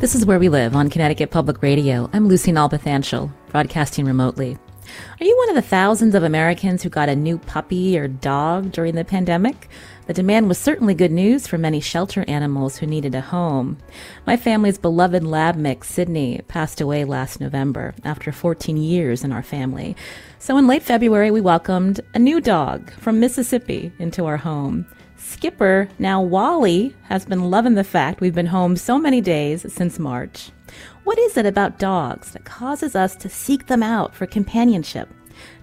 This 0.00 0.14
is 0.14 0.24
Where 0.24 0.38
We 0.38 0.48
Live 0.48 0.74
on 0.74 0.88
Connecticut 0.88 1.30
Public 1.30 1.62
Radio. 1.62 2.08
I'm 2.14 2.26
Lucy 2.26 2.52
Nalpathanchil, 2.52 3.30
broadcasting 3.50 4.06
remotely. 4.06 4.56
Are 5.20 5.24
you 5.26 5.36
one 5.36 5.50
of 5.50 5.54
the 5.56 5.60
thousands 5.60 6.14
of 6.14 6.22
Americans 6.22 6.82
who 6.82 6.88
got 6.88 7.10
a 7.10 7.14
new 7.14 7.36
puppy 7.36 7.98
or 7.98 8.08
dog 8.08 8.72
during 8.72 8.94
the 8.94 9.04
pandemic? 9.04 9.68
The 10.06 10.14
demand 10.14 10.48
was 10.48 10.56
certainly 10.56 10.94
good 10.94 11.12
news 11.12 11.46
for 11.46 11.58
many 11.58 11.80
shelter 11.80 12.24
animals 12.26 12.78
who 12.78 12.86
needed 12.86 13.14
a 13.14 13.20
home. 13.20 13.76
My 14.26 14.38
family's 14.38 14.78
beloved 14.78 15.22
lab 15.22 15.56
mix, 15.56 15.90
Sydney, 15.90 16.40
passed 16.48 16.80
away 16.80 17.04
last 17.04 17.38
November 17.38 17.94
after 18.02 18.32
14 18.32 18.78
years 18.78 19.22
in 19.22 19.32
our 19.32 19.42
family. 19.42 19.94
So 20.38 20.56
in 20.56 20.66
late 20.66 20.82
February, 20.82 21.30
we 21.30 21.42
welcomed 21.42 22.00
a 22.14 22.18
new 22.18 22.40
dog 22.40 22.90
from 22.92 23.20
Mississippi 23.20 23.92
into 23.98 24.24
our 24.24 24.38
home. 24.38 24.86
Skipper, 25.20 25.86
now 25.98 26.22
Wally, 26.22 26.96
has 27.02 27.26
been 27.26 27.50
loving 27.50 27.74
the 27.74 27.84
fact 27.84 28.22
we've 28.22 28.34
been 28.34 28.46
home 28.46 28.74
so 28.74 28.98
many 28.98 29.20
days 29.20 29.70
since 29.70 29.98
March. 29.98 30.50
What 31.04 31.18
is 31.18 31.36
it 31.36 31.44
about 31.44 31.78
dogs 31.78 32.32
that 32.32 32.46
causes 32.46 32.96
us 32.96 33.16
to 33.16 33.28
seek 33.28 33.66
them 33.66 33.82
out 33.82 34.14
for 34.14 34.26
companionship? 34.26 35.10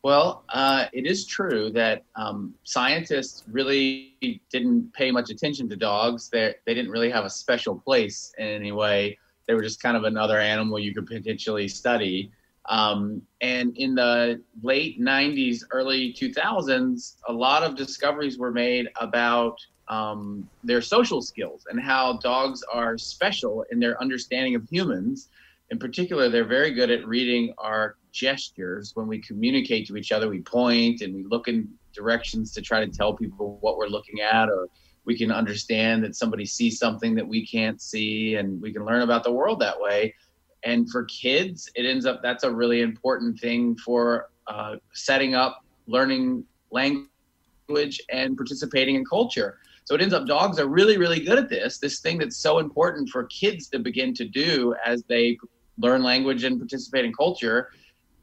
Well, 0.04 0.44
uh, 0.50 0.84
it 0.92 1.06
is 1.06 1.24
true 1.24 1.70
that 1.70 2.04
um, 2.14 2.54
scientists 2.64 3.42
really 3.50 4.18
didn't 4.50 4.92
pay 4.92 5.10
much 5.10 5.30
attention 5.30 5.66
to 5.70 5.76
dogs. 5.76 6.28
They 6.28 6.54
they 6.66 6.74
didn't 6.74 6.90
really 6.90 7.10
have 7.10 7.24
a 7.24 7.30
special 7.30 7.80
place 7.80 8.30
in 8.36 8.46
any 8.46 8.70
way. 8.70 9.18
They 9.48 9.54
were 9.54 9.62
just 9.62 9.80
kind 9.82 9.96
of 9.96 10.04
another 10.04 10.38
animal 10.38 10.78
you 10.78 10.92
could 10.94 11.06
potentially 11.06 11.68
study. 11.68 12.30
Um, 12.68 13.22
and 13.40 13.74
in 13.78 13.94
the 13.94 14.42
late 14.62 15.00
90s, 15.00 15.62
early 15.70 16.12
2000s, 16.12 17.16
a 17.26 17.32
lot 17.32 17.62
of 17.62 17.74
discoveries 17.74 18.38
were 18.38 18.52
made 18.52 18.88
about 19.00 19.56
um, 19.88 20.46
their 20.62 20.82
social 20.82 21.22
skills 21.22 21.64
and 21.70 21.80
how 21.80 22.18
dogs 22.18 22.62
are 22.70 22.98
special 22.98 23.64
in 23.70 23.80
their 23.80 23.98
understanding 24.02 24.54
of 24.54 24.68
humans. 24.70 25.30
In 25.70 25.78
particular, 25.78 26.28
they're 26.28 26.44
very 26.44 26.72
good 26.74 26.90
at 26.90 27.06
reading 27.06 27.54
our 27.56 27.96
gestures 28.14 28.92
when 28.94 29.06
we 29.06 29.18
communicate 29.18 29.86
to 29.88 29.96
each 29.96 30.12
other. 30.12 30.28
We 30.30 30.40
point 30.40 31.02
and 31.02 31.14
we 31.14 31.24
look 31.24 31.48
in 31.48 31.68
directions 31.92 32.52
to 32.52 32.62
try 32.62 32.84
to 32.84 32.90
tell 32.90 33.12
people 33.14 33.58
what 33.60 33.76
we're 33.76 33.88
looking 33.88 34.20
at, 34.20 34.48
or 34.48 34.68
we 35.04 35.18
can 35.18 35.30
understand 35.30 36.02
that 36.04 36.16
somebody 36.16 36.46
sees 36.46 36.78
something 36.78 37.14
that 37.16 37.26
we 37.26 37.46
can't 37.46 37.82
see, 37.82 38.36
and 38.36 38.62
we 38.62 38.72
can 38.72 38.84
learn 38.84 39.02
about 39.02 39.24
the 39.24 39.32
world 39.32 39.60
that 39.60 39.78
way. 39.78 40.14
And 40.62 40.88
for 40.90 41.04
kids, 41.04 41.68
it 41.74 41.84
ends 41.84 42.06
up 42.06 42.22
that's 42.22 42.44
a 42.44 42.50
really 42.50 42.80
important 42.80 43.38
thing 43.38 43.76
for 43.76 44.30
uh, 44.46 44.76
setting 44.94 45.34
up 45.34 45.62
learning 45.86 46.44
language 46.70 48.00
and 48.10 48.36
participating 48.36 48.94
in 48.94 49.04
culture. 49.04 49.58
So 49.84 49.94
it 49.94 50.00
ends 50.00 50.14
up 50.14 50.26
dogs 50.26 50.58
are 50.58 50.66
really, 50.66 50.96
really 50.96 51.20
good 51.20 51.38
at 51.38 51.50
this, 51.50 51.78
this 51.78 52.00
thing 52.00 52.16
that's 52.18 52.38
so 52.38 52.58
important 52.58 53.10
for 53.10 53.24
kids 53.24 53.68
to 53.68 53.78
begin 53.78 54.14
to 54.14 54.24
do 54.24 54.74
as 54.84 55.02
they 55.04 55.36
learn 55.76 56.02
language 56.02 56.44
and 56.44 56.58
participate 56.58 57.04
in 57.04 57.12
culture 57.12 57.70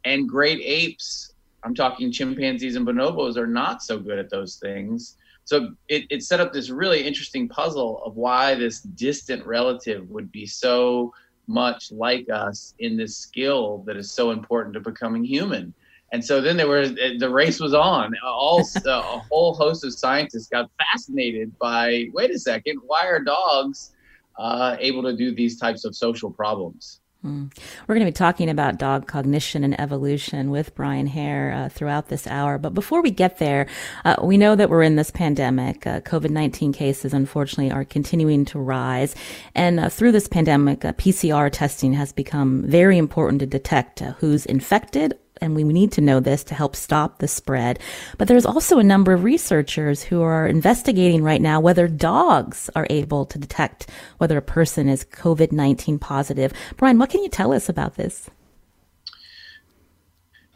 and 0.06 0.28
great 0.28 0.62
apes, 0.63 1.34
I'm 1.63 1.75
talking 1.75 2.12
chimpanzees 2.12 2.75
and 2.75 2.85
bonobos, 2.85 3.38
are 3.38 3.47
not 3.47 3.84
so 3.84 4.00
good 4.00 4.17
at 4.17 4.29
those 4.29 4.56
things. 4.56 5.17
So 5.44 5.73
it, 5.89 6.06
it 6.09 6.23
set 6.23 6.39
up 6.39 6.53
this 6.53 6.69
really 6.69 7.06
interesting 7.06 7.47
puzzle 7.47 8.01
of 8.06 8.16
why 8.16 8.56
this 8.56 8.81
distant 8.81 9.45
relative 9.45 10.09
would 10.09 10.31
be 10.31 10.45
so 10.45 11.13
much 11.47 11.91
like 11.91 12.28
us 12.29 12.73
in 12.79 12.95
this 12.95 13.17
skill 13.17 13.84
that 13.85 13.97
is 13.97 14.12
so 14.12 14.31
important 14.31 14.73
to 14.75 14.79
becoming 14.79 15.23
human. 15.23 15.73
And 16.13 16.23
so 16.23 16.41
then 16.41 16.57
there 16.57 16.68
was 16.68 16.94
the 16.94 17.29
race 17.29 17.59
was 17.59 17.73
on. 17.73 18.13
All 18.23 18.68
a 18.85 19.01
whole 19.01 19.53
host 19.53 19.83
of 19.83 19.94
scientists 19.94 20.47
got 20.47 20.69
fascinated 20.78 21.57
by. 21.59 22.07
Wait 22.13 22.31
a 22.31 22.39
second, 22.39 22.79
why 22.85 23.06
are 23.07 23.19
dogs 23.19 23.91
uh, 24.38 24.75
able 24.79 25.03
to 25.03 25.16
do 25.16 25.33
these 25.33 25.59
types 25.59 25.85
of 25.85 25.95
social 25.95 26.31
problems? 26.31 27.00
Mm. 27.25 27.55
We're 27.87 27.95
going 27.95 28.05
to 28.05 28.11
be 28.11 28.15
talking 28.15 28.49
about 28.49 28.79
dog 28.79 29.07
cognition 29.07 29.63
and 29.63 29.79
evolution 29.79 30.49
with 30.49 30.73
Brian 30.73 31.05
Hare 31.05 31.51
uh, 31.51 31.69
throughout 31.69 32.07
this 32.07 32.25
hour. 32.25 32.57
But 32.57 32.73
before 32.73 33.03
we 33.03 33.11
get 33.11 33.37
there, 33.37 33.67
uh, 34.05 34.15
we 34.23 34.37
know 34.37 34.55
that 34.55 34.71
we're 34.71 34.81
in 34.81 34.95
this 34.95 35.11
pandemic. 35.11 35.85
Uh, 35.85 36.01
COVID 36.01 36.31
19 36.31 36.73
cases, 36.73 37.13
unfortunately, 37.13 37.71
are 37.71 37.85
continuing 37.85 38.43
to 38.45 38.59
rise. 38.59 39.15
And 39.53 39.79
uh, 39.79 39.89
through 39.89 40.13
this 40.13 40.27
pandemic, 40.27 40.83
uh, 40.83 40.93
PCR 40.93 41.51
testing 41.51 41.93
has 41.93 42.11
become 42.11 42.63
very 42.63 42.97
important 42.97 43.39
to 43.41 43.45
detect 43.45 44.01
uh, 44.01 44.13
who's 44.13 44.47
infected 44.47 45.13
and 45.41 45.56
we 45.56 45.63
need 45.63 45.91
to 45.94 46.02
know 46.02 46.19
this 46.19 46.44
to 46.46 46.56
help 46.56 46.75
stop 46.75 47.18
the 47.18 47.28
spread. 47.28 47.79
But 48.18 48.28
there's 48.28 48.46
also 48.46 48.78
a 48.78 48.84
number 48.84 49.12
of 49.12 49.24
researchers 49.24 50.03
who 50.03 50.22
are 50.22 50.47
investigating 50.47 51.24
right 51.24 51.41
now 51.41 51.59
whether 51.59 51.88
dogs 51.88 52.69
are 52.75 52.88
able 52.90 53.25
to 53.25 53.40
detect 53.40 53.90
whether 54.19 54.38
a 54.38 54.41
person 54.41 54.88
is 54.88 55.03
COVID 55.06 55.51
19 55.51 55.97
positive. 55.97 56.53
Brian, 56.78 57.00
what 57.00 57.09
can 57.09 57.24
you 57.24 57.30
tell 57.30 57.53
us 57.53 57.68
about 57.68 57.96
this? 57.96 58.30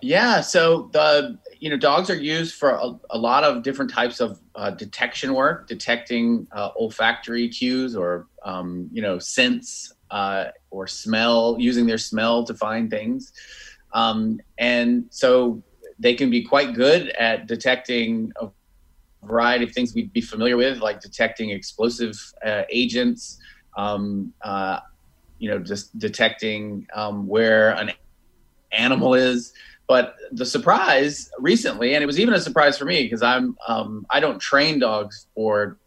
Yeah, 0.02 0.42
so 0.42 0.90
the 0.94 1.40
you 1.60 1.70
know 1.70 1.78
dogs 1.78 2.12
are 2.12 2.16
used 2.16 2.54
for 2.56 2.72
a, 2.72 2.94
a 3.10 3.18
lot 3.18 3.44
of 3.44 3.64
different 3.64 3.90
types 3.90 4.20
of 4.20 4.40
uh, 4.54 4.70
detection 4.70 5.34
work, 5.34 5.68
detecting 5.68 6.46
uh, 6.52 6.70
olfactory 6.76 7.50
cues 7.50 7.96
or 7.96 8.28
um, 8.44 8.88
you 8.92 9.02
know 9.02 9.18
scents 9.18 9.94
uh, 10.12 10.46
or 10.70 10.86
smell, 10.86 11.56
using 11.58 11.88
their 11.88 11.98
smell 11.98 12.44
to 12.44 12.54
find 12.54 12.92
things. 12.92 13.34
Um, 13.96 14.42
and 14.58 15.06
so 15.10 15.64
they 15.98 16.14
can 16.14 16.30
be 16.30 16.44
quite 16.44 16.74
good 16.74 17.10
at 17.12 17.48
detecting 17.48 18.32
a 18.42 18.50
variety 19.24 19.64
of 19.64 19.72
things 19.72 19.96
we'd 19.96 20.12
be 20.12 20.22
familiar 20.22 20.58
with, 20.58 20.80
like 20.80 21.00
detecting 21.00 21.50
explosive 21.50 22.14
uh, 22.46 22.64
agents, 22.70 23.40
um, 23.78 24.34
uh, 24.42 24.80
you 25.40 25.50
know, 25.50 25.60
just 25.60 25.98
detecting 25.98 26.86
um, 26.94 27.26
where 27.26 27.72
an 27.72 27.92
animal 28.74 29.14
is. 29.14 29.54
But 29.88 30.16
the 30.32 30.46
surprise 30.46 31.32
recently, 31.40 31.96
and 31.96 32.04
it 32.04 32.08
was 32.08 32.20
even 32.20 32.34
a 32.34 32.40
surprise 32.40 32.78
for 32.78 32.86
me 32.86 33.04
because 33.04 33.22
I'm 33.22 33.56
um, 33.68 34.06
I 34.10 34.20
don't 34.20 34.40
train 34.40 34.80
dogs 34.80 35.28
for 35.36 35.78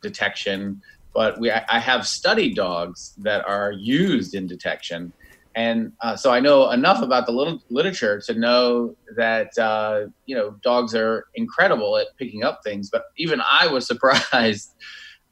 detection, 0.00 0.80
but 1.12 1.38
we 1.38 1.50
I 1.50 1.78
have 1.78 2.06
studied 2.06 2.54
dogs 2.54 3.12
that 3.18 3.44
are 3.44 3.72
used 3.72 4.34
in 4.34 4.46
detection, 4.46 5.12
And 5.56 5.92
uh, 6.00 6.16
so 6.16 6.32
I 6.32 6.38
know 6.40 6.70
enough 6.70 7.02
about 7.02 7.26
the 7.26 7.32
little 7.32 7.60
literature 7.70 8.20
to 8.26 8.34
know 8.34 8.94
that 9.16 9.56
uh, 9.58 10.06
you 10.26 10.36
know 10.36 10.52
dogs 10.62 10.94
are 10.94 11.26
incredible 11.34 11.96
at 11.96 12.06
picking 12.18 12.44
up 12.44 12.60
things. 12.62 12.88
But 12.90 13.04
even 13.16 13.40
I 13.40 13.66
was 13.66 13.86
surprised 13.92 14.74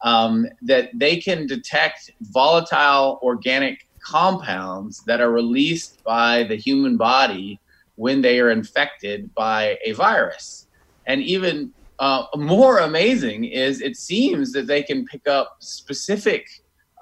um, 0.02 0.46
that 0.62 0.90
they 0.94 1.16
can 1.16 1.46
detect 1.46 2.10
volatile 2.20 3.20
organic 3.22 3.86
compounds 4.00 5.02
that 5.06 5.20
are 5.20 5.30
released 5.30 6.02
by 6.04 6.44
the 6.44 6.56
human 6.56 6.96
body 6.96 7.60
when 7.96 8.22
they 8.22 8.40
are 8.40 8.50
infected 8.50 9.32
by 9.34 9.78
a 9.84 9.92
virus. 9.92 10.66
And 11.06 11.22
even 11.22 11.72
uh, 11.98 12.26
more 12.36 12.78
amazing 12.78 13.44
is 13.44 13.80
it 13.80 13.96
seems 13.96 14.52
that 14.52 14.66
they 14.66 14.82
can 14.82 15.04
pick 15.04 15.26
up 15.26 15.56
specific 15.58 16.46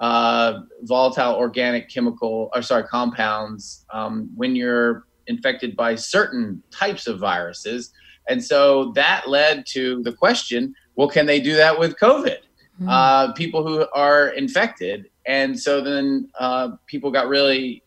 uh, 0.00 0.60
volatile 0.82 1.34
organic 1.34 1.88
chemical 1.88 2.50
or 2.54 2.62
sorry 2.62 2.84
compounds 2.84 3.84
um, 3.93 4.31
when 4.34 4.54
you're 4.54 5.06
infected 5.26 5.76
by 5.76 5.94
certain 5.94 6.62
types 6.70 7.06
of 7.06 7.19
viruses 7.19 7.93
and 8.28 8.43
so 8.43 8.93
that 8.93 9.28
led 9.28 9.64
to 9.66 10.02
the 10.02 10.12
question 10.12 10.75
well 10.96 11.08
can 11.08 11.26
they 11.26 11.40
do 11.40 11.56
that 11.56 11.78
with 11.78 11.96
covid 11.96 12.38
mm. 12.81 12.88
uh, 12.88 13.32
people 13.32 13.66
who 13.66 13.87
are 13.94 14.28
infected 14.28 15.06
and 15.26 15.58
so 15.58 15.81
then 15.81 16.28
uh, 16.38 16.70
people 16.87 17.10
got 17.10 17.26
really 17.26 17.82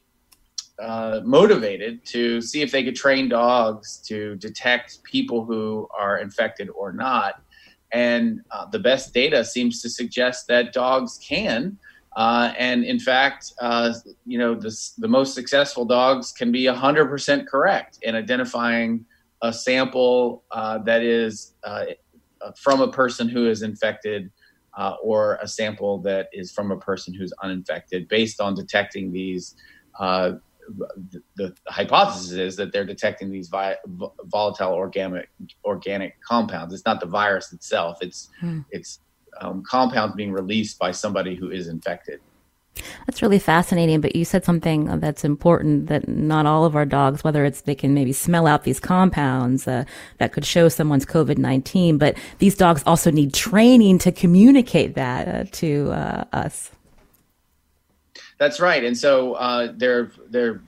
uh, 0.79 1.19
motivated 1.25 2.05
to 2.05 2.41
see 2.41 2.62
if 2.62 2.71
they 2.71 2.83
could 2.83 2.95
train 2.95 3.27
dogs 3.27 3.97
to 3.97 4.35
detect 4.38 5.03
people 5.03 5.44
who 5.44 5.88
are 5.97 6.19
infected 6.19 6.69
or 6.69 6.94
not. 6.94 7.41
And 7.91 8.41
uh, 8.51 8.65
the 8.67 8.79
best 8.79 9.13
data 9.13 9.44
seems 9.44 9.81
to 9.81 9.89
suggest 9.89 10.47
that 10.47 10.71
dogs 10.71 11.19
can. 11.21 11.77
Uh, 12.15 12.53
and 12.57 12.83
in 12.83 13.00
fact, 13.00 13.53
uh, 13.61 13.94
you 14.25 14.38
know, 14.38 14.56
the, 14.56 14.75
the 14.97 15.07
most 15.07 15.33
successful 15.33 15.85
dogs 15.85 16.31
can 16.31 16.51
be 16.51 16.63
100% 16.63 17.47
correct 17.47 18.00
in 18.01 18.15
identifying 18.15 19.06
a 19.41 19.53
sample 19.53 20.44
uh, 20.51 20.79
that 20.79 21.01
is 21.01 21.53
uh, 21.63 21.85
from 22.57 22.81
a 22.81 22.91
person 22.91 23.29
who 23.29 23.47
is 23.50 23.61
infected 23.61 24.31
or 25.03 25.38
a 25.41 25.47
sample 25.47 25.97
that 25.97 26.29
is 26.31 26.53
from 26.53 26.71
a 26.71 26.77
person 26.77 27.13
who's 27.13 27.33
uninfected 27.44 28.07
based 28.07 28.39
on 28.39 28.55
detecting 28.55 29.12
these 29.12 29.55
uh, 30.00 30.31
the, 31.12 31.21
the, 31.35 31.55
hypothesis 31.67 32.31
is 32.31 32.55
that 32.55 32.71
they're 32.71 32.85
detecting 32.85 33.31
these 33.31 33.50
vi- 33.50 33.77
volatile 34.25 34.73
organic 34.73 35.29
organic 35.65 36.21
compounds. 36.21 36.73
It's 36.73 36.85
not 36.85 37.00
the 37.00 37.07
virus 37.07 37.51
itself. 37.53 37.97
It's 38.01 38.29
hmm. 38.39 38.62
it's 38.71 39.00
um, 39.41 39.63
compounds 39.63 40.15
being 40.15 40.31
released 40.31 40.79
by 40.79 40.91
somebody 40.91 41.35
who 41.35 41.51
is 41.51 41.67
infected. 41.67 42.19
That's 43.05 43.21
really 43.21 43.39
fascinating. 43.39 44.01
But 44.01 44.15
you 44.15 44.25
said 44.25 44.45
something 44.45 44.99
that's 44.99 45.23
important 45.23 45.87
that 45.87 46.07
not 46.07 46.45
all 46.45 46.65
of 46.65 46.75
our 46.75 46.85
dogs, 46.85 47.23
whether 47.23 47.45
it's 47.45 47.61
they 47.61 47.75
can 47.75 47.93
maybe 47.93 48.13
smell 48.13 48.47
out 48.47 48.63
these 48.63 48.79
compounds 48.79 49.67
uh, 49.67 49.83
that 50.17 50.31
could 50.31 50.45
show 50.45 50.69
someone's 50.69 51.05
COVID 51.05 51.37
19, 51.37 51.97
but 51.97 52.17
these 52.37 52.55
dogs 52.55 52.83
also 52.85 53.11
need 53.11 53.33
training 53.33 53.97
to 53.99 54.11
communicate 54.11 54.95
that 54.95 55.27
uh, 55.27 55.43
to 55.51 55.91
uh, 55.91 56.25
us. 56.33 56.71
That's 58.37 58.59
right. 58.59 58.83
And 58.83 58.97
so 58.97 59.33
uh, 59.33 59.73
there, 59.75 60.11
there 60.29 60.61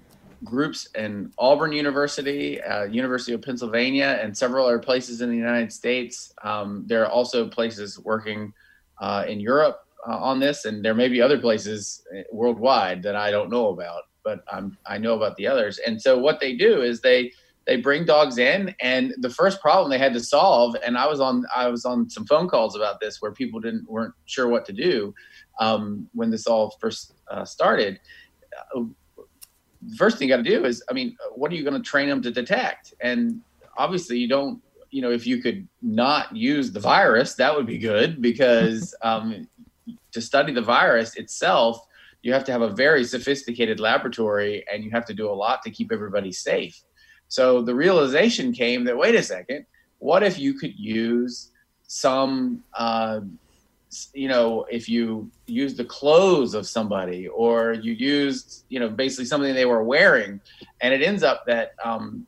groups 0.43 0.87
in 0.95 1.31
Auburn 1.37 1.71
University, 1.71 2.61
uh, 2.61 2.83
University 2.83 3.33
of 3.33 3.41
Pennsylvania, 3.41 4.19
and 4.21 4.35
several 4.35 4.65
other 4.65 4.79
places 4.79 5.21
in 5.21 5.29
the 5.29 5.37
United 5.37 5.71
States. 5.71 6.33
Um, 6.43 6.83
there 6.87 7.03
are 7.03 7.09
also 7.09 7.47
places 7.47 7.99
working 7.99 8.53
uh, 8.99 9.25
in 9.27 9.39
Europe 9.39 9.85
uh, 10.07 10.17
on 10.17 10.39
this, 10.39 10.65
and 10.65 10.83
there 10.83 10.95
may 10.95 11.07
be 11.07 11.21
other 11.21 11.39
places 11.39 12.03
uh, 12.15 12.21
worldwide 12.31 13.03
that 13.03 13.15
I 13.15 13.31
don't 13.31 13.49
know 13.49 13.69
about, 13.69 14.03
but 14.23 14.43
I'm, 14.51 14.77
I 14.85 14.97
know 14.97 15.15
about 15.15 15.35
the 15.37 15.47
others. 15.47 15.79
And 15.85 16.01
so 16.01 16.17
what 16.17 16.39
they 16.39 16.55
do 16.55 16.81
is 16.81 17.01
they 17.01 17.31
they 17.67 17.77
bring 17.77 18.03
dogs 18.03 18.39
in 18.39 18.73
and 18.81 19.13
the 19.19 19.29
first 19.29 19.61
problem 19.61 19.91
they 19.91 19.99
had 19.99 20.13
to 20.13 20.19
solve 20.19 20.75
and 20.83 20.97
i 20.97 21.05
was 21.05 21.19
on 21.19 21.45
i 21.55 21.67
was 21.67 21.85
on 21.85 22.09
some 22.09 22.25
phone 22.25 22.47
calls 22.47 22.75
about 22.75 22.99
this 22.99 23.21
where 23.21 23.31
people 23.31 23.59
didn't 23.59 23.87
weren't 23.87 24.15
sure 24.25 24.47
what 24.47 24.65
to 24.65 24.73
do 24.73 25.13
um, 25.61 26.09
when 26.13 26.29
this 26.29 26.47
all 26.47 26.75
first 26.81 27.13
uh, 27.29 27.45
started, 27.45 27.99
uh, 29.83 29.95
first 29.97 30.17
thing 30.17 30.27
you 30.27 30.35
got 30.35 30.43
to 30.43 30.49
do 30.49 30.65
is, 30.65 30.83
I 30.89 30.93
mean, 30.93 31.15
what 31.35 31.51
are 31.51 31.55
you 31.55 31.63
going 31.63 31.81
to 31.81 31.87
train 31.87 32.09
them 32.09 32.21
to 32.23 32.31
detect? 32.31 32.93
And 33.01 33.41
obviously, 33.77 34.17
you 34.17 34.27
don't. 34.27 34.61
You 34.93 35.01
know, 35.01 35.11
if 35.11 35.25
you 35.25 35.41
could 35.41 35.65
not 35.81 36.35
use 36.35 36.73
the 36.73 36.81
virus, 36.81 37.35
that 37.35 37.55
would 37.55 37.65
be 37.65 37.77
good 37.77 38.21
because 38.21 38.93
um, 39.03 39.47
to 40.11 40.21
study 40.21 40.51
the 40.51 40.61
virus 40.61 41.15
itself, 41.15 41.87
you 42.23 42.33
have 42.33 42.43
to 42.43 42.51
have 42.51 42.61
a 42.61 42.69
very 42.69 43.03
sophisticated 43.03 43.79
laboratory 43.79 44.65
and 44.71 44.83
you 44.83 44.91
have 44.91 45.05
to 45.05 45.13
do 45.13 45.29
a 45.29 45.31
lot 45.31 45.61
to 45.63 45.71
keep 45.71 45.91
everybody 45.91 46.31
safe. 46.31 46.81
So 47.29 47.61
the 47.61 47.73
realization 47.73 48.51
came 48.51 48.83
that 48.83 48.97
wait 48.97 49.15
a 49.15 49.23
second, 49.23 49.65
what 49.99 50.23
if 50.23 50.37
you 50.37 50.53
could 50.53 50.77
use 50.77 51.51
some 51.87 52.63
uh, 52.73 53.21
you 54.13 54.27
know, 54.27 54.65
if 54.69 54.87
you 54.87 55.29
use 55.47 55.75
the 55.75 55.83
clothes 55.83 56.53
of 56.53 56.67
somebody 56.67 57.27
or 57.27 57.73
you 57.73 57.93
used, 57.93 58.65
you 58.69 58.79
know, 58.79 58.89
basically 58.89 59.25
something 59.25 59.53
they 59.53 59.65
were 59.65 59.83
wearing, 59.83 60.39
and 60.81 60.93
it 60.93 61.01
ends 61.01 61.23
up 61.23 61.45
that 61.45 61.73
um, 61.83 62.25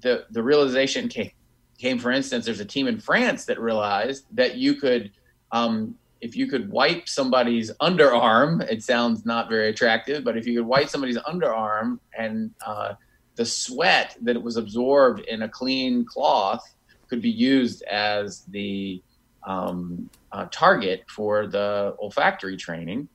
the 0.00 0.24
the 0.30 0.42
realization 0.42 1.08
came, 1.08 1.32
came, 1.78 1.98
for 1.98 2.10
instance, 2.10 2.44
there's 2.44 2.60
a 2.60 2.64
team 2.64 2.86
in 2.86 2.98
France 2.98 3.44
that 3.46 3.60
realized 3.60 4.24
that 4.32 4.56
you 4.56 4.74
could, 4.74 5.10
um, 5.52 5.94
if 6.20 6.36
you 6.36 6.46
could 6.46 6.70
wipe 6.70 7.08
somebody's 7.08 7.70
underarm, 7.80 8.62
it 8.70 8.82
sounds 8.82 9.24
not 9.26 9.48
very 9.48 9.68
attractive, 9.68 10.24
but 10.24 10.36
if 10.36 10.46
you 10.46 10.56
could 10.58 10.66
wipe 10.66 10.88
somebody's 10.88 11.18
underarm 11.18 11.98
and 12.16 12.50
uh, 12.66 12.94
the 13.36 13.44
sweat 13.44 14.16
that 14.22 14.42
was 14.42 14.56
absorbed 14.56 15.20
in 15.20 15.42
a 15.42 15.48
clean 15.48 16.04
cloth 16.04 16.74
could 17.08 17.22
be 17.22 17.30
used 17.30 17.82
as 17.84 18.44
the 18.48 19.02
um, 19.44 20.08
uh, 20.32 20.46
target 20.50 21.04
for 21.08 21.46
the 21.46 21.96
olfactory 22.00 22.56
training. 22.56 23.08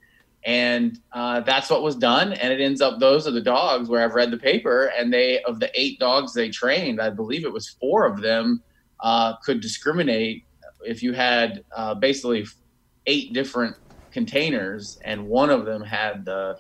And 0.46 1.00
uh, 1.12 1.40
that's 1.42 1.70
what 1.70 1.82
was 1.82 1.96
done. 1.96 2.34
And 2.34 2.54
it 2.54 2.62
ends 2.62 2.80
up, 2.82 3.00
those 3.00 3.28
are 3.28 3.32
the 3.32 3.42
dogs 3.42 3.90
where 3.90 4.04
I've 4.04 4.14
read 4.14 4.30
the 4.30 4.38
paper. 4.38 4.92
And 4.98 5.12
they, 5.12 5.42
of 5.44 5.60
the 5.60 5.72
eight 5.74 6.00
dogs 6.00 6.34
they 6.34 6.50
trained, 6.50 7.02
I 7.02 7.10
believe 7.10 7.46
it 7.46 7.52
was 7.52 7.70
four 7.80 8.06
of 8.06 8.22
them 8.22 8.62
uh, 9.00 9.38
could 9.38 9.60
discriminate 9.60 10.46
if 10.86 11.02
you 11.02 11.14
had 11.14 11.64
uh, 11.76 11.96
basically 11.96 12.46
eight 13.08 13.34
different 13.34 13.76
containers 14.12 14.98
and 15.04 15.28
one 15.28 15.50
of 15.50 15.66
them 15.66 15.84
had 15.84 16.24
the 16.26 16.58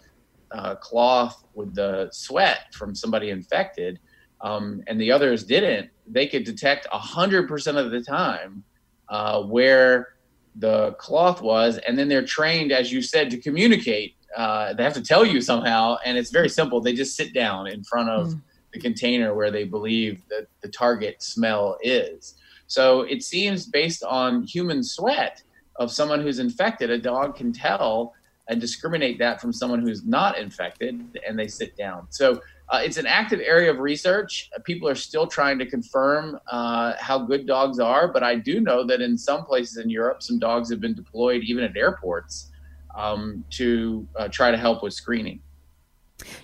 uh, 0.52 0.76
cloth 0.76 1.44
with 1.54 1.74
the 1.76 2.10
sweat 2.12 2.74
from 2.74 2.94
somebody 2.94 3.30
infected 3.30 4.00
um, 4.42 4.84
and 4.88 5.00
the 5.00 5.12
others 5.12 5.44
didn't, 5.44 5.90
they 6.08 6.28
could 6.28 6.44
detect 6.44 6.88
100% 6.92 7.78
of 7.78 7.92
the 7.92 8.02
time 8.02 8.64
uh, 9.10 9.44
where 9.44 10.16
the 10.56 10.94
cloth 10.94 11.42
was, 11.42 11.78
and 11.80 11.98
then 11.98 12.08
they're 12.08 12.26
trained, 12.26 12.72
as 12.72 12.92
you 12.92 13.02
said, 13.02 13.30
to 13.32 13.38
communicate. 13.38 14.16
Uh, 14.36 14.74
they 14.74 14.84
have 14.84 14.94
to 14.94 15.02
tell 15.02 15.26
you 15.26 15.42
somehow, 15.42 15.98
and 16.06 16.18
it's 16.18 16.32
very 16.32 16.50
simple. 16.50 16.82
They 16.82 16.94
just 16.94 17.16
sit 17.16 17.34
down 17.34 17.68
in 17.68 17.84
front 17.84 18.10
of 18.10 18.28
mm. 18.28 18.42
the 18.74 18.80
container 18.80 19.34
where 19.34 19.52
they 19.52 19.64
believe 19.64 20.22
that 20.30 20.48
the 20.62 20.70
target 20.70 21.22
smell 21.22 21.78
is. 21.82 22.36
So 22.68 23.02
it 23.02 23.24
seems 23.24 23.66
based 23.66 24.04
on 24.04 24.44
human 24.44 24.84
sweat 24.84 25.44
of 25.78 25.92
someone 25.92 26.22
who's 26.22 26.40
infected, 26.40 26.90
a 26.90 26.98
dog 26.98 27.36
can 27.36 27.52
tell 27.52 28.14
and 28.48 28.62
discriminate 28.62 29.18
that 29.20 29.42
from 29.42 29.52
someone 29.52 29.82
who's 29.82 30.06
not 30.06 30.38
infected, 30.38 31.20
and 31.28 31.38
they 31.38 31.48
sit 31.48 31.76
down. 31.76 32.08
So 32.10 32.42
uh, 32.70 32.82
it's 32.84 32.98
an 32.98 33.06
active 33.06 33.40
area 33.42 33.70
of 33.70 33.80
research. 33.80 34.50
People 34.64 34.90
are 34.90 34.96
still 34.96 35.28
trying 35.28 35.60
to 35.60 35.66
confirm 35.66 36.40
uh, 36.52 36.94
how 37.00 37.20
good 37.20 37.46
dogs 37.46 37.80
are, 37.80 38.08
but 38.08 38.24
I 38.24 38.36
do 38.36 38.60
know 38.60 38.86
that 38.88 39.02
in 39.02 39.18
some 39.18 39.46
places 39.46 39.78
in 39.78 39.90
Europe, 39.90 40.24
some 40.24 40.40
dogs 40.40 40.70
have 40.72 40.82
been 40.82 40.96
deployed 40.96 41.44
even 41.44 41.64
at 41.64 41.78
airports 41.78 42.52
um, 42.96 43.44
to 43.52 44.08
uh, 44.16 44.28
try 44.30 44.50
to 44.50 44.58
help 44.58 44.82
with 44.82 44.94
screening. 44.94 45.42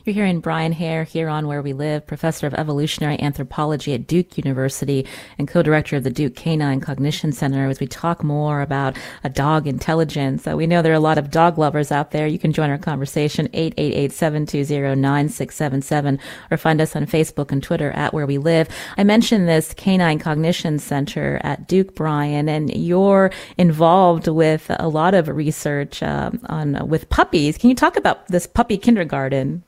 You're 0.04 0.16
hearing 0.16 0.42
Brian 0.42 0.74
Hare 0.74 1.04
here 1.04 1.30
on 1.30 1.46
Where 1.48 1.62
We 1.62 1.74
Live, 1.74 2.08
professor 2.08 2.48
of 2.48 2.56
evolutionary 2.56 3.22
anthropology 3.22 3.94
at 3.94 4.08
Duke 4.08 4.36
University 4.38 5.06
and 5.38 5.48
co-director 5.48 5.96
of 5.96 6.04
the 6.04 6.10
Duke 6.10 6.36
Canine 6.36 6.82
Cognition 6.82 7.32
Center 7.32 7.70
as 7.70 7.80
we 7.80 7.88
talk 7.88 8.22
more 8.24 8.62
about 8.62 8.98
a 9.24 9.30
dog 9.30 9.68
intelligence. 9.68 10.46
Uh, 10.48 10.58
we 10.58 10.68
know 10.68 10.82
there 10.82 10.92
are 10.92 10.96
a 10.96 11.00
lot 11.00 11.18
of 11.18 11.32
dog 11.32 11.58
lovers 11.58 11.90
out 11.92 12.12
there. 12.12 12.28
You 12.28 12.40
can 12.40 12.52
join 12.52 12.70
our 12.70 12.78
conversation 12.78 13.48
888-720-9677 13.50 16.20
or 16.50 16.58
find 16.58 16.82
us 16.82 16.96
on 16.96 17.06
Facebook 17.06 17.52
and 17.52 17.62
Twitter 17.64 17.92
at 17.92 18.14
Where 18.14 18.26
We 18.26 18.40
Live. 18.40 18.68
I 18.98 19.04
mentioned 19.04 19.48
this 19.48 19.74
Canine 19.74 20.20
Cognition 20.20 20.80
Center 20.80 21.40
at 21.44 21.68
Duke, 21.68 21.96
Brian, 21.96 22.50
and 22.50 22.76
you're 22.76 23.32
involved 23.58 24.28
with 24.28 24.70
a 24.80 24.90
lot 24.90 25.14
of 25.14 25.28
research 25.28 26.02
um, 26.04 26.40
on 26.48 26.90
with 26.90 27.10
puppies. 27.10 27.58
Can 27.58 27.70
you 27.70 27.76
talk 27.76 27.96
about 27.96 28.28
this 28.28 28.48
puppy 28.48 28.78
kindergarten? 28.78 29.64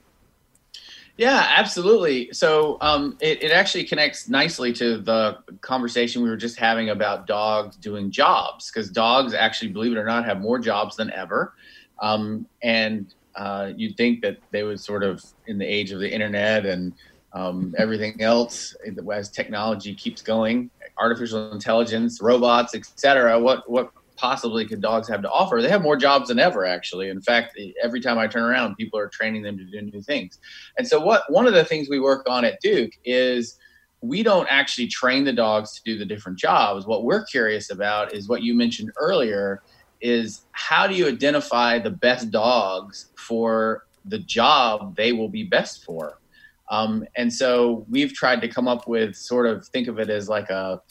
Yeah, 1.15 1.45
absolutely. 1.57 2.33
So 2.33 2.77
um, 2.81 3.17
it, 3.21 3.43
it 3.43 3.51
actually 3.51 3.83
connects 3.83 4.29
nicely 4.29 4.73
to 4.73 4.97
the 4.97 5.37
conversation 5.61 6.23
we 6.23 6.29
were 6.29 6.37
just 6.37 6.57
having 6.57 6.89
about 6.89 7.27
dogs 7.27 7.75
doing 7.75 8.09
jobs, 8.09 8.71
because 8.71 8.89
dogs 8.89 9.33
actually, 9.33 9.71
believe 9.71 9.91
it 9.91 9.97
or 9.97 10.05
not, 10.05 10.25
have 10.25 10.41
more 10.41 10.57
jobs 10.57 10.95
than 10.95 11.11
ever. 11.11 11.53
Um, 12.01 12.47
and 12.63 13.13
uh, 13.35 13.71
you'd 13.75 13.95
think 13.95 14.21
that 14.23 14.37
they 14.51 14.63
would 14.63 14.79
sort 14.79 15.03
of 15.03 15.23
in 15.45 15.59
the 15.59 15.65
age 15.65 15.91
of 15.91 15.99
the 15.99 16.11
internet 16.11 16.65
and 16.65 16.93
um, 17.33 17.75
everything 17.77 18.21
else 18.21 18.75
as 19.11 19.29
technology 19.29 19.93
keeps 19.93 20.21
going, 20.21 20.69
artificial 20.97 21.51
intelligence, 21.51 22.21
robots, 22.21 22.75
etc. 22.75 23.39
What 23.39 23.69
what 23.69 23.91
possibly 24.23 24.65
could 24.65 24.79
dogs 24.79 25.09
have 25.09 25.21
to 25.21 25.29
offer? 25.29 25.61
They 25.61 25.67
have 25.67 25.81
more 25.81 25.97
jobs 25.97 26.29
than 26.29 26.39
ever, 26.39 26.65
actually. 26.65 27.09
In 27.09 27.19
fact, 27.19 27.59
every 27.83 27.99
time 27.99 28.17
I 28.17 28.25
turn 28.25 28.43
around, 28.43 28.77
people 28.77 28.97
are 28.97 29.09
training 29.09 29.43
them 29.43 29.57
to 29.57 29.65
do 29.65 29.81
new 29.81 30.01
things. 30.01 30.39
And 30.77 30.87
so, 30.87 30.97
what 30.97 31.23
one 31.29 31.45
of 31.45 31.53
the 31.53 31.65
things 31.65 31.89
we 31.89 31.99
work 31.99 32.25
on 32.29 32.45
at 32.45 32.61
Duke 32.61 32.93
is 33.03 33.59
we 33.99 34.23
don't 34.23 34.47
actually 34.49 34.87
train 34.87 35.25
the 35.25 35.33
dogs 35.33 35.73
to 35.73 35.83
do 35.83 35.97
the 35.97 36.05
different 36.05 36.39
jobs. 36.39 36.87
What 36.87 37.03
we're 37.03 37.25
curious 37.25 37.69
about 37.69 38.13
is 38.13 38.29
what 38.29 38.43
you 38.43 38.53
mentioned 38.53 38.91
earlier 38.95 39.61
is 39.99 40.45
how 40.53 40.87
do 40.87 40.95
you 40.95 41.05
identify 41.09 41.77
the 41.79 41.91
best 41.91 42.31
dogs 42.31 43.11
for 43.17 43.87
the 44.05 44.19
job 44.19 44.95
they 44.95 45.11
will 45.11 45.29
be 45.29 45.43
best 45.43 45.83
for? 45.83 46.21
Um, 46.69 47.05
and 47.17 47.31
so 47.31 47.85
we've 47.89 48.13
tried 48.13 48.39
to 48.39 48.47
come 48.47 48.69
up 48.69 48.87
with 48.87 49.17
sort 49.17 49.47
of 49.47 49.67
think 49.67 49.89
of 49.89 49.99
it 49.99 50.09
as 50.09 50.29
like 50.29 50.49
a, 50.49 50.81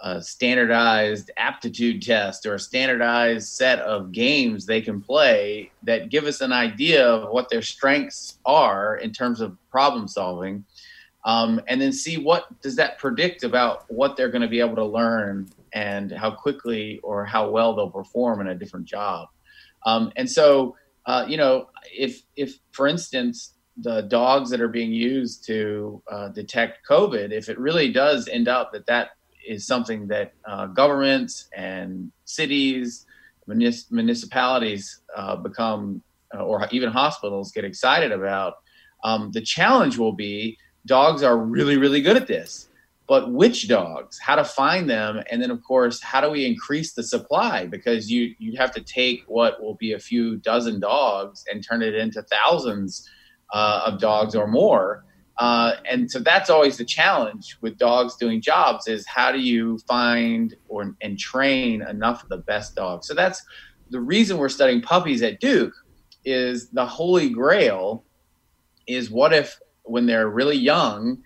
a, 0.00 0.22
standardized 0.22 1.30
aptitude 1.36 2.02
test 2.02 2.46
or 2.46 2.54
a 2.54 2.58
standardized 2.58 3.48
set 3.48 3.78
of 3.80 4.12
games 4.12 4.64
they 4.66 4.80
can 4.80 5.00
play 5.00 5.70
that 5.82 6.08
give 6.08 6.24
us 6.24 6.40
an 6.40 6.52
idea 6.52 7.06
of 7.06 7.30
what 7.30 7.48
their 7.50 7.62
strengths 7.62 8.38
are 8.44 8.96
in 8.96 9.12
terms 9.12 9.40
of 9.40 9.56
problem 9.70 10.08
solving. 10.08 10.64
Um, 11.24 11.60
and 11.66 11.80
then 11.80 11.92
see 11.92 12.16
what 12.16 12.60
does 12.62 12.76
that 12.76 12.98
predict 12.98 13.42
about 13.42 13.84
what 13.88 14.16
they're 14.16 14.30
going 14.30 14.42
to 14.42 14.48
be 14.48 14.60
able 14.60 14.76
to 14.76 14.84
learn 14.84 15.48
and 15.72 16.10
how 16.12 16.30
quickly 16.30 17.00
or 17.02 17.24
how 17.24 17.50
well 17.50 17.74
they'll 17.74 17.90
perform 17.90 18.40
in 18.40 18.48
a 18.48 18.54
different 18.54 18.86
job. 18.86 19.28
Um, 19.84 20.12
and 20.16 20.30
so, 20.30 20.76
uh, 21.06 21.24
you 21.28 21.36
know, 21.36 21.68
if 21.92 22.22
if 22.36 22.58
for 22.72 22.86
instance 22.86 23.54
the 23.80 24.02
dogs 24.02 24.50
that 24.50 24.60
are 24.60 24.68
being 24.68 24.92
used 24.92 25.46
to 25.46 26.02
uh, 26.10 26.28
detect 26.28 26.86
COVID, 26.88 27.30
if 27.30 27.48
it 27.48 27.58
really 27.58 27.92
does 27.92 28.28
end 28.28 28.48
up 28.48 28.72
that 28.72 28.86
that 28.86 29.10
is 29.48 29.66
something 29.66 30.06
that 30.08 30.32
uh, 30.46 30.66
governments 30.66 31.48
and 31.56 32.12
cities, 32.24 33.06
munis- 33.46 33.90
municipalities 33.90 35.00
uh, 35.16 35.36
become, 35.36 36.02
uh, 36.34 36.44
or 36.44 36.66
even 36.70 36.90
hospitals 36.90 37.50
get 37.52 37.64
excited 37.64 38.12
about, 38.12 38.54
um, 39.04 39.30
the 39.32 39.40
challenge 39.40 39.96
will 39.96 40.12
be 40.12 40.58
dogs 40.86 41.22
are 41.22 41.38
really, 41.38 41.76
really 41.76 42.00
good 42.00 42.16
at 42.16 42.26
this. 42.26 42.68
But 43.06 43.32
which 43.32 43.68
dogs? 43.68 44.18
How 44.18 44.36
to 44.36 44.44
find 44.44 44.88
them? 44.88 45.22
And 45.30 45.40
then, 45.40 45.50
of 45.50 45.62
course, 45.64 46.02
how 46.02 46.20
do 46.20 46.28
we 46.28 46.44
increase 46.44 46.92
the 46.92 47.02
supply? 47.02 47.64
Because 47.64 48.10
you 48.10 48.34
you'd 48.38 48.58
have 48.58 48.70
to 48.72 48.82
take 48.82 49.24
what 49.26 49.62
will 49.62 49.76
be 49.76 49.94
a 49.94 49.98
few 49.98 50.36
dozen 50.36 50.78
dogs 50.78 51.42
and 51.50 51.64
turn 51.64 51.80
it 51.82 51.94
into 51.94 52.22
thousands 52.22 53.08
uh, 53.54 53.84
of 53.86 53.98
dogs 53.98 54.34
or 54.34 54.46
more. 54.46 55.06
Uh, 55.38 55.74
and 55.88 56.10
so 56.10 56.18
that's 56.18 56.50
always 56.50 56.76
the 56.76 56.84
challenge 56.84 57.56
with 57.60 57.78
dogs 57.78 58.16
doing 58.16 58.40
jobs 58.40 58.88
is 58.88 59.06
how 59.06 59.30
do 59.30 59.38
you 59.38 59.78
find 59.86 60.56
or 60.68 60.96
and 61.00 61.18
train 61.18 61.80
enough 61.82 62.24
of 62.24 62.28
the 62.28 62.38
best 62.38 62.74
dogs. 62.74 63.06
So 63.06 63.14
that's 63.14 63.44
the 63.90 64.00
reason 64.00 64.38
we're 64.38 64.48
studying 64.48 64.82
puppies 64.82 65.22
at 65.22 65.38
Duke 65.40 65.74
is 66.24 66.70
the 66.70 66.84
holy 66.84 67.30
grail 67.30 68.04
is 68.88 69.10
what 69.10 69.32
if 69.32 69.58
when 69.84 70.06
they're 70.06 70.28
really 70.28 70.56
young, 70.56 71.22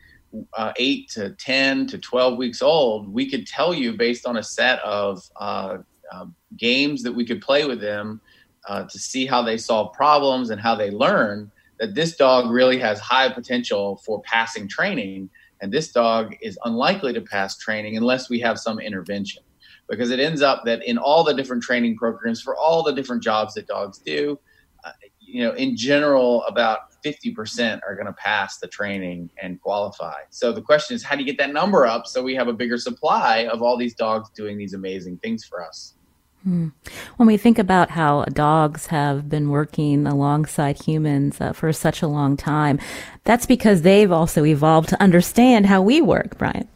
uh, 0.54 0.72
eight 0.76 1.08
to 1.10 1.30
10 1.30 1.86
to 1.88 1.98
12 1.98 2.36
weeks 2.36 2.60
old, 2.62 3.12
we 3.12 3.28
could 3.28 3.46
tell 3.46 3.72
you 3.72 3.94
based 3.94 4.26
on 4.26 4.36
a 4.36 4.42
set 4.42 4.78
of 4.80 5.22
uh, 5.36 5.78
uh, 6.12 6.26
games 6.56 7.02
that 7.02 7.12
we 7.12 7.24
could 7.24 7.40
play 7.40 7.64
with 7.64 7.80
them 7.80 8.20
uh, 8.68 8.84
to 8.84 8.98
see 8.98 9.26
how 9.26 9.42
they 9.42 9.56
solve 9.56 9.92
problems 9.94 10.50
and 10.50 10.60
how 10.60 10.74
they 10.74 10.90
learn 10.90 11.50
that 11.82 11.96
this 11.96 12.14
dog 12.14 12.48
really 12.48 12.78
has 12.78 13.00
high 13.00 13.28
potential 13.28 14.00
for 14.06 14.22
passing 14.22 14.68
training, 14.68 15.28
and 15.60 15.72
this 15.72 15.90
dog 15.90 16.32
is 16.40 16.56
unlikely 16.64 17.12
to 17.12 17.20
pass 17.20 17.58
training 17.58 17.96
unless 17.96 18.30
we 18.30 18.38
have 18.38 18.56
some 18.56 18.78
intervention. 18.78 19.42
Because 19.88 20.12
it 20.12 20.20
ends 20.20 20.42
up 20.42 20.62
that 20.64 20.84
in 20.84 20.96
all 20.96 21.24
the 21.24 21.34
different 21.34 21.60
training 21.60 21.96
programs 21.96 22.40
for 22.40 22.56
all 22.56 22.84
the 22.84 22.92
different 22.92 23.20
jobs 23.20 23.54
that 23.54 23.66
dogs 23.66 23.98
do, 23.98 24.38
uh, 24.84 24.92
you 25.18 25.42
know, 25.42 25.54
in 25.54 25.76
general, 25.76 26.44
about 26.44 26.92
50% 27.04 27.80
are 27.84 27.96
going 27.96 28.06
to 28.06 28.12
pass 28.12 28.58
the 28.58 28.68
training 28.68 29.28
and 29.42 29.60
qualify. 29.60 30.20
So 30.30 30.52
the 30.52 30.62
question 30.62 30.94
is, 30.94 31.02
how 31.02 31.16
do 31.16 31.22
you 31.22 31.26
get 31.26 31.38
that 31.38 31.52
number 31.52 31.84
up 31.84 32.06
so 32.06 32.22
we 32.22 32.36
have 32.36 32.46
a 32.46 32.52
bigger 32.52 32.78
supply 32.78 33.48
of 33.52 33.60
all 33.60 33.76
these 33.76 33.94
dogs 33.94 34.30
doing 34.36 34.56
these 34.56 34.74
amazing 34.74 35.18
things 35.18 35.44
for 35.44 35.66
us? 35.66 35.96
Hmm. 36.44 36.68
When 37.16 37.28
we 37.28 37.36
think 37.36 37.58
about 37.58 37.90
how 37.90 38.24
dogs 38.24 38.86
have 38.86 39.28
been 39.28 39.50
working 39.50 40.06
alongside 40.06 40.82
humans 40.82 41.40
uh, 41.40 41.52
for 41.52 41.72
such 41.72 42.02
a 42.02 42.08
long 42.08 42.36
time, 42.36 42.80
that's 43.22 43.46
because 43.46 43.82
they've 43.82 44.10
also 44.10 44.44
evolved 44.44 44.88
to 44.88 45.00
understand 45.00 45.66
how 45.66 45.82
we 45.82 46.00
work, 46.00 46.36
Brian. 46.38 46.66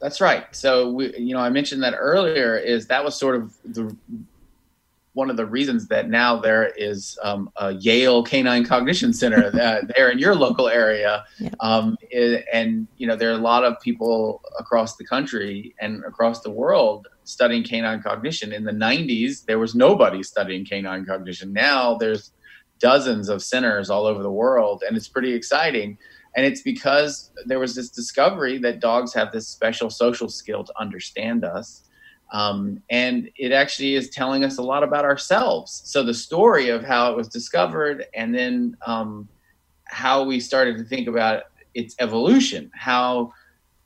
That's 0.00 0.20
right. 0.20 0.46
So, 0.52 0.90
we, 0.92 1.16
you 1.18 1.34
know, 1.34 1.40
I 1.40 1.50
mentioned 1.50 1.82
that 1.82 1.94
earlier. 1.98 2.56
Is 2.56 2.86
that 2.86 3.04
was 3.04 3.14
sort 3.16 3.36
of 3.36 3.54
the 3.64 3.94
one 5.12 5.30
of 5.30 5.38
the 5.38 5.46
reasons 5.46 5.88
that 5.88 6.10
now 6.10 6.36
there 6.38 6.66
is 6.76 7.18
um, 7.22 7.50
a 7.56 7.72
Yale 7.72 8.22
Canine 8.22 8.64
Cognition 8.64 9.14
Center 9.14 9.50
there 9.96 10.10
in 10.10 10.18
your 10.18 10.34
local 10.34 10.68
area, 10.68 11.24
yeah. 11.38 11.50
um, 11.60 11.96
and 12.52 12.86
you 12.98 13.06
know 13.06 13.16
there 13.16 13.30
are 13.30 13.38
a 13.38 13.38
lot 13.38 13.64
of 13.64 13.80
people 13.80 14.42
across 14.58 14.96
the 14.96 15.04
country 15.04 15.74
and 15.80 16.04
across 16.04 16.40
the 16.40 16.50
world 16.50 17.08
studying 17.26 17.64
canine 17.64 18.02
cognition. 18.02 18.52
In 18.52 18.64
the 18.64 18.72
90s, 18.72 19.44
there 19.44 19.58
was 19.58 19.74
nobody 19.74 20.22
studying 20.22 20.64
canine 20.64 21.04
cognition. 21.04 21.52
Now 21.52 21.96
there's 21.96 22.32
dozens 22.78 23.28
of 23.28 23.42
centers 23.42 23.90
all 23.90 24.06
over 24.06 24.22
the 24.22 24.30
world, 24.30 24.82
and 24.86 24.96
it's 24.96 25.08
pretty 25.08 25.34
exciting. 25.34 25.98
And 26.36 26.44
it's 26.44 26.62
because 26.62 27.30
there 27.46 27.58
was 27.58 27.74
this 27.74 27.90
discovery 27.90 28.58
that 28.58 28.80
dogs 28.80 29.12
have 29.14 29.32
this 29.32 29.48
special 29.48 29.90
social 29.90 30.28
skill 30.28 30.64
to 30.64 30.72
understand 30.78 31.44
us. 31.44 31.82
Um, 32.32 32.82
and 32.90 33.30
it 33.36 33.52
actually 33.52 33.94
is 33.94 34.10
telling 34.10 34.44
us 34.44 34.58
a 34.58 34.62
lot 34.62 34.82
about 34.82 35.04
ourselves. 35.04 35.82
So 35.84 36.02
the 36.02 36.14
story 36.14 36.68
of 36.68 36.84
how 36.84 37.10
it 37.10 37.16
was 37.16 37.28
discovered, 37.28 38.04
and 38.14 38.34
then 38.34 38.76
um, 38.86 39.28
how 39.86 40.24
we 40.24 40.40
started 40.40 40.76
to 40.78 40.84
think 40.84 41.08
about 41.08 41.44
its 41.74 41.94
evolution, 41.98 42.70
how 42.74 43.32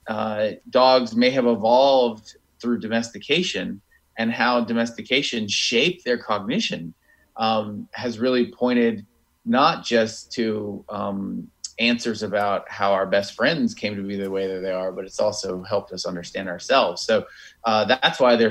uh, 0.08 0.52
dogs 0.70 1.14
may 1.14 1.30
have 1.30 1.46
evolved 1.46 2.36
through 2.60 2.80
domestication 2.80 3.80
and 4.18 4.32
how 4.32 4.62
domestication 4.64 5.48
shaped 5.48 6.04
their 6.04 6.18
cognition 6.18 6.94
um, 7.36 7.88
has 7.92 8.18
really 8.18 8.52
pointed 8.52 9.06
not 9.44 9.84
just 9.84 10.32
to 10.32 10.84
um, 10.88 11.48
answers 11.78 12.22
about 12.22 12.70
how 12.70 12.92
our 12.92 13.06
best 13.06 13.34
friends 13.34 13.74
came 13.74 13.96
to 13.96 14.02
be 14.02 14.16
the 14.16 14.30
way 14.30 14.46
that 14.46 14.60
they 14.60 14.70
are, 14.70 14.92
but 14.92 15.04
it's 15.04 15.18
also 15.18 15.62
helped 15.62 15.92
us 15.92 16.04
understand 16.04 16.48
ourselves. 16.48 17.02
So 17.02 17.24
uh, 17.64 17.86
that's 17.86 18.20
why 18.20 18.36
there 18.36 18.50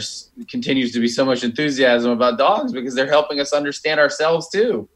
continues 0.49 0.91
to 0.93 0.99
be 0.99 1.07
so 1.07 1.23
much 1.23 1.43
enthusiasm 1.43 2.11
about 2.11 2.37
dogs 2.37 2.73
because 2.73 2.95
they're 2.95 3.07
helping 3.07 3.39
us 3.39 3.53
understand 3.53 3.99
ourselves 3.99 4.49
too. 4.49 4.89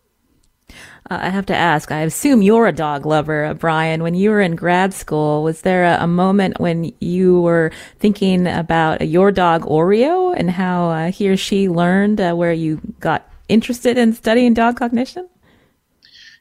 Uh, 1.09 1.19
I 1.21 1.29
have 1.29 1.45
to 1.47 1.55
ask, 1.55 1.91
I 1.91 2.01
assume 2.01 2.41
you're 2.41 2.67
a 2.67 2.71
dog 2.71 3.05
lover, 3.05 3.45
uh, 3.45 3.53
Brian. 3.53 4.03
When 4.03 4.15
you 4.15 4.29
were 4.29 4.41
in 4.41 4.55
grad 4.55 4.93
school, 4.93 5.43
was 5.43 5.61
there 5.61 5.83
a, 5.83 6.03
a 6.03 6.07
moment 6.07 6.59
when 6.59 6.93
you 6.99 7.41
were 7.41 7.71
thinking 7.99 8.47
about 8.47 9.07
your 9.07 9.31
dog 9.31 9.63
Oreo 9.63 10.33
and 10.35 10.51
how 10.51 10.89
uh, 10.89 11.11
he 11.11 11.29
or 11.29 11.37
she 11.37 11.67
learned 11.67 12.21
uh, 12.21 12.33
where 12.33 12.53
you 12.53 12.79
got 12.99 13.29
interested 13.49 13.97
in 13.97 14.13
studying 14.13 14.53
dog 14.53 14.77
cognition? 14.77 15.27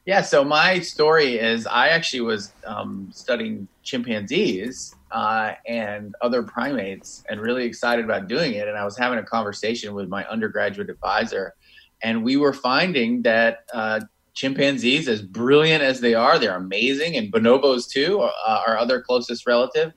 Yeah, 0.05 0.23
so 0.23 0.43
my 0.43 0.81
story 0.81 1.39
is 1.39 1.67
I 1.67 1.89
actually 1.89 2.23
was 2.23 2.53
um, 2.67 3.09
studying 3.12 3.69
chimpanzees 3.85 4.97
uh, 5.12 5.53
and 5.67 6.15
other 6.21 6.43
primates 6.43 7.23
and 7.29 7.41
really 7.41 7.65
excited 7.65 8.05
about 8.05 8.27
doing 8.27 8.55
it. 8.55 8.67
And 8.67 8.77
I 8.77 8.85
was 8.85 8.99
having 8.99 9.21
a 9.21 9.23
conversation 9.23 9.95
with 9.95 10.09
my 10.09 10.25
undergraduate 10.27 10.91
advisor, 10.91 11.55
and 12.03 12.25
we 12.25 12.37
were 12.37 12.53
finding 12.53 13.23
that 13.23 13.59
uh, 13.73 14.01
chimpanzees, 14.35 15.09
as 15.09 15.23
brilliant 15.23 15.83
as 15.83 16.01
they 16.01 16.15
are, 16.15 16.39
they're 16.39 16.57
amazing, 16.57 17.17
and 17.17 17.33
bonobos 17.33 17.89
too, 17.89 18.21
uh, 18.21 18.62
our 18.67 18.79
other 18.79 19.01
closest 19.01 19.47
relative. 19.47 19.93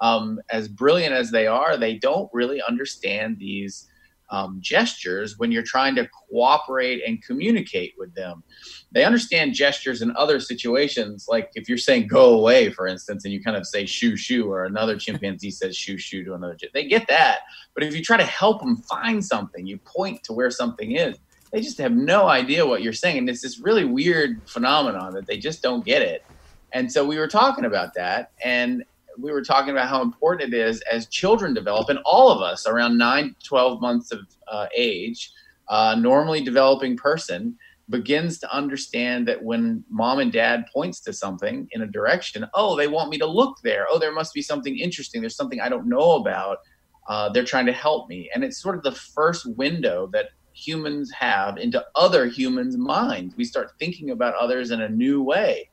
Um, 0.00 0.40
as 0.50 0.68
brilliant 0.68 1.14
as 1.14 1.30
they 1.30 1.46
are, 1.46 1.76
they 1.76 1.94
don't 1.98 2.28
really 2.32 2.60
understand 2.68 3.38
these 3.38 3.88
um, 4.30 4.58
gestures 4.60 5.38
when 5.38 5.52
you're 5.52 5.62
trying 5.62 5.94
to 5.94 6.08
cooperate 6.28 7.02
and 7.06 7.22
communicate 7.22 7.94
with 7.96 8.14
them. 8.14 8.42
They 8.90 9.04
understand 9.04 9.54
gestures 9.54 10.02
in 10.02 10.14
other 10.16 10.40
situations, 10.40 11.26
like 11.28 11.50
if 11.54 11.68
you're 11.68 11.78
saying 11.78 12.08
"go 12.08 12.36
away," 12.36 12.70
for 12.70 12.86
instance, 12.86 13.24
and 13.24 13.32
you 13.32 13.40
kind 13.42 13.56
of 13.56 13.66
say 13.66 13.86
"shoo 13.86 14.16
shoo," 14.16 14.50
or 14.50 14.64
another 14.64 14.98
chimpanzee 14.98 15.52
says 15.52 15.76
"shoo 15.76 15.96
shoo" 15.96 16.24
to 16.24 16.34
another. 16.34 16.56
They 16.74 16.88
get 16.88 17.06
that, 17.08 17.40
but 17.74 17.84
if 17.84 17.94
you 17.94 18.02
try 18.02 18.16
to 18.16 18.24
help 18.24 18.60
them 18.60 18.78
find 18.78 19.24
something, 19.24 19.66
you 19.66 19.78
point 19.78 20.22
to 20.24 20.32
where 20.32 20.50
something 20.50 20.96
is 20.96 21.16
they 21.52 21.60
just 21.60 21.78
have 21.78 21.92
no 21.92 22.28
idea 22.28 22.66
what 22.66 22.82
you're 22.82 22.92
saying. 22.92 23.18
And 23.18 23.30
it's 23.30 23.42
this 23.42 23.60
really 23.60 23.84
weird 23.84 24.42
phenomenon 24.48 25.14
that 25.14 25.26
they 25.26 25.38
just 25.38 25.62
don't 25.62 25.84
get 25.84 26.02
it. 26.02 26.22
And 26.72 26.90
so 26.90 27.04
we 27.06 27.18
were 27.18 27.28
talking 27.28 27.64
about 27.64 27.94
that. 27.94 28.32
And 28.44 28.84
we 29.18 29.32
were 29.32 29.42
talking 29.42 29.70
about 29.70 29.88
how 29.88 30.02
important 30.02 30.52
it 30.52 30.56
is 30.56 30.82
as 30.92 31.08
children 31.08 31.54
develop, 31.54 31.88
and 31.88 31.98
all 32.04 32.30
of 32.30 32.42
us 32.42 32.66
around 32.66 32.98
9 32.98 33.34
12 33.44 33.80
months 33.80 34.12
of 34.12 34.20
uh, 34.48 34.66
age, 34.76 35.32
uh, 35.68 35.96
normally 35.98 36.42
developing 36.42 36.96
person, 36.96 37.56
begins 37.88 38.38
to 38.40 38.52
understand 38.54 39.28
that 39.28 39.42
when 39.42 39.84
mom 39.88 40.18
and 40.18 40.32
dad 40.32 40.64
points 40.72 41.00
to 41.00 41.12
something 41.12 41.68
in 41.70 41.82
a 41.82 41.86
direction, 41.86 42.44
oh, 42.54 42.76
they 42.76 42.88
want 42.88 43.10
me 43.10 43.18
to 43.18 43.26
look 43.26 43.56
there. 43.62 43.86
Oh, 43.88 43.98
there 43.98 44.12
must 44.12 44.34
be 44.34 44.42
something 44.42 44.76
interesting. 44.76 45.20
There's 45.20 45.36
something 45.36 45.60
I 45.60 45.68
don't 45.68 45.88
know 45.88 46.16
about. 46.16 46.58
Uh, 47.08 47.28
they're 47.28 47.44
trying 47.44 47.66
to 47.66 47.72
help 47.72 48.08
me, 48.08 48.28
and 48.34 48.42
it's 48.42 48.60
sort 48.60 48.76
of 48.76 48.82
the 48.82 48.92
first 48.92 49.46
window 49.56 50.08
that 50.12 50.26
humans 50.56 51.10
have 51.12 51.58
into 51.58 51.84
other 51.94 52.26
humans' 52.26 52.76
minds. 52.76 53.36
We 53.36 53.44
start 53.44 53.72
thinking 53.78 54.10
about 54.10 54.34
others 54.34 54.70
in 54.70 54.80
a 54.80 54.88
new 54.88 55.22
way, 55.22 55.70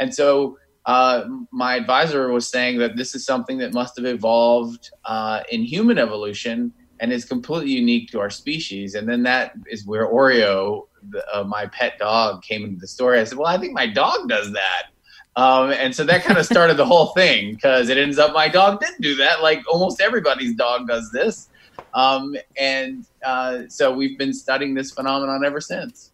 and 0.00 0.14
so. 0.14 0.58
Uh, 0.88 1.26
my 1.50 1.74
advisor 1.74 2.30
was 2.30 2.48
saying 2.48 2.78
that 2.78 2.96
this 2.96 3.16
is 3.16 3.26
something 3.26 3.58
that 3.58 3.74
must 3.74 3.96
have 3.96 4.06
evolved 4.06 4.88
uh, 5.04 5.42
in 5.50 5.64
human 5.64 5.98
evolution 5.98 6.72
and 7.00 7.12
is 7.12 7.24
completely 7.24 7.72
unique 7.72 8.10
to 8.10 8.20
our 8.20 8.30
species. 8.30 8.94
And 8.94 9.08
then 9.08 9.22
that 9.24 9.52
is 9.68 9.86
where 9.86 10.06
Oreo, 10.06 10.86
the, 11.10 11.24
uh, 11.36 11.44
my 11.44 11.66
pet 11.66 11.98
dog, 11.98 12.42
came 12.42 12.64
into 12.64 12.78
the 12.78 12.86
story. 12.86 13.18
I 13.18 13.24
said, 13.24 13.38
"Well, 13.38 13.48
I 13.48 13.58
think 13.58 13.72
my 13.72 13.86
dog 13.86 14.28
does 14.28 14.52
that." 14.52 14.84
Um, 15.36 15.70
and 15.70 15.94
so 15.94 16.02
that 16.04 16.24
kind 16.24 16.38
of 16.38 16.46
started 16.46 16.78
the 16.78 16.86
whole 16.86 17.08
thing 17.08 17.54
because 17.54 17.90
it 17.90 17.98
ends 17.98 18.18
up 18.18 18.32
my 18.32 18.48
dog 18.48 18.80
didn't 18.80 19.02
do 19.02 19.14
that. 19.16 19.42
Like 19.42 19.62
almost 19.70 20.00
everybody's 20.00 20.54
dog 20.54 20.88
does 20.88 21.10
this. 21.12 21.48
Um, 21.96 22.36
and 22.58 23.06
uh, 23.24 23.62
so 23.68 23.90
we've 23.90 24.18
been 24.18 24.34
studying 24.34 24.74
this 24.74 24.92
phenomenon 24.92 25.44
ever 25.44 25.62
since. 25.62 26.12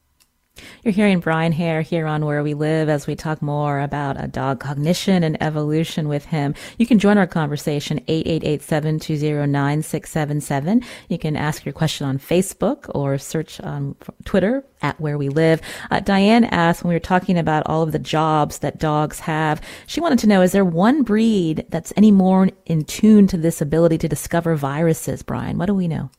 You're 0.85 0.93
hearing 0.93 1.21
Brian 1.21 1.53
Hare 1.53 1.83
here 1.83 2.07
on 2.07 2.27
Where 2.27 2.43
We 2.43 2.55
Live 2.55 2.89
as 2.89 3.07
we 3.07 3.15
talk 3.17 3.41
more 3.41 3.81
about 3.81 4.23
a 4.23 4.29
dog 4.29 4.61
cognition 4.61 5.23
and 5.23 5.43
evolution 5.43 6.09
with 6.09 6.27
him. 6.27 6.55
You 6.77 6.87
can 6.87 6.99
join 6.99 7.17
our 7.19 7.27
conversation 7.27 8.01
888-720-9677. 8.09 10.85
You 11.09 11.19
can 11.19 11.37
ask 11.37 11.65
your 11.65 11.73
question 11.73 12.07
on 12.07 12.19
Facebook 12.19 12.91
or 12.95 13.17
search 13.17 13.61
on 13.61 13.97
Twitter 14.25 14.65
at 14.83 15.01
Where 15.01 15.17
We 15.17 15.29
Live. 15.29 15.63
Uh, 15.91 16.01
Diane 16.01 16.45
asked 16.45 16.85
when 16.85 16.91
we 16.91 16.97
were 16.97 17.01
talking 17.01 17.39
about 17.39 17.63
all 17.67 17.83
of 17.83 17.93
the 17.93 17.99
jobs 17.99 18.59
that 18.59 18.79
dogs 18.79 19.21
have, 19.21 19.63
she 19.87 20.01
wanted 20.01 20.19
to 20.19 20.27
know, 20.27 20.43
is 20.43 20.53
there 20.53 20.65
one 20.65 21.03
breed 21.03 21.65
that's 21.71 21.93
any 21.97 22.11
more 22.11 22.51
in 22.67 22.85
tune 22.85 23.27
to 23.29 23.37
this 23.37 23.61
ability 23.61 23.99
to 23.99 24.09
discover 24.09 24.57
viruses, 24.57 25.23
Brian? 25.23 25.59
What 25.59 25.67
do 25.67 25.75
we 25.75 25.89
know? 25.89 26.11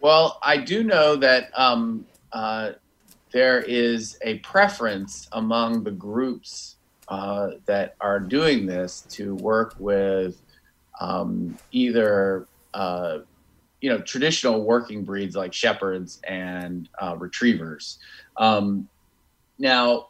Well, 0.00 0.38
I 0.42 0.58
do 0.58 0.84
know 0.84 1.16
that 1.16 1.50
um, 1.58 2.06
uh, 2.32 2.72
there 3.32 3.60
is 3.60 4.18
a 4.22 4.38
preference 4.38 5.28
among 5.32 5.84
the 5.84 5.90
groups 5.90 6.76
uh, 7.08 7.50
that 7.66 7.94
are 8.00 8.20
doing 8.20 8.66
this 8.66 9.02
to 9.10 9.34
work 9.36 9.74
with 9.78 10.40
um, 11.00 11.56
either 11.72 12.46
uh, 12.74 13.18
you 13.80 13.88
know 13.88 14.00
traditional 14.00 14.62
working 14.62 15.04
breeds 15.04 15.36
like 15.36 15.52
shepherds 15.52 16.20
and 16.24 16.88
uh, 17.00 17.16
retrievers. 17.16 17.98
Um, 18.36 18.88
now, 19.58 20.08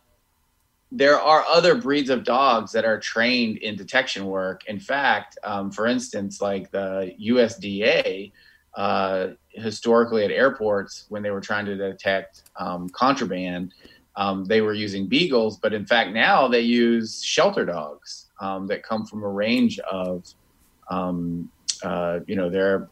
there 0.90 1.20
are 1.20 1.44
other 1.44 1.74
breeds 1.74 2.10
of 2.10 2.24
dogs 2.24 2.72
that 2.72 2.84
are 2.84 2.98
trained 2.98 3.58
in 3.58 3.76
detection 3.76 4.26
work. 4.26 4.62
In 4.66 4.80
fact, 4.80 5.38
um, 5.44 5.70
for 5.70 5.86
instance, 5.86 6.40
like 6.40 6.70
the 6.70 7.14
USDA 7.20 8.32
uh, 8.78 9.30
historically 9.50 10.24
at 10.24 10.30
airports 10.30 11.06
when 11.08 11.20
they 11.20 11.32
were 11.32 11.40
trying 11.40 11.66
to 11.66 11.76
detect 11.76 12.44
um, 12.56 12.88
contraband, 12.90 13.74
um, 14.14 14.44
they 14.44 14.60
were 14.60 14.72
using 14.72 15.08
beagles, 15.08 15.58
but 15.58 15.74
in 15.74 15.84
fact 15.84 16.12
now 16.12 16.46
they 16.46 16.60
use 16.60 17.20
shelter 17.20 17.66
dogs 17.66 18.26
um, 18.40 18.68
that 18.68 18.84
come 18.84 19.04
from 19.04 19.24
a 19.24 19.28
range 19.28 19.80
of, 19.80 20.24
um, 20.90 21.50
uh, 21.82 22.20
you 22.28 22.36
know, 22.36 22.48
they're 22.48 22.88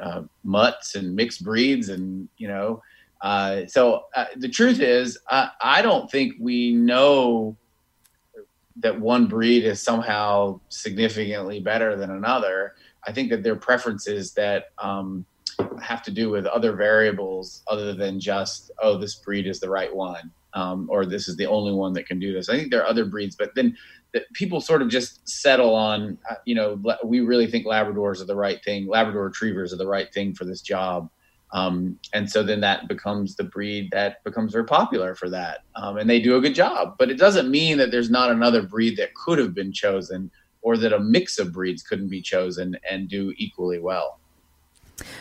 uh, 0.00 0.22
mutts 0.42 0.96
and 0.96 1.14
mixed 1.14 1.44
breeds, 1.44 1.90
and 1.90 2.28
you 2.36 2.48
know, 2.48 2.82
uh, 3.20 3.66
so 3.66 4.06
uh, 4.16 4.26
the 4.36 4.48
truth 4.48 4.80
is, 4.80 5.16
I 5.28 5.80
don't 5.80 6.10
think 6.10 6.34
we 6.40 6.72
know 6.72 7.56
that 8.76 8.98
one 8.98 9.26
breed 9.26 9.64
is 9.64 9.80
somehow 9.80 10.60
significantly 10.70 11.60
better 11.60 11.96
than 11.96 12.10
another. 12.10 12.74
I 13.06 13.12
think 13.12 13.30
that 13.30 13.42
their 13.42 13.56
preferences 13.56 14.32
that 14.34 14.72
um, 14.78 15.24
have 15.82 16.02
to 16.02 16.10
do 16.10 16.30
with 16.30 16.46
other 16.46 16.72
variables 16.72 17.62
other 17.68 17.94
than 17.94 18.20
just 18.20 18.70
oh 18.82 18.96
this 18.96 19.16
breed 19.16 19.46
is 19.46 19.60
the 19.60 19.68
right 19.68 19.94
one 19.94 20.30
um, 20.54 20.88
or 20.90 21.06
this 21.06 21.28
is 21.28 21.36
the 21.36 21.46
only 21.46 21.72
one 21.72 21.92
that 21.94 22.06
can 22.06 22.18
do 22.18 22.32
this. 22.32 22.48
I 22.48 22.56
think 22.56 22.70
there 22.70 22.82
are 22.82 22.88
other 22.88 23.04
breeds, 23.04 23.36
but 23.36 23.54
then 23.54 23.76
the, 24.12 24.24
people 24.32 24.60
sort 24.60 24.82
of 24.82 24.88
just 24.88 25.26
settle 25.28 25.74
on 25.74 26.18
uh, 26.28 26.34
you 26.44 26.54
know 26.54 26.80
we 27.04 27.20
really 27.20 27.46
think 27.46 27.66
Labradors 27.66 28.20
are 28.20 28.26
the 28.26 28.36
right 28.36 28.62
thing, 28.64 28.86
Labrador 28.86 29.24
Retrievers 29.24 29.72
are 29.72 29.76
the 29.78 29.86
right 29.86 30.12
thing 30.12 30.34
for 30.34 30.44
this 30.44 30.60
job. 30.60 31.10
Um, 31.52 31.98
and 32.14 32.30
so 32.30 32.44
then 32.44 32.60
that 32.60 32.86
becomes 32.86 33.34
the 33.34 33.42
breed 33.42 33.90
that 33.90 34.22
becomes 34.22 34.52
very 34.52 34.64
popular 34.64 35.16
for 35.16 35.28
that. 35.30 35.64
Um, 35.74 35.96
and 35.96 36.08
they 36.08 36.20
do 36.20 36.36
a 36.36 36.40
good 36.40 36.54
job. 36.54 36.94
But 36.96 37.10
it 37.10 37.18
doesn't 37.18 37.50
mean 37.50 37.78
that 37.78 37.90
there's 37.90 38.08
not 38.08 38.30
another 38.30 38.62
breed 38.62 38.96
that 38.98 39.14
could 39.14 39.40
have 39.40 39.52
been 39.52 39.72
chosen 39.72 40.30
or 40.62 40.76
that 40.76 40.92
a 40.92 41.00
mix 41.00 41.38
of 41.38 41.52
breeds 41.52 41.82
couldn't 41.82 42.08
be 42.08 42.20
chosen 42.20 42.76
and 42.88 43.08
do 43.08 43.32
equally 43.36 43.78
well. 43.78 44.20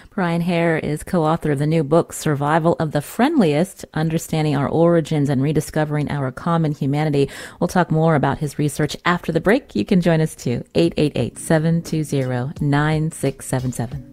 Brian 0.09 0.41
Hare 0.41 0.77
is 0.77 1.03
co 1.03 1.23
author 1.23 1.51
of 1.51 1.59
the 1.59 1.67
new 1.67 1.83
book, 1.83 2.11
Survival 2.11 2.75
of 2.79 2.91
the 2.91 3.01
Friendliest 3.01 3.85
Understanding 3.93 4.55
Our 4.55 4.67
Origins 4.67 5.29
and 5.29 5.41
Rediscovering 5.41 6.11
Our 6.11 6.31
Common 6.31 6.73
Humanity. 6.73 7.29
We'll 7.59 7.69
talk 7.69 7.89
more 7.89 8.15
about 8.15 8.39
his 8.39 8.59
research 8.59 8.97
after 9.05 9.31
the 9.31 9.39
break. 9.39 9.75
You 9.75 9.85
can 9.85 10.01
join 10.01 10.19
us 10.21 10.35
too, 10.35 10.65
888 10.75 11.37
720 11.37 12.65
9677. 12.65 14.08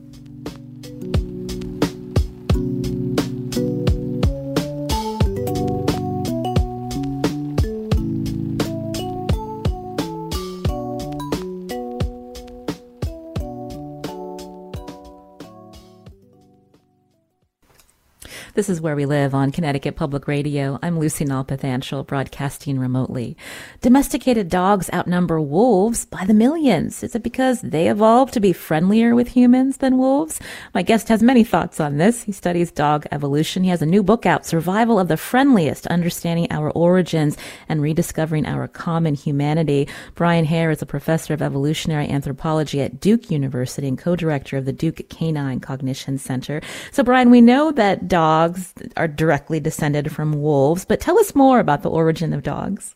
This 18.57 18.71
is 18.71 18.81
Where 18.81 18.97
We 18.97 19.05
Live 19.05 19.35
on 19.35 19.53
Connecticut 19.53 19.97
Public 19.97 20.27
Radio. 20.27 20.79
I'm 20.83 20.99
Lucy 20.99 21.27
Nalpathanchil, 21.27 22.07
broadcasting 22.07 22.79
remotely. 22.79 23.37
Domesticated 23.83 24.49
dogs 24.49 24.88
outnumber 24.95 25.38
wolves 25.42 26.07
by 26.07 26.25
the 26.25 26.33
millions. 26.33 27.03
Is 27.03 27.14
it 27.14 27.23
because 27.23 27.61
they 27.61 27.90
evolved 27.90 28.33
to 28.33 28.40
be 28.40 28.55
friendlier 28.55 29.14
with 29.14 29.29
humans 29.29 29.77
than 29.77 29.99
wolves? 29.99 30.40
My 30.73 30.81
guest 30.81 31.09
has 31.09 31.23
many 31.23 31.45
thoughts 31.45 31.81
on 31.81 31.99
this. 31.99 32.23
He 32.23 32.33
studies 32.33 32.71
dog 32.71 33.05
evolution. 33.12 33.62
He 33.62 33.69
has 33.69 33.83
a 33.83 33.87
new 33.87 34.03
book 34.03 34.25
out, 34.25 34.47
Survival 34.47 34.99
of 34.99 35.09
the 35.09 35.19
Friendliest, 35.19 35.87
Understanding 35.88 36.47
Our 36.51 36.71
Origins 36.71 37.37
and 37.69 37.83
Rediscovering 37.83 38.47
Our 38.47 38.69
Common 38.69 39.16
Humanity. 39.16 39.87
Brian 40.14 40.47
Hare 40.47 40.71
is 40.71 40.81
a 40.81 40.87
professor 40.87 41.35
of 41.35 41.42
evolutionary 41.42 42.09
anthropology 42.09 42.81
at 42.81 43.01
Duke 43.01 43.31
University 43.31 43.87
and 43.87 43.99
co-director 43.99 44.57
of 44.57 44.64
the 44.64 44.73
Duke 44.73 45.07
Canine 45.11 45.61
Cognition 45.61 46.16
Center. 46.16 46.62
So 46.90 47.03
Brian, 47.03 47.29
we 47.29 47.42
know 47.42 47.71
that 47.73 48.09
dogs 48.09 48.45
dogs 48.46 48.74
are 48.96 49.09
directly 49.09 49.61
descended 49.61 50.12
from 50.12 50.40
wolves, 50.40 50.85
but 50.85 51.00
tell 51.00 51.18
us 51.18 51.35
more 51.35 51.59
about 51.59 51.82
the 51.82 51.90
origin 51.90 52.32
of 52.32 52.42
dogs. 52.42 52.94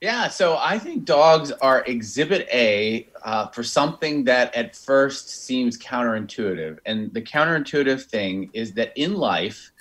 Yeah, 0.00 0.28
so 0.28 0.56
I 0.56 0.78
think 0.78 1.04
dogs 1.04 1.50
are 1.50 1.82
exhibit 1.84 2.48
A 2.52 3.08
uh, 3.24 3.48
for 3.48 3.64
something 3.64 4.22
that 4.24 4.54
at 4.54 4.76
first 4.76 5.44
seems 5.44 5.76
counterintuitive. 5.76 6.78
And 6.86 7.12
the 7.12 7.22
counterintuitive 7.22 8.04
thing 8.04 8.48
is 8.52 8.72
that 8.74 8.92
in 8.94 9.14
life 9.14 9.72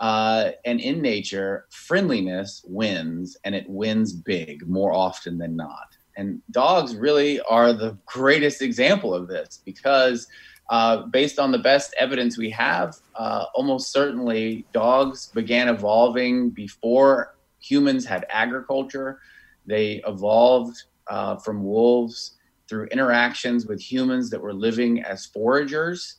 uh, 0.00 0.50
and 0.64 0.80
in 0.80 1.00
nature, 1.00 1.66
friendliness 1.70 2.64
wins, 2.66 3.36
and 3.44 3.54
it 3.54 3.68
wins 3.68 4.12
big 4.12 4.66
more 4.66 4.92
often 4.92 5.38
than 5.38 5.54
not. 5.54 5.96
And 6.16 6.42
dogs 6.50 6.96
really 6.96 7.40
are 7.42 7.72
the 7.72 7.96
greatest 8.04 8.62
example 8.62 9.14
of 9.14 9.28
this 9.28 9.62
because 9.64 10.26
uh, 10.72 11.02
based 11.08 11.38
on 11.38 11.52
the 11.52 11.58
best 11.58 11.94
evidence 11.98 12.38
we 12.38 12.48
have, 12.48 12.96
uh, 13.14 13.44
almost 13.54 13.92
certainly 13.92 14.64
dogs 14.72 15.26
began 15.34 15.68
evolving 15.68 16.48
before 16.48 17.34
humans 17.60 18.06
had 18.06 18.24
agriculture. 18.30 19.20
They 19.66 20.02
evolved 20.06 20.82
uh, 21.08 21.36
from 21.36 21.62
wolves 21.62 22.38
through 22.70 22.86
interactions 22.86 23.66
with 23.66 23.82
humans 23.82 24.30
that 24.30 24.40
were 24.40 24.54
living 24.54 25.02
as 25.02 25.26
foragers. 25.26 26.14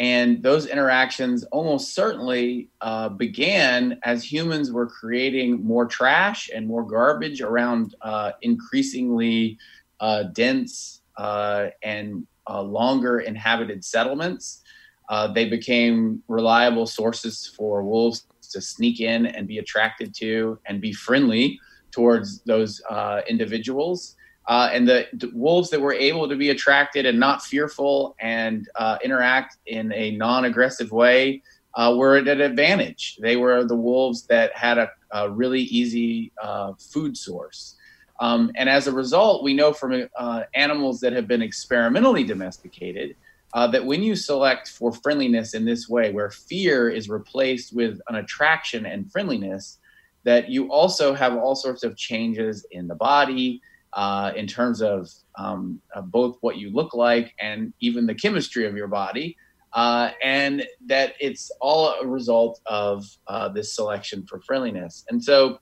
And 0.00 0.42
those 0.42 0.66
interactions 0.66 1.44
almost 1.52 1.94
certainly 1.94 2.70
uh, 2.80 3.10
began 3.10 4.00
as 4.02 4.24
humans 4.24 4.72
were 4.72 4.88
creating 4.88 5.64
more 5.64 5.86
trash 5.86 6.50
and 6.52 6.66
more 6.66 6.82
garbage 6.82 7.40
around 7.40 7.94
uh, 8.02 8.32
increasingly 8.42 9.56
uh, 10.00 10.24
dense 10.24 11.02
and 11.16 12.26
uh, 12.48 12.62
longer 12.62 13.20
inhabited 13.20 13.84
settlements. 13.84 14.62
Uh, 15.08 15.28
they 15.28 15.48
became 15.48 16.22
reliable 16.28 16.86
sources 16.86 17.52
for 17.56 17.82
wolves 17.82 18.26
to 18.50 18.60
sneak 18.60 19.00
in 19.00 19.26
and 19.26 19.46
be 19.46 19.58
attracted 19.58 20.14
to 20.14 20.58
and 20.66 20.80
be 20.80 20.92
friendly 20.92 21.58
towards 21.90 22.42
those 22.42 22.80
uh, 22.90 23.20
individuals. 23.28 24.16
Uh, 24.46 24.68
and 24.72 24.86
the, 24.86 25.06
wolves 25.32 25.70
that 25.70 25.80
were 25.80 25.94
able 25.94 26.28
to 26.28 26.36
be 26.36 26.50
attracted 26.50 27.06
and 27.06 27.18
not 27.18 27.42
fearful 27.42 28.14
and 28.20 28.68
uh, 28.76 28.98
interact 29.02 29.56
in 29.66 29.92
a 29.92 30.10
non 30.12 30.44
aggressive 30.44 30.90
way 30.92 31.42
uh, 31.76 31.94
were 31.96 32.16
at 32.16 32.28
an 32.28 32.40
advantage. 32.40 33.16
They 33.20 33.36
were 33.36 33.64
the 33.64 33.76
wolves 33.76 34.26
that 34.26 34.54
had 34.54 34.78
a, 34.78 34.90
a 35.12 35.30
really 35.30 35.62
easy 35.62 36.32
uh, 36.42 36.74
food 36.78 37.16
source. 37.16 37.76
Um, 38.20 38.52
and 38.54 38.68
as 38.68 38.86
a 38.86 38.92
result, 38.92 39.42
we 39.42 39.54
know 39.54 39.72
from 39.72 40.08
uh, 40.16 40.42
animals 40.54 41.00
that 41.00 41.12
have 41.12 41.26
been 41.26 41.42
experimentally 41.42 42.24
domesticated 42.24 43.16
uh, 43.54 43.66
that 43.68 43.84
when 43.84 44.02
you 44.02 44.16
select 44.16 44.68
for 44.68 44.92
friendliness 44.92 45.54
in 45.54 45.64
this 45.64 45.88
way, 45.88 46.12
where 46.12 46.30
fear 46.30 46.90
is 46.90 47.08
replaced 47.08 47.74
with 47.74 48.00
an 48.08 48.16
attraction 48.16 48.86
and 48.86 49.10
friendliness, 49.10 49.78
that 50.24 50.48
you 50.48 50.72
also 50.72 51.14
have 51.14 51.36
all 51.36 51.54
sorts 51.54 51.84
of 51.84 51.96
changes 51.96 52.66
in 52.72 52.88
the 52.88 52.94
body, 52.94 53.60
uh, 53.92 54.32
in 54.34 54.46
terms 54.46 54.82
of, 54.82 55.08
um, 55.38 55.80
of, 55.94 56.10
both 56.10 56.36
what 56.40 56.56
you 56.56 56.70
look 56.70 56.94
like 56.94 57.32
and 57.40 57.72
even 57.78 58.06
the 58.06 58.14
chemistry 58.14 58.66
of 58.66 58.76
your 58.76 58.88
body, 58.88 59.36
uh, 59.72 60.10
and 60.22 60.66
that 60.84 61.14
it's 61.20 61.52
all 61.60 61.94
a 62.00 62.06
result 62.06 62.60
of 62.66 63.06
uh, 63.28 63.48
this 63.48 63.74
selection 63.74 64.26
for 64.26 64.40
friendliness. 64.40 65.04
And 65.10 65.22
so, 65.22 65.60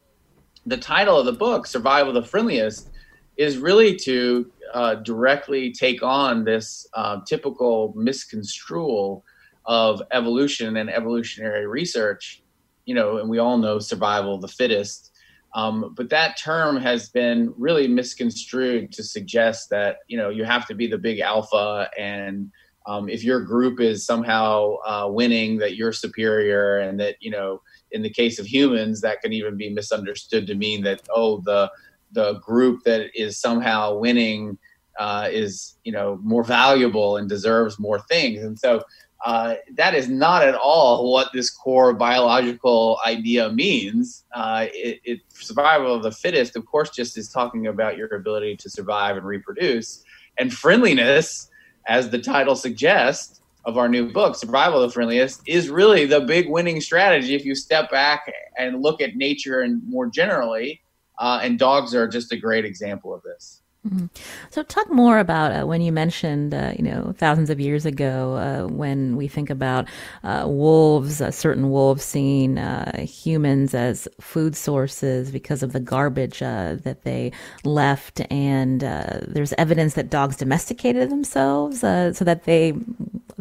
the 0.67 0.77
title 0.77 1.19
of 1.19 1.27
the 1.27 1.33
book, 1.33 1.67
Survival 1.67 2.17
of 2.17 2.23
the 2.23 2.29
Friendliest, 2.29 2.91
is 3.37 3.59
really 3.59 3.97
to 3.97 4.51
uh, 4.75 4.97
directly 4.97 5.73
take 5.73 6.03
on 6.03 6.45
this 6.45 6.87
uh, 6.95 7.21
typical 7.27 7.93
misconstrual 7.97 9.25
of 9.67 10.03
evolution 10.13 10.77
and 10.77 10.91
evolutionary 10.91 11.67
research. 11.67 12.43
You 12.85 12.95
know, 12.95 13.19
and 13.19 13.29
we 13.29 13.39
all 13.39 13.59
know 13.59 13.79
survival 13.79 14.35
of 14.35 14.41
the 14.41 14.49
fittest 14.49 15.13
um, 15.55 15.93
but 15.95 16.09
that 16.11 16.37
term 16.39 16.77
has 16.79 17.11
been 17.11 17.53
really 17.57 17.87
misconstrued 17.87 18.93
to 18.93 19.03
suggest 19.03 19.69
that 19.71 19.99
you 20.09 20.17
know 20.17 20.31
you 20.31 20.45
have 20.45 20.67
to 20.69 20.75
be 20.75 20.87
the 20.87 20.99
big 20.99 21.21
alpha, 21.21 21.91
and 21.99 22.51
um, 22.87 23.09
if 23.09 23.23
your 23.23 23.41
group 23.41 23.81
is 23.81 24.07
somehow 24.07 24.77
uh, 24.87 25.09
winning, 25.11 25.59
that 25.59 25.77
you're 25.77 25.93
superior, 25.93 26.79
and 26.79 26.99
that 27.01 27.17
you 27.21 27.31
know 27.31 27.61
in 27.93 28.03
the 28.03 28.11
case 28.11 28.39
of 28.39 28.47
humans, 28.47 29.01
that 29.01 29.21
can 29.21 29.33
even 29.33 29.57
be 29.57 29.71
misunderstood 29.71 30.47
to 30.47 30.55
mean 30.55 30.83
that 30.85 31.03
oh 31.15 31.41
the 31.45 31.71
the 32.13 32.35
group 32.41 32.83
that 32.85 33.11
is 33.15 33.39
somehow 33.39 33.97
winning 33.97 34.59
uh, 34.99 35.29
is 35.31 35.77
you 35.85 35.93
know 35.93 36.19
more 36.23 36.45
valuable 36.45 37.17
and 37.17 37.29
deserves 37.29 37.79
more 37.79 38.01
things, 38.01 38.43
and 38.43 38.59
so 38.59 38.83
uh, 39.25 39.55
that 39.75 39.95
is 39.95 40.09
not 40.09 40.43
at 40.43 40.55
all 40.55 41.13
what 41.13 41.33
this 41.33 41.49
core 41.49 41.93
biological 41.93 42.99
idea 43.07 43.51
means. 43.53 44.25
Uh, 44.35 44.67
it, 44.73 45.01
it, 45.05 45.21
survival 45.29 45.95
of 45.95 46.03
the 46.03 46.11
fittest, 46.11 46.57
of 46.57 46.67
course, 46.67 46.91
just 46.91 47.17
is 47.17 47.29
talking 47.29 47.69
about 47.69 47.97
your 47.97 48.09
ability 48.17 48.57
to 48.57 48.69
survive 48.69 49.17
and 49.17 49.25
reproduce. 49.25 50.03
And 50.39 50.53
friendliness, 50.53 51.49
as 51.87 52.11
the 52.11 52.19
title 52.19 52.57
suggests 52.57 53.42
of 53.65 53.79
our 53.79 53.89
new 53.89 54.11
book, 54.13 54.37
Survival 54.37 54.83
of 54.83 54.91
the 54.91 54.95
Friendliest, 54.95 55.43
is 55.47 55.69
really 55.69 56.07
the 56.07 56.21
big 56.21 56.49
winning 56.49 56.81
strategy 56.81 57.35
if 57.35 57.45
you 57.45 57.55
step 57.55 57.91
back 57.91 58.33
and 58.59 58.83
look 58.83 59.01
at 59.01 59.17
nature 59.17 59.61
and 59.61 59.83
more 59.87 60.07
generally. 60.07 60.81
Uh, 61.19 61.41
and 61.43 61.59
dogs 61.59 61.95
are 61.95 62.09
just 62.09 62.33
a 62.33 62.37
great 62.37 62.65
example 62.65 63.15
of 63.15 63.23
this. 63.23 63.63
Mm-hmm. 63.87 64.07
So, 64.51 64.63
talk 64.63 64.93
more 64.93 65.19
about 65.19 65.51
uh, 65.51 65.67
when 65.67 65.81
you 65.81 65.91
mentioned, 65.91 66.55
uh, 66.55 66.73
you 66.77 66.85
know, 66.85 67.13
thousands 67.19 67.51
of 67.51 67.59
years 67.59 67.85
ago, 67.85 68.37
uh, 68.37 68.73
when 68.73 69.17
we 69.17 69.27
think 69.27 69.51
about 69.51 69.89
uh, 70.23 70.45
wolves, 70.47 71.21
certain 71.35 71.69
wolves 71.69 72.05
seeing 72.05 72.59
uh, 72.59 73.05
humans 73.05 73.75
as 73.75 74.07
food 74.21 74.55
sources 74.55 75.33
because 75.33 75.65
of 75.65 75.73
the 75.73 75.81
garbage 75.81 76.39
that 76.39 77.03
they 77.03 77.33
left, 77.65 78.21
and 78.31 78.83
there's 78.83 79.53
evidence 79.55 79.95
that 79.95 80.11
dogs 80.11 80.37
domesticated 80.37 81.11
themselves 81.11 81.81
so 81.81 82.13
that 82.13 82.45
they, 82.45 82.75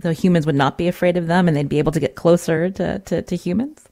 the 0.01 0.13
humans 0.13 0.45
would 0.45 0.55
not 0.55 0.77
be 0.77 0.87
afraid 0.87 1.17
of 1.17 1.27
them, 1.27 1.47
and 1.47 1.55
they'd 1.55 1.69
be 1.69 1.79
able 1.79 1.91
to 1.91 1.99
get 1.99 2.15
closer 2.15 2.69
to, 2.69 2.99
to, 2.99 3.21
to 3.21 3.35
humans. 3.35 3.87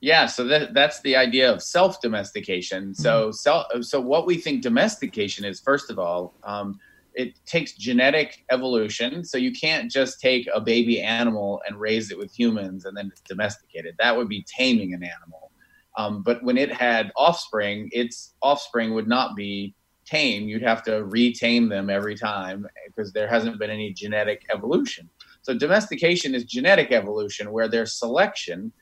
Yeah, 0.00 0.26
so 0.26 0.44
that, 0.44 0.74
that's 0.74 1.00
the 1.00 1.16
idea 1.16 1.52
of 1.52 1.62
self 1.62 2.00
domestication. 2.00 2.94
So, 2.94 3.24
mm-hmm. 3.24 3.32
self, 3.32 3.66
so 3.80 4.00
what 4.00 4.26
we 4.26 4.36
think 4.36 4.62
domestication 4.62 5.44
is, 5.44 5.60
first 5.60 5.90
of 5.90 5.98
all, 5.98 6.34
um, 6.44 6.78
it 7.18 7.34
takes 7.46 7.72
genetic 7.72 8.44
evolution. 8.52 9.24
So 9.24 9.38
you 9.38 9.52
can't 9.52 9.90
just 9.90 10.20
take 10.20 10.48
a 10.54 10.60
baby 10.60 11.02
animal 11.02 11.60
and 11.66 11.78
raise 11.78 12.12
it 12.12 12.16
with 12.16 12.32
humans 12.32 12.84
and 12.84 12.96
then 12.96 13.08
it's 13.10 13.20
domesticated. 13.22 13.96
That 13.98 14.16
would 14.16 14.28
be 14.28 14.46
taming 14.46 14.94
an 14.94 15.02
animal. 15.02 15.50
Um, 15.96 16.22
but 16.22 16.44
when 16.44 16.56
it 16.56 16.72
had 16.72 17.10
offspring, 17.16 17.90
its 17.92 18.34
offspring 18.40 18.94
would 18.94 19.08
not 19.08 19.34
be 19.34 19.74
tame. 20.08 20.48
You'd 20.48 20.62
have 20.62 20.82
to 20.84 21.04
retame 21.04 21.68
them 21.68 21.90
every 21.90 22.14
time 22.14 22.66
because 22.86 23.12
there 23.12 23.28
hasn't 23.28 23.58
been 23.58 23.70
any 23.70 23.92
genetic 23.92 24.46
evolution. 24.52 25.08
So 25.42 25.54
domestication 25.54 26.34
is 26.34 26.44
genetic 26.44 26.92
evolution 26.92 27.52
where 27.52 27.68
there's 27.68 27.92
selection 27.94 28.72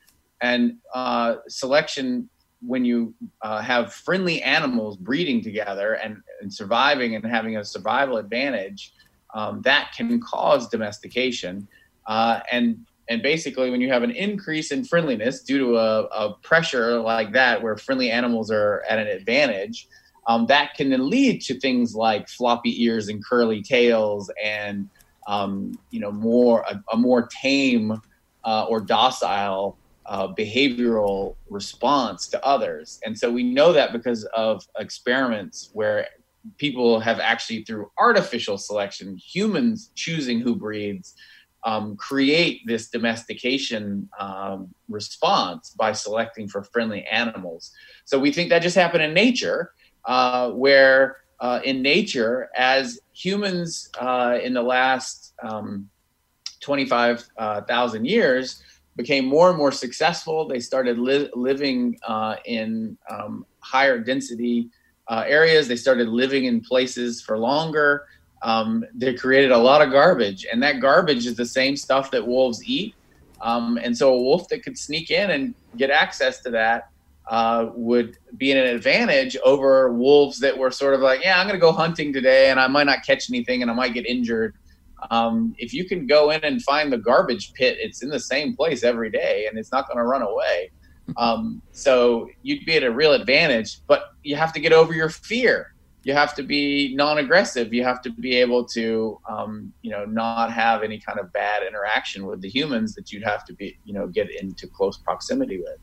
and 0.41 0.77
uh, 0.93 1.35
selection 1.47 2.29
when 2.61 2.83
you 2.83 3.13
uh, 3.41 3.61
have 3.61 3.93
friendly 3.93 4.41
animals 4.41 4.97
breeding 4.97 5.41
together 5.41 5.93
and, 5.93 6.17
and, 6.41 6.51
surviving 6.51 7.15
and 7.15 7.25
having 7.25 7.57
a 7.57 7.63
survival 7.63 8.17
advantage, 8.17 8.93
um, 9.35 9.61
that 9.61 9.91
can 9.95 10.19
cause 10.19 10.67
domestication. 10.69 11.67
Uh, 12.07 12.39
and 12.51 12.79
and 13.09 13.21
basically, 13.21 13.69
when 13.69 13.79
you 13.79 13.89
have 13.89 14.03
an 14.03 14.11
increase 14.11 14.71
in 14.71 14.83
friendliness 14.83 15.41
due 15.41 15.59
to 15.59 15.77
a, 15.77 16.03
a 16.05 16.33
pressure 16.41 16.99
like 16.99 17.31
that, 17.31 17.61
where 17.61 17.77
friendly 17.77 18.11
animals 18.11 18.51
are 18.51 18.83
at 18.89 18.99
an 18.99 19.07
advantage, 19.07 19.87
um, 20.27 20.45
that 20.47 20.73
can 20.75 20.89
then 20.89 21.09
lead 21.09 21.41
to 21.41 21.59
things 21.59 21.95
like 21.95 22.27
floppy 22.27 22.83
ears 22.83 23.07
and 23.07 23.23
curly 23.23 23.61
tails, 23.61 24.31
and 24.43 24.89
um, 25.27 25.73
you 25.89 25.99
know 25.99 26.11
more 26.11 26.65
a, 26.69 26.81
a 26.93 26.97
more 26.97 27.27
tame 27.41 27.99
uh, 28.43 28.65
or 28.69 28.79
docile 28.79 29.77
uh, 30.05 30.27
behavioral 30.33 31.35
response 31.49 32.27
to 32.27 32.45
others. 32.45 32.99
And 33.05 33.17
so 33.17 33.31
we 33.31 33.43
know 33.43 33.73
that 33.73 33.91
because 33.91 34.23
of 34.25 34.65
experiments 34.79 35.69
where 35.73 36.07
people 36.57 36.99
have 36.99 37.19
actually, 37.19 37.63
through 37.63 37.91
artificial 37.97 38.57
selection, 38.57 39.17
humans 39.17 39.91
choosing 39.95 40.39
who 40.39 40.55
breeds, 40.55 41.13
um, 41.65 41.97
create 41.97 42.61
this 42.65 42.89
domestication 42.89 44.07
um, 44.17 44.73
response 44.87 45.71
by 45.71 45.91
selecting 45.91 46.47
for 46.47 46.63
friendly 46.63 47.03
animals. 47.05 47.73
So 48.05 48.17
we 48.17 48.31
think 48.31 48.49
that 48.49 48.61
just 48.61 48.75
happened 48.77 49.03
in 49.03 49.13
nature, 49.13 49.73
uh, 50.07 50.49
where 50.51 51.17
uh, 51.39 51.59
in 51.63 51.81
nature, 51.81 52.49
as 52.55 52.99
humans 53.13 53.89
uh, 53.99 54.39
in 54.41 54.53
the 54.53 54.61
last 54.61 55.33
um, 55.43 55.87
25,000 56.61 57.37
uh, 57.37 58.03
years, 58.03 58.63
became 58.95 59.25
more 59.25 59.49
and 59.49 59.57
more 59.57 59.71
successful. 59.71 60.47
They 60.47 60.59
started 60.59 60.97
li- 60.97 61.29
living 61.35 61.99
uh, 62.07 62.37
in 62.45 62.97
um, 63.09 63.45
higher 63.59 63.99
density 63.99 64.69
uh, 65.07 65.23
areas. 65.27 65.67
They 65.67 65.75
started 65.75 66.07
living 66.07 66.45
in 66.45 66.61
places 66.61 67.21
for 67.21 67.37
longer. 67.37 68.05
Um, 68.41 68.83
they 68.95 69.13
created 69.13 69.51
a 69.51 69.57
lot 69.57 69.81
of 69.81 69.91
garbage, 69.91 70.45
and 70.51 70.61
that 70.63 70.79
garbage 70.79 71.25
is 71.25 71.35
the 71.35 71.45
same 71.45 71.75
stuff 71.75 72.11
that 72.11 72.25
wolves 72.25 72.63
eat. 72.67 72.95
Um, 73.41 73.77
and 73.81 73.95
so, 73.95 74.13
a 74.13 74.21
wolf 74.21 74.47
that 74.49 74.63
could 74.63 74.77
sneak 74.77 75.11
in 75.11 75.29
and 75.31 75.53
get 75.75 75.91
access 75.91 76.41
to 76.41 76.49
that 76.51 76.85
uh, 77.29 77.69
would 77.73 78.17
be 78.37 78.51
an 78.51 78.57
advantage 78.57 79.35
over 79.43 79.91
wolves 79.91 80.39
that 80.39 80.57
were 80.57 80.71
sort 80.71 80.93
of 80.93 81.01
like, 81.01 81.23
yeah, 81.23 81.39
I'm 81.39 81.47
going 81.47 81.59
to 81.59 81.61
go 81.61 81.71
hunting 81.71 82.13
today, 82.13 82.49
and 82.49 82.59
I 82.59 82.67
might 82.67 82.85
not 82.85 83.05
catch 83.05 83.29
anything, 83.29 83.61
and 83.61 83.69
I 83.69 83.73
might 83.73 83.93
get 83.93 84.05
injured 84.05 84.55
um, 85.11 85.55
if 85.57 85.73
you 85.73 85.85
can 85.85 86.07
go 86.07 86.31
in 86.31 86.43
and 86.43 86.61
find 86.61 86.91
the 86.91 86.97
garbage 86.97 87.53
pit, 87.53 87.77
it's 87.79 88.01
in 88.01 88.09
the 88.09 88.19
same 88.19 88.55
place 88.55 88.83
every 88.83 89.09
day 89.09 89.47
and 89.47 89.57
it's 89.57 89.71
not 89.71 89.87
going 89.87 89.97
to 89.97 90.03
run 90.03 90.21
away. 90.21 90.71
Um, 91.15 91.61
so 91.71 92.29
you'd 92.43 92.65
be 92.65 92.75
at 92.75 92.83
a 92.83 92.91
real 92.91 93.13
advantage, 93.13 93.79
but 93.87 94.13
you 94.23 94.35
have 94.35 94.51
to 94.53 94.59
get 94.59 94.73
over 94.73 94.93
your 94.93 95.09
fear. 95.09 95.73
You 96.03 96.13
have 96.13 96.35
to 96.35 96.43
be 96.43 96.95
non-aggressive. 96.95 97.73
You 97.73 97.83
have 97.83 98.01
to 98.01 98.09
be 98.09 98.35
able 98.35 98.65
to, 98.65 99.19
um, 99.29 99.73
you 99.81 99.91
know, 99.91 100.05
not 100.05 100.51
have 100.51 100.83
any 100.83 100.99
kind 100.99 101.19
of 101.19 101.31
bad 101.33 101.63
interaction 101.63 102.25
with 102.25 102.41
the 102.41 102.49
humans 102.49 102.95
that 102.95 103.11
you'd 103.11 103.23
have 103.23 103.45
to 103.45 103.53
be, 103.53 103.77
you 103.83 103.93
know, 103.93 104.07
get 104.07 104.29
into 104.31 104.67
close 104.67 104.97
proximity 104.97 105.59
with. 105.59 105.77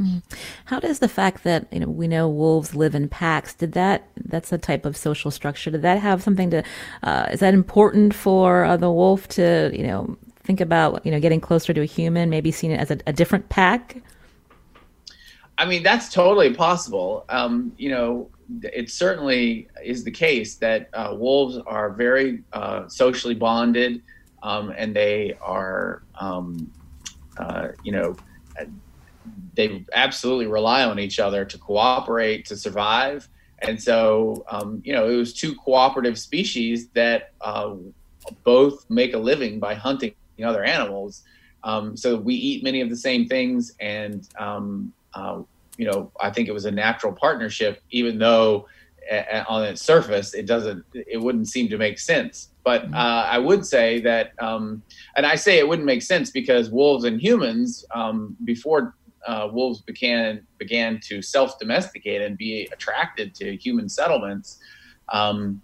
Mm-hmm. 0.00 0.18
How 0.66 0.78
does 0.78 0.98
the 0.98 1.08
fact 1.08 1.42
that 1.44 1.72
you 1.72 1.80
know 1.80 1.88
we 1.88 2.06
know 2.06 2.28
wolves 2.28 2.74
live 2.74 2.94
in 2.94 3.08
packs 3.08 3.54
did 3.54 3.72
that 3.72 4.08
that's 4.26 4.52
a 4.52 4.58
type 4.58 4.84
of 4.84 4.96
social 4.96 5.30
structure. 5.30 5.70
Did 5.70 5.82
that 5.82 6.00
have 6.00 6.22
something 6.22 6.50
to 6.50 6.62
uh, 7.02 7.28
is 7.30 7.40
that 7.40 7.54
important 7.54 8.14
for 8.14 8.64
uh, 8.64 8.76
the 8.76 8.90
wolf 8.90 9.26
to 9.28 9.70
you 9.72 9.86
know 9.86 10.16
think 10.44 10.60
about 10.60 11.04
you 11.06 11.12
know 11.12 11.20
getting 11.20 11.40
closer 11.40 11.72
to 11.72 11.80
a 11.80 11.86
human 11.86 12.28
maybe 12.28 12.50
seeing 12.50 12.72
it 12.72 12.80
as 12.80 12.90
a, 12.90 12.98
a 13.06 13.12
different 13.12 13.48
pack? 13.48 14.02
I 15.56 15.64
mean 15.64 15.82
that's 15.82 16.12
totally 16.12 16.52
possible. 16.54 17.24
Um, 17.30 17.72
you 17.78 17.90
know 17.90 18.28
it 18.62 18.90
certainly 18.90 19.68
is 19.82 20.04
the 20.04 20.10
case 20.10 20.56
that 20.56 20.90
uh, 20.92 21.14
wolves 21.18 21.58
are 21.66 21.90
very 21.90 22.42
uh, 22.52 22.86
socially 22.86 23.34
bonded 23.34 24.02
um, 24.42 24.72
and 24.76 24.94
they 24.94 25.36
are 25.40 26.02
um, 26.20 26.70
uh, 27.38 27.68
you 27.82 27.92
know 27.92 28.14
they 29.56 29.84
absolutely 29.94 30.46
rely 30.46 30.84
on 30.84 30.98
each 30.98 31.18
other 31.18 31.44
to 31.44 31.58
cooperate 31.58 32.44
to 32.46 32.56
survive. 32.56 33.28
And 33.60 33.82
so, 33.82 34.44
um, 34.50 34.82
you 34.84 34.92
know, 34.92 35.08
it 35.08 35.16
was 35.16 35.32
two 35.32 35.54
cooperative 35.54 36.18
species 36.18 36.88
that 36.88 37.32
uh, 37.40 37.74
both 38.44 38.88
make 38.90 39.14
a 39.14 39.18
living 39.18 39.58
by 39.58 39.74
hunting 39.74 40.14
other 40.44 40.64
animals. 40.64 41.22
Um, 41.64 41.96
so 41.96 42.16
we 42.16 42.34
eat 42.34 42.62
many 42.62 42.80
of 42.80 42.90
the 42.90 42.96
same 42.96 43.26
things, 43.26 43.72
and 43.80 44.28
um, 44.38 44.92
uh, 45.14 45.42
you 45.78 45.86
know, 45.86 46.12
I 46.20 46.30
think 46.30 46.48
it 46.48 46.52
was 46.52 46.66
a 46.66 46.70
natural 46.70 47.12
partnership, 47.12 47.82
even 47.90 48.18
though 48.18 48.68
a- 49.10 49.44
on 49.46 49.64
its 49.64 49.82
surface 49.82 50.34
it 50.34 50.46
doesn't, 50.46 50.84
it 50.94 51.20
wouldn't 51.20 51.48
seem 51.48 51.68
to 51.68 51.78
make 51.78 51.98
sense. 51.98 52.50
But 52.64 52.84
mm-hmm. 52.84 52.94
uh, 52.94 53.22
I 53.24 53.38
would 53.38 53.64
say 53.64 54.00
that, 54.00 54.32
um, 54.38 54.82
and 55.16 55.24
I 55.24 55.36
say 55.36 55.58
it 55.58 55.68
wouldn't 55.68 55.86
make 55.86 56.02
sense 56.02 56.30
because 56.30 56.70
wolves 56.70 57.04
and 57.04 57.20
humans, 57.20 57.84
um, 57.94 58.36
before 58.44 58.94
uh, 59.26 59.48
wolves 59.52 59.80
began 59.80 60.46
began 60.58 61.00
to 61.00 61.20
self 61.20 61.58
domesticate 61.58 62.22
and 62.22 62.38
be 62.38 62.68
attracted 62.72 63.34
to 63.34 63.56
human 63.56 63.88
settlements, 63.88 64.58
um, 65.12 65.60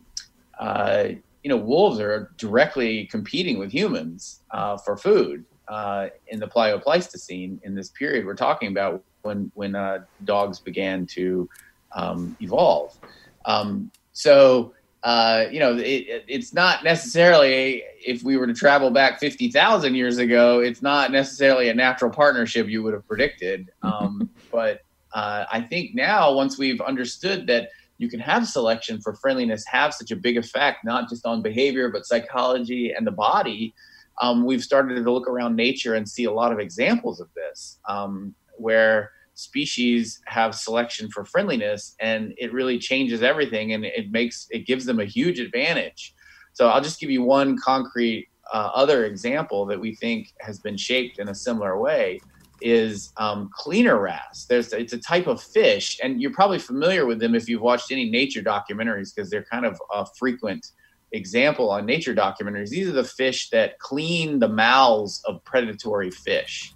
uh, 0.58 1.08
you 1.42 1.48
know, 1.48 1.56
wolves 1.56 2.00
are 2.00 2.32
directly 2.36 3.06
competing 3.06 3.58
with 3.58 3.70
humans 3.70 4.40
uh, 4.50 4.76
for 4.76 4.96
food 4.96 5.44
uh, 5.68 6.08
in 6.28 6.38
the 6.38 6.46
Pleistocene 6.46 7.60
in 7.64 7.74
this 7.74 7.90
period 7.90 8.26
we're 8.26 8.34
talking 8.34 8.68
about 8.68 9.02
when 9.22 9.50
when 9.54 9.74
uh, 9.74 10.00
dogs 10.24 10.58
began 10.58 11.06
to 11.06 11.48
um, 11.94 12.36
evolve. 12.40 12.96
Um, 13.44 13.90
so 14.12 14.74
uh, 15.02 15.46
you 15.50 15.58
know, 15.58 15.76
it, 15.76 16.24
it's 16.28 16.54
not 16.54 16.84
necessarily 16.84 17.82
if 18.04 18.22
we 18.22 18.36
were 18.36 18.46
to 18.46 18.54
travel 18.54 18.90
back 18.90 19.18
fifty 19.18 19.50
thousand 19.50 19.94
years 19.94 20.18
ago, 20.18 20.60
it's 20.60 20.82
not 20.82 21.10
necessarily 21.10 21.68
a 21.68 21.74
natural 21.74 22.10
partnership 22.10 22.68
you 22.68 22.82
would 22.82 22.94
have 22.94 23.06
predicted. 23.06 23.70
Um, 23.82 24.30
but 24.50 24.80
uh, 25.12 25.44
I 25.50 25.60
think 25.60 25.94
now, 25.94 26.32
once 26.32 26.56
we've 26.56 26.80
understood 26.80 27.46
that 27.48 27.68
you 27.98 28.08
can 28.08 28.20
have 28.20 28.46
selection 28.46 29.00
for 29.00 29.14
friendliness 29.14 29.64
have 29.66 29.94
such 29.94 30.10
a 30.10 30.16
big 30.16 30.36
effect, 30.36 30.84
not 30.84 31.08
just 31.08 31.26
on 31.26 31.42
behavior 31.42 31.88
but 31.90 32.06
psychology 32.06 32.92
and 32.92 33.06
the 33.06 33.12
body. 33.12 33.74
Um, 34.20 34.44
we've 34.44 34.62
started 34.62 35.02
to 35.02 35.10
look 35.10 35.28
around 35.28 35.56
nature 35.56 35.94
and 35.94 36.08
see 36.08 36.24
a 36.24 36.32
lot 36.32 36.52
of 36.52 36.58
examples 36.58 37.20
of 37.20 37.28
this, 37.34 37.78
um, 37.88 38.34
where 38.56 39.10
species 39.42 40.20
have 40.26 40.54
selection 40.54 41.10
for 41.10 41.24
friendliness 41.24 41.94
and 42.00 42.32
it 42.38 42.52
really 42.52 42.78
changes 42.78 43.22
everything 43.22 43.72
and 43.72 43.84
it 43.84 44.10
makes 44.10 44.46
it 44.50 44.66
gives 44.66 44.84
them 44.84 45.00
a 45.00 45.04
huge 45.04 45.38
advantage 45.40 46.14
so 46.52 46.68
i'll 46.68 46.82
just 46.82 47.00
give 47.00 47.10
you 47.10 47.22
one 47.22 47.56
concrete 47.58 48.28
uh, 48.52 48.70
other 48.74 49.06
example 49.06 49.64
that 49.66 49.80
we 49.80 49.94
think 49.96 50.32
has 50.40 50.58
been 50.60 50.76
shaped 50.76 51.18
in 51.18 51.28
a 51.28 51.34
similar 51.34 51.78
way 51.78 52.20
is 52.60 53.12
um, 53.16 53.50
cleaner 53.54 54.00
wrasse. 54.00 54.46
There's 54.48 54.72
it's 54.72 54.92
a 54.92 54.98
type 54.98 55.26
of 55.26 55.42
fish, 55.42 55.98
and 56.02 56.20
you're 56.20 56.32
probably 56.32 56.58
familiar 56.58 57.06
with 57.06 57.18
them 57.18 57.34
if 57.34 57.48
you've 57.48 57.62
watched 57.62 57.90
any 57.90 58.08
nature 58.08 58.42
documentaries 58.42 59.14
because 59.14 59.30
they're 59.30 59.44
kind 59.44 59.66
of 59.66 59.80
a 59.92 60.06
frequent 60.18 60.64
example 61.12 61.70
on 61.70 61.84
nature 61.86 62.14
documentaries. 62.14 62.70
These 62.70 62.88
are 62.88 62.92
the 62.92 63.04
fish 63.04 63.50
that 63.50 63.78
clean 63.78 64.38
the 64.38 64.48
mouths 64.48 65.20
of 65.26 65.44
predatory 65.44 66.10
fish. 66.10 66.72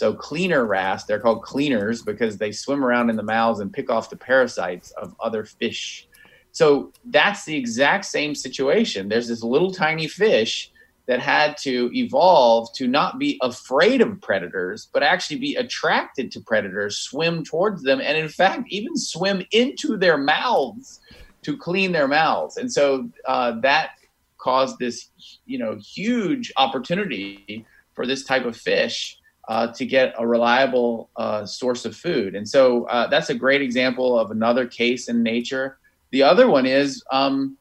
So 0.00 0.14
cleaner 0.14 0.64
wrasse, 0.64 1.04
they're 1.04 1.20
called 1.20 1.42
cleaners 1.42 2.00
because 2.00 2.38
they 2.38 2.52
swim 2.52 2.82
around 2.82 3.10
in 3.10 3.16
the 3.16 3.22
mouths 3.22 3.60
and 3.60 3.70
pick 3.70 3.90
off 3.90 4.08
the 4.08 4.16
parasites 4.16 4.92
of 4.92 5.14
other 5.20 5.44
fish. 5.44 6.08
So 6.52 6.90
that's 7.04 7.44
the 7.44 7.54
exact 7.54 8.06
same 8.06 8.34
situation. 8.34 9.10
There's 9.10 9.28
this 9.28 9.42
little 9.42 9.70
tiny 9.70 10.08
fish 10.08 10.72
that 11.04 11.20
had 11.20 11.54
to 11.58 11.90
evolve 11.92 12.72
to 12.76 12.88
not 12.88 13.18
be 13.18 13.38
afraid 13.42 14.00
of 14.00 14.22
predators, 14.22 14.88
but 14.90 15.02
actually 15.02 15.36
be 15.36 15.56
attracted 15.56 16.32
to 16.32 16.40
predators, 16.40 16.96
swim 16.96 17.44
towards 17.44 17.82
them, 17.82 18.00
and 18.00 18.16
in 18.16 18.30
fact, 18.30 18.62
even 18.70 18.96
swim 18.96 19.44
into 19.50 19.98
their 19.98 20.16
mouths 20.16 21.00
to 21.42 21.58
clean 21.58 21.92
their 21.92 22.08
mouths. 22.08 22.56
And 22.56 22.72
so 22.72 23.10
uh, 23.26 23.60
that 23.60 23.90
caused 24.38 24.78
this, 24.78 25.10
you 25.44 25.58
know, 25.58 25.76
huge 25.76 26.54
opportunity 26.56 27.66
for 27.92 28.06
this 28.06 28.24
type 28.24 28.46
of 28.46 28.56
fish 28.56 29.18
uh, 29.48 29.66
to 29.72 29.86
get 29.86 30.14
a 30.18 30.26
reliable 30.26 31.10
uh, 31.16 31.44
source 31.44 31.84
of 31.84 31.96
food. 31.96 32.34
And 32.34 32.48
so 32.48 32.84
uh, 32.84 33.06
that's 33.08 33.30
a 33.30 33.34
great 33.34 33.62
example 33.62 34.18
of 34.18 34.30
another 34.30 34.66
case 34.66 35.08
in 35.08 35.22
nature. 35.22 35.78
The 36.10 36.22
other 36.22 36.48
one 36.48 36.66
is, 36.66 37.02
um, 37.10 37.56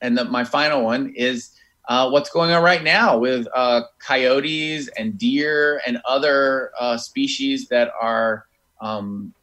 and 0.00 0.16
the, 0.16 0.24
my 0.24 0.44
final 0.44 0.82
one 0.82 1.12
is 1.14 1.50
uh, 1.88 2.08
what's 2.10 2.30
going 2.30 2.50
on 2.50 2.62
right 2.62 2.82
now 2.82 3.18
with 3.18 3.46
uh, 3.54 3.82
coyotes 3.98 4.88
and 4.98 5.18
deer 5.18 5.82
and 5.86 5.98
other 6.08 6.72
uh, 6.80 6.96
species 6.96 7.68
that 7.68 7.92
are 8.00 8.46
um, 8.80 9.34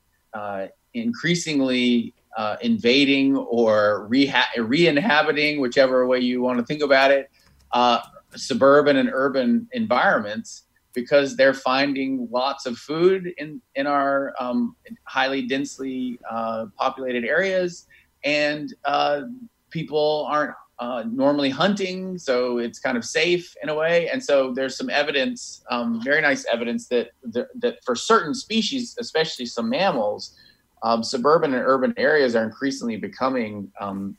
increasingly 0.93 2.13
invading 2.61 3.37
or 3.37 4.07
reha- 4.09 4.47
re-inhabiting, 4.57 5.61
whichever 5.61 6.07
way 6.07 6.19
you 6.19 6.41
want 6.41 6.57
to 6.57 6.65
think 6.65 6.81
about 6.81 7.11
it, 7.11 7.29
suburban 8.35 8.97
and 8.97 9.09
urban 9.13 9.67
environments 9.73 10.63
because 10.93 11.35
they're 11.35 11.53
finding 11.53 12.27
lots 12.31 12.65
of 12.65 12.77
food 12.77 13.33
in 13.37 13.61
in 13.75 13.87
our 13.87 14.33
um, 14.39 14.75
highly 15.03 15.47
densely 15.47 16.19
uh, 16.29 16.65
populated 16.77 17.23
areas, 17.25 17.87
and 18.23 18.73
uh, 18.85 19.21
people 19.69 20.27
aren't 20.29 20.53
uh, 20.79 21.03
normally 21.11 21.49
hunting, 21.49 22.17
so 22.17 22.57
it's 22.57 22.79
kind 22.79 22.97
of 22.97 23.05
safe 23.05 23.55
in 23.61 23.69
a 23.69 23.75
way. 23.75 24.09
And 24.09 24.23
so 24.23 24.51
there's 24.51 24.75
some 24.75 24.89
evidence, 24.89 25.63
um, 25.69 26.01
very 26.03 26.21
nice 26.21 26.45
evidence 26.51 26.87
that 26.87 27.11
that 27.23 27.83
for 27.85 27.95
certain 27.95 28.33
species, 28.33 28.95
especially 28.99 29.45
some 29.45 29.69
mammals, 29.69 30.35
um, 30.83 31.03
suburban 31.03 31.53
and 31.53 31.63
urban 31.65 31.93
areas 31.97 32.35
are 32.35 32.43
increasingly 32.43 32.97
becoming 32.97 33.71
um, 33.79 34.17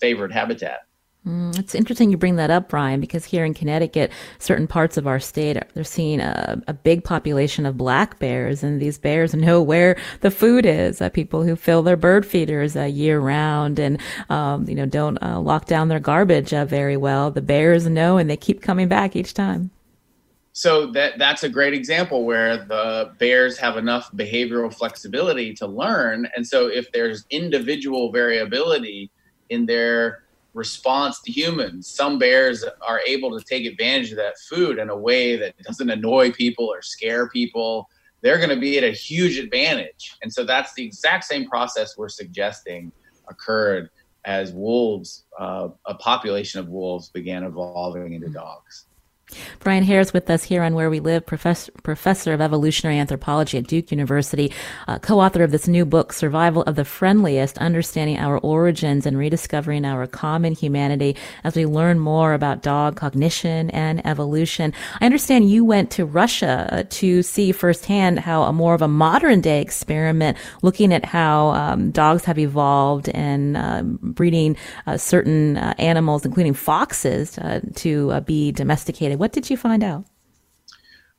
favored 0.00 0.32
habitat. 0.32 0.80
Mm, 1.26 1.58
it's 1.58 1.74
interesting 1.74 2.10
you 2.10 2.18
bring 2.18 2.36
that 2.36 2.50
up, 2.50 2.68
Brian, 2.68 3.00
because 3.00 3.24
here 3.24 3.46
in 3.46 3.54
Connecticut, 3.54 4.12
certain 4.38 4.66
parts 4.66 4.98
of 4.98 5.06
our 5.06 5.18
state, 5.18 5.56
they're 5.72 5.82
seeing 5.82 6.20
a, 6.20 6.62
a 6.68 6.74
big 6.74 7.02
population 7.02 7.64
of 7.64 7.78
black 7.78 8.18
bears, 8.18 8.62
and 8.62 8.80
these 8.80 8.98
bears 8.98 9.34
know 9.34 9.62
where 9.62 9.96
the 10.20 10.30
food 10.30 10.66
is. 10.66 11.00
Uh, 11.00 11.08
people 11.08 11.42
who 11.42 11.56
fill 11.56 11.82
their 11.82 11.96
bird 11.96 12.26
feeders 12.26 12.76
uh, 12.76 12.82
year 12.82 13.20
round 13.20 13.78
and, 13.78 13.98
um, 14.28 14.68
you 14.68 14.74
know, 14.74 14.84
don't 14.84 15.16
uh, 15.22 15.40
lock 15.40 15.64
down 15.64 15.88
their 15.88 16.00
garbage 16.00 16.52
uh, 16.52 16.66
very 16.66 16.96
well. 16.96 17.30
The 17.30 17.42
bears 17.42 17.86
know, 17.86 18.18
and 18.18 18.28
they 18.28 18.36
keep 18.36 18.60
coming 18.60 18.88
back 18.88 19.16
each 19.16 19.32
time. 19.32 19.70
So 20.56 20.92
that 20.92 21.18
that's 21.18 21.42
a 21.42 21.48
great 21.48 21.74
example 21.74 22.24
where 22.24 22.58
the 22.58 23.12
bears 23.18 23.58
have 23.58 23.76
enough 23.76 24.12
behavioral 24.12 24.72
flexibility 24.72 25.52
to 25.54 25.66
learn, 25.66 26.28
and 26.36 26.46
so 26.46 26.68
if 26.68 26.92
there's 26.92 27.24
individual 27.30 28.12
variability 28.12 29.10
in 29.50 29.66
their 29.66 30.23
response 30.54 31.20
to 31.22 31.32
humans. 31.32 31.88
Some 31.88 32.18
bears 32.18 32.64
are 32.86 33.00
able 33.06 33.38
to 33.38 33.44
take 33.44 33.66
advantage 33.66 34.10
of 34.12 34.16
that 34.16 34.38
food 34.38 34.78
in 34.78 34.88
a 34.88 34.96
way 34.96 35.36
that 35.36 35.58
doesn't 35.58 35.90
annoy 35.90 36.32
people 36.32 36.66
or 36.66 36.80
scare 36.80 37.28
people. 37.28 37.88
They're 38.22 38.38
going 38.38 38.50
to 38.50 38.60
be 38.60 38.78
at 38.78 38.84
a 38.84 38.92
huge 38.92 39.36
advantage. 39.36 40.16
And 40.22 40.32
so 40.32 40.44
that's 40.44 40.72
the 40.74 40.84
exact 40.84 41.24
same 41.24 41.48
process 41.48 41.98
we're 41.98 42.08
suggesting 42.08 42.92
occurred 43.28 43.90
as 44.24 44.52
wolves, 44.52 45.24
uh, 45.38 45.68
a 45.86 45.94
population 45.96 46.60
of 46.60 46.68
wolves 46.68 47.10
began 47.10 47.44
evolving 47.44 48.14
into 48.14 48.28
dogs. 48.28 48.86
Brian 49.60 49.84
Hare's 49.84 50.12
with 50.12 50.28
us 50.28 50.44
here 50.44 50.62
on 50.62 50.74
Where 50.74 50.90
We 50.90 51.00
Live, 51.00 51.24
professor, 51.24 51.72
professor 51.82 52.32
of 52.32 52.40
evolutionary 52.40 52.98
anthropology 52.98 53.58
at 53.58 53.66
Duke 53.66 53.90
University, 53.90 54.52
uh, 54.86 54.98
co-author 54.98 55.42
of 55.42 55.50
this 55.50 55.66
new 55.66 55.84
book, 55.84 56.12
Survival 56.12 56.62
of 56.62 56.76
the 56.76 56.84
Friendliest, 56.84 57.56
Understanding 57.58 58.18
Our 58.18 58.38
Origins 58.38 59.06
and 59.06 59.16
Rediscovering 59.16 59.84
Our 59.84 60.06
Common 60.06 60.54
Humanity 60.54 61.16
as 61.42 61.56
we 61.56 61.64
learn 61.66 61.98
more 61.98 62.34
about 62.34 62.62
dog 62.62 62.96
cognition 62.96 63.70
and 63.70 64.06
evolution. 64.06 64.72
I 65.00 65.06
understand 65.06 65.50
you 65.50 65.64
went 65.64 65.90
to 65.92 66.04
Russia 66.04 66.68
uh, 66.70 66.82
to 66.90 67.22
see 67.22 67.52
firsthand 67.52 68.20
how 68.20 68.42
a 68.42 68.52
more 68.52 68.74
of 68.74 68.82
a 68.82 68.88
modern 68.88 69.40
day 69.40 69.60
experiment 69.62 70.36
looking 70.62 70.92
at 70.92 71.04
how 71.04 71.48
um, 71.48 71.90
dogs 71.90 72.24
have 72.24 72.38
evolved 72.38 73.08
and 73.08 73.56
um, 73.56 73.98
breeding 74.02 74.56
uh, 74.86 74.96
certain 74.96 75.56
uh, 75.56 75.74
animals, 75.78 76.24
including 76.26 76.54
foxes, 76.54 77.38
uh, 77.38 77.60
to 77.74 78.10
uh, 78.12 78.20
be 78.20 78.52
domesticated 78.52 79.13
what 79.16 79.32
did 79.32 79.50
you 79.50 79.56
find 79.56 79.82
out? 79.82 80.04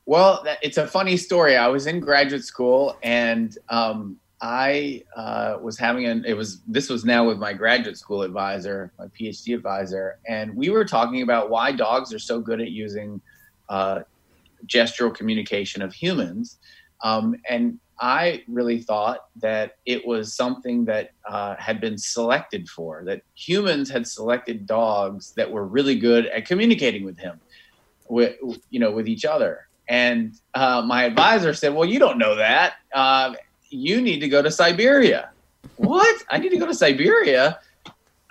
Well, 0.05 0.45
it's 0.61 0.77
a 0.77 0.85
funny 0.85 1.17
story. 1.17 1.57
I 1.57 1.67
was 1.67 1.87
in 1.87 1.99
graduate 1.99 2.43
school 2.43 2.97
and 3.01 3.57
um, 3.69 4.17
I 4.39 5.03
uh, 5.15 5.57
was 5.61 5.79
having 5.79 6.05
an, 6.05 6.23
it 6.25 6.35
was, 6.35 6.61
this 6.67 6.89
was 6.89 7.05
now 7.05 7.25
with 7.25 7.39
my 7.39 7.53
graduate 7.53 7.97
school 7.97 8.21
advisor, 8.21 8.91
my 8.99 9.07
PhD 9.07 9.55
advisor, 9.55 10.19
and 10.27 10.55
we 10.55 10.69
were 10.69 10.85
talking 10.85 11.23
about 11.23 11.49
why 11.49 11.71
dogs 11.71 12.13
are 12.13 12.19
so 12.19 12.39
good 12.39 12.61
at 12.61 12.69
using 12.69 13.19
uh, 13.69 14.01
gestural 14.67 15.13
communication 15.13 15.81
of 15.81 15.93
humans. 15.93 16.59
Um, 17.01 17.35
and 17.49 17.79
I 17.99 18.43
really 18.47 18.81
thought 18.81 19.29
that 19.37 19.77
it 19.85 20.05
was 20.05 20.35
something 20.35 20.85
that 20.85 21.11
uh, 21.27 21.55
had 21.57 21.79
been 21.79 21.97
selected 21.97 22.67
for, 22.67 23.03
that 23.05 23.21
humans 23.35 23.89
had 23.89 24.05
selected 24.05 24.67
dogs 24.67 25.33
that 25.35 25.49
were 25.49 25.65
really 25.65 25.97
good 25.97 26.27
at 26.27 26.45
communicating 26.45 27.05
with 27.05 27.17
him 27.17 27.39
with 28.07 28.35
you 28.69 28.79
know 28.79 28.91
with 28.91 29.07
each 29.07 29.25
other. 29.25 29.67
And 29.87 30.33
uh, 30.53 30.81
my 30.81 31.03
advisor 31.03 31.53
said, 31.53 31.73
"Well, 31.73 31.87
you 31.87 31.99
don't 31.99 32.17
know 32.17 32.35
that. 32.35 32.75
Uh, 32.93 33.35
you 33.69 34.01
need 34.01 34.19
to 34.19 34.27
go 34.27 34.41
to 34.41 34.51
Siberia." 34.51 35.29
what? 35.77 36.23
I 36.29 36.37
need 36.37 36.49
to 36.49 36.57
go 36.57 36.67
to 36.67 36.73
Siberia? 36.73 37.59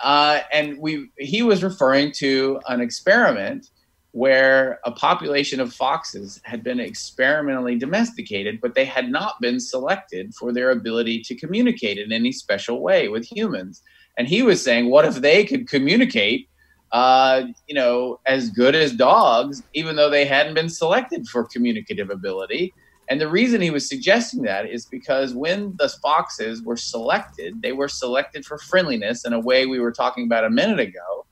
Uh, 0.01 0.41
and 0.53 0.79
we 0.79 1.09
he 1.19 1.43
was 1.43 1.63
referring 1.63 2.13
to 2.13 2.61
an 2.69 2.81
experiment 2.81 3.71
where 4.13 4.79
a 4.85 4.93
population 4.93 5.59
of 5.59 5.73
foxes 5.73 6.41
had 6.45 6.63
been 6.63 6.79
experimentally 6.79 7.77
domesticated, 7.77 8.61
but 8.61 8.75
they 8.75 8.85
had 8.85 9.11
not 9.11 9.41
been 9.41 9.59
selected 9.59 10.33
for 10.35 10.53
their 10.53 10.71
ability 10.71 11.21
to 11.21 11.35
communicate 11.35 11.99
in 11.99 12.13
any 12.13 12.31
special 12.31 12.81
way 12.81 13.09
with 13.09 13.25
humans. 13.25 13.83
And 14.17 14.29
he 14.29 14.43
was 14.43 14.63
saying, 14.63 14.89
what 14.89 15.05
if 15.05 15.17
they 15.17 15.45
could 15.45 15.69
communicate, 15.69 16.49
uh, 16.95 17.43
you 17.67 17.75
know, 17.75 18.21
as 18.25 18.49
good 18.51 18.75
as 18.75 18.93
dogs, 18.93 19.63
even 19.75 19.97
though 19.97 20.09
they 20.09 20.25
hadn't 20.25 20.55
been 20.55 20.71
selected 20.71 21.27
for 21.29 21.45
communicative 21.45 22.09
ability? 22.09 22.73
And 23.11 23.21
the 23.21 23.29
reason 23.29 23.61
he 23.61 23.71
was 23.71 23.87
suggesting 23.87 24.43
that 24.43 24.67
is 24.71 24.87
because 24.87 25.35
when 25.35 25.75
the 25.77 25.91
foxes 26.01 26.63
were 26.63 26.79
selected, 26.79 27.61
they 27.61 27.73
were 27.73 27.89
selected 27.89 28.47
for 28.47 28.57
friendliness 28.57 29.27
in 29.27 29.35
a 29.35 29.41
way 29.41 29.67
we 29.67 29.81
were 29.81 29.93
talking 29.93 30.25
about 30.25 30.45
a 30.45 30.51
minute 30.51 30.81
ago 30.81 31.27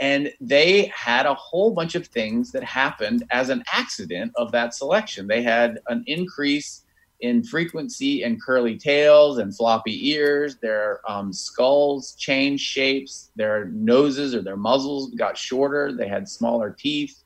and 0.00 0.32
they 0.40 0.90
had 0.94 1.26
a 1.26 1.34
whole 1.34 1.72
bunch 1.72 1.94
of 1.94 2.06
things 2.08 2.50
that 2.52 2.64
happened 2.64 3.24
as 3.30 3.48
an 3.48 3.62
accident 3.72 4.32
of 4.36 4.50
that 4.52 4.74
selection. 4.74 5.28
They 5.28 5.42
had 5.42 5.78
an 5.88 6.02
increase 6.06 6.83
in 7.24 7.42
frequency 7.42 8.22
and 8.22 8.40
curly 8.40 8.76
tails 8.76 9.38
and 9.38 9.56
floppy 9.56 10.10
ears. 10.10 10.56
Their 10.56 11.00
um, 11.08 11.32
skulls 11.32 12.14
changed 12.16 12.62
shapes. 12.62 13.30
Their 13.34 13.64
noses 13.64 14.34
or 14.34 14.42
their 14.42 14.58
muzzles 14.58 15.10
got 15.14 15.38
shorter. 15.38 15.90
They 15.90 16.06
had 16.06 16.28
smaller 16.28 16.76
teeth. 16.78 17.24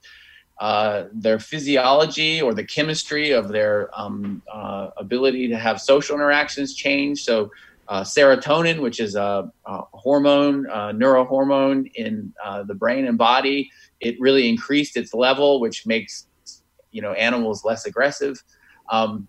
Uh, 0.61 1.07
their 1.13 1.41
physiology 1.41 2.41
or 2.41 2.55
the 2.55 2.63
chemistry 2.63 3.33
of 3.33 3.49
their 3.49 3.91
um, 3.93 4.41
uh, 4.53 4.91
ability 4.99 5.49
to 5.49 5.57
have 5.57 5.81
social 5.81 6.15
interactions 6.15 6.75
changed. 6.75 7.25
So 7.25 7.51
uh, 7.89 8.03
serotonin, 8.03 8.81
which 8.81 9.01
is 9.01 9.17
a, 9.17 9.51
a 9.67 9.83
hormone, 9.93 10.67
a 10.67 10.93
neurohormone 10.93 11.91
in 11.97 12.33
uh, 12.45 12.63
the 12.63 12.75
brain 12.75 13.07
and 13.07 13.19
body. 13.19 13.69
It 13.99 14.15
really 14.21 14.49
increased 14.49 14.97
its 14.97 15.13
level, 15.13 15.59
which 15.61 15.87
makes 15.87 16.29
you 16.93 17.03
know 17.03 17.13
animals 17.15 17.65
less 17.65 17.85
aggressive, 17.87 18.43
um, 18.91 19.27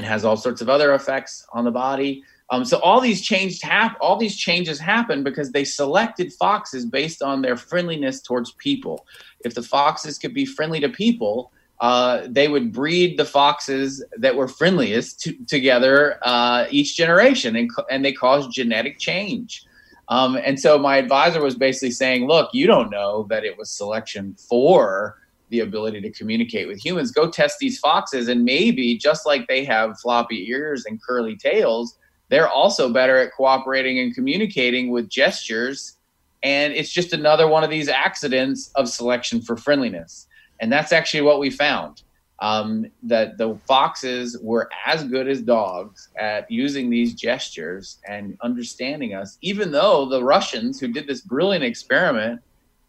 and 0.00 0.06
has 0.06 0.24
all 0.24 0.38
sorts 0.38 0.62
of 0.62 0.70
other 0.70 0.94
effects 0.94 1.46
on 1.52 1.62
the 1.62 1.70
body. 1.70 2.24
Um, 2.48 2.64
so 2.64 2.78
all 2.78 3.02
these 3.02 3.20
changed 3.20 3.62
hap- 3.62 3.98
all 4.00 4.16
these 4.16 4.34
changes 4.34 4.78
happen 4.80 5.22
because 5.22 5.52
they 5.52 5.62
selected 5.62 6.32
foxes 6.32 6.86
based 6.86 7.20
on 7.20 7.42
their 7.42 7.54
friendliness 7.54 8.22
towards 8.22 8.52
people. 8.52 9.06
If 9.44 9.52
the 9.54 9.62
foxes 9.62 10.16
could 10.16 10.32
be 10.32 10.46
friendly 10.46 10.80
to 10.80 10.88
people, 10.88 11.52
uh, 11.80 12.28
they 12.30 12.48
would 12.48 12.72
breed 12.72 13.18
the 13.18 13.26
foxes 13.26 14.02
that 14.16 14.34
were 14.34 14.48
friendliest 14.48 15.20
to, 15.20 15.34
together 15.46 16.18
uh, 16.22 16.64
each 16.70 16.96
generation, 16.96 17.54
and, 17.56 17.70
and 17.90 18.02
they 18.02 18.12
caused 18.12 18.50
genetic 18.50 18.98
change. 18.98 19.66
Um, 20.08 20.38
and 20.42 20.58
so 20.58 20.78
my 20.78 20.96
advisor 20.96 21.42
was 21.42 21.56
basically 21.56 21.90
saying, 21.90 22.26
look, 22.26 22.48
you 22.54 22.66
don't 22.66 22.88
know 22.88 23.26
that 23.28 23.44
it 23.44 23.58
was 23.58 23.70
selection 23.70 24.34
for 24.48 25.18
the 25.50 25.60
ability 25.60 26.00
to 26.00 26.10
communicate 26.10 26.66
with 26.66 26.84
humans. 26.84 27.12
Go 27.12 27.28
test 27.28 27.58
these 27.58 27.78
foxes, 27.78 28.28
and 28.28 28.44
maybe 28.44 28.96
just 28.96 29.26
like 29.26 29.46
they 29.46 29.64
have 29.64 30.00
floppy 30.00 30.48
ears 30.48 30.84
and 30.86 31.02
curly 31.02 31.36
tails, 31.36 31.98
they're 32.30 32.48
also 32.48 32.92
better 32.92 33.18
at 33.18 33.32
cooperating 33.32 33.98
and 33.98 34.14
communicating 34.14 34.90
with 34.90 35.08
gestures. 35.08 35.96
And 36.42 36.72
it's 36.72 36.90
just 36.90 37.12
another 37.12 37.48
one 37.48 37.64
of 37.64 37.70
these 37.70 37.88
accidents 37.88 38.70
of 38.76 38.88
selection 38.88 39.42
for 39.42 39.56
friendliness. 39.56 40.28
And 40.60 40.72
that's 40.72 40.92
actually 40.92 41.22
what 41.22 41.40
we 41.40 41.50
found. 41.50 42.02
Um, 42.42 42.86
that 43.02 43.36
the 43.36 43.58
foxes 43.68 44.38
were 44.40 44.70
as 44.86 45.04
good 45.04 45.28
as 45.28 45.42
dogs 45.42 46.08
at 46.18 46.50
using 46.50 46.88
these 46.88 47.12
gestures 47.12 47.98
and 48.08 48.38
understanding 48.42 49.12
us, 49.12 49.36
even 49.42 49.70
though 49.70 50.08
the 50.08 50.24
Russians, 50.24 50.80
who 50.80 50.88
did 50.88 51.06
this 51.06 51.20
brilliant 51.20 51.64
experiment, 51.64 52.40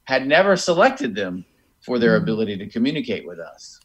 had 0.06 0.26
never 0.26 0.56
selected 0.56 1.16
them 1.16 1.44
for 1.82 2.00
their 2.00 2.18
hmm. 2.18 2.24
ability 2.24 2.58
to 2.58 2.68
communicate 2.68 3.26
with 3.26 3.40
us. 3.40 3.80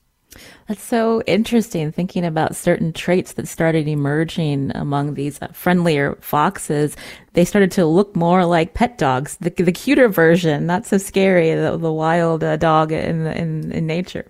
That's 0.69 0.83
so 0.83 1.23
interesting 1.23 1.93
thinking 1.93 2.25
about 2.25 2.57
certain 2.57 2.93
traits 2.93 3.33
that 3.35 3.49
started 3.49 3.89
emerging 3.89 4.73
among 4.75 5.15
these 5.15 5.39
friendlier 5.53 6.17
foxes. 6.21 6.97
They 7.33 7.45
started 7.45 7.71
to 7.73 7.87
look 7.87 8.15
more 8.15 8.45
like 8.45 8.75
pet 8.75 8.99
dogs, 8.99 9.37
the, 9.37 9.51
the 9.51 9.73
cuter 9.73 10.09
version, 10.09 10.67
not 10.67 10.85
so 10.85 10.99
scary, 10.99 11.55
the, 11.55 11.77
the 11.77 11.93
wild 11.93 12.45
uh, 12.45 12.57
dog 12.57 12.93
in, 12.93 13.27
in, 13.27 13.73
in 13.73 13.87
nature. 13.87 14.27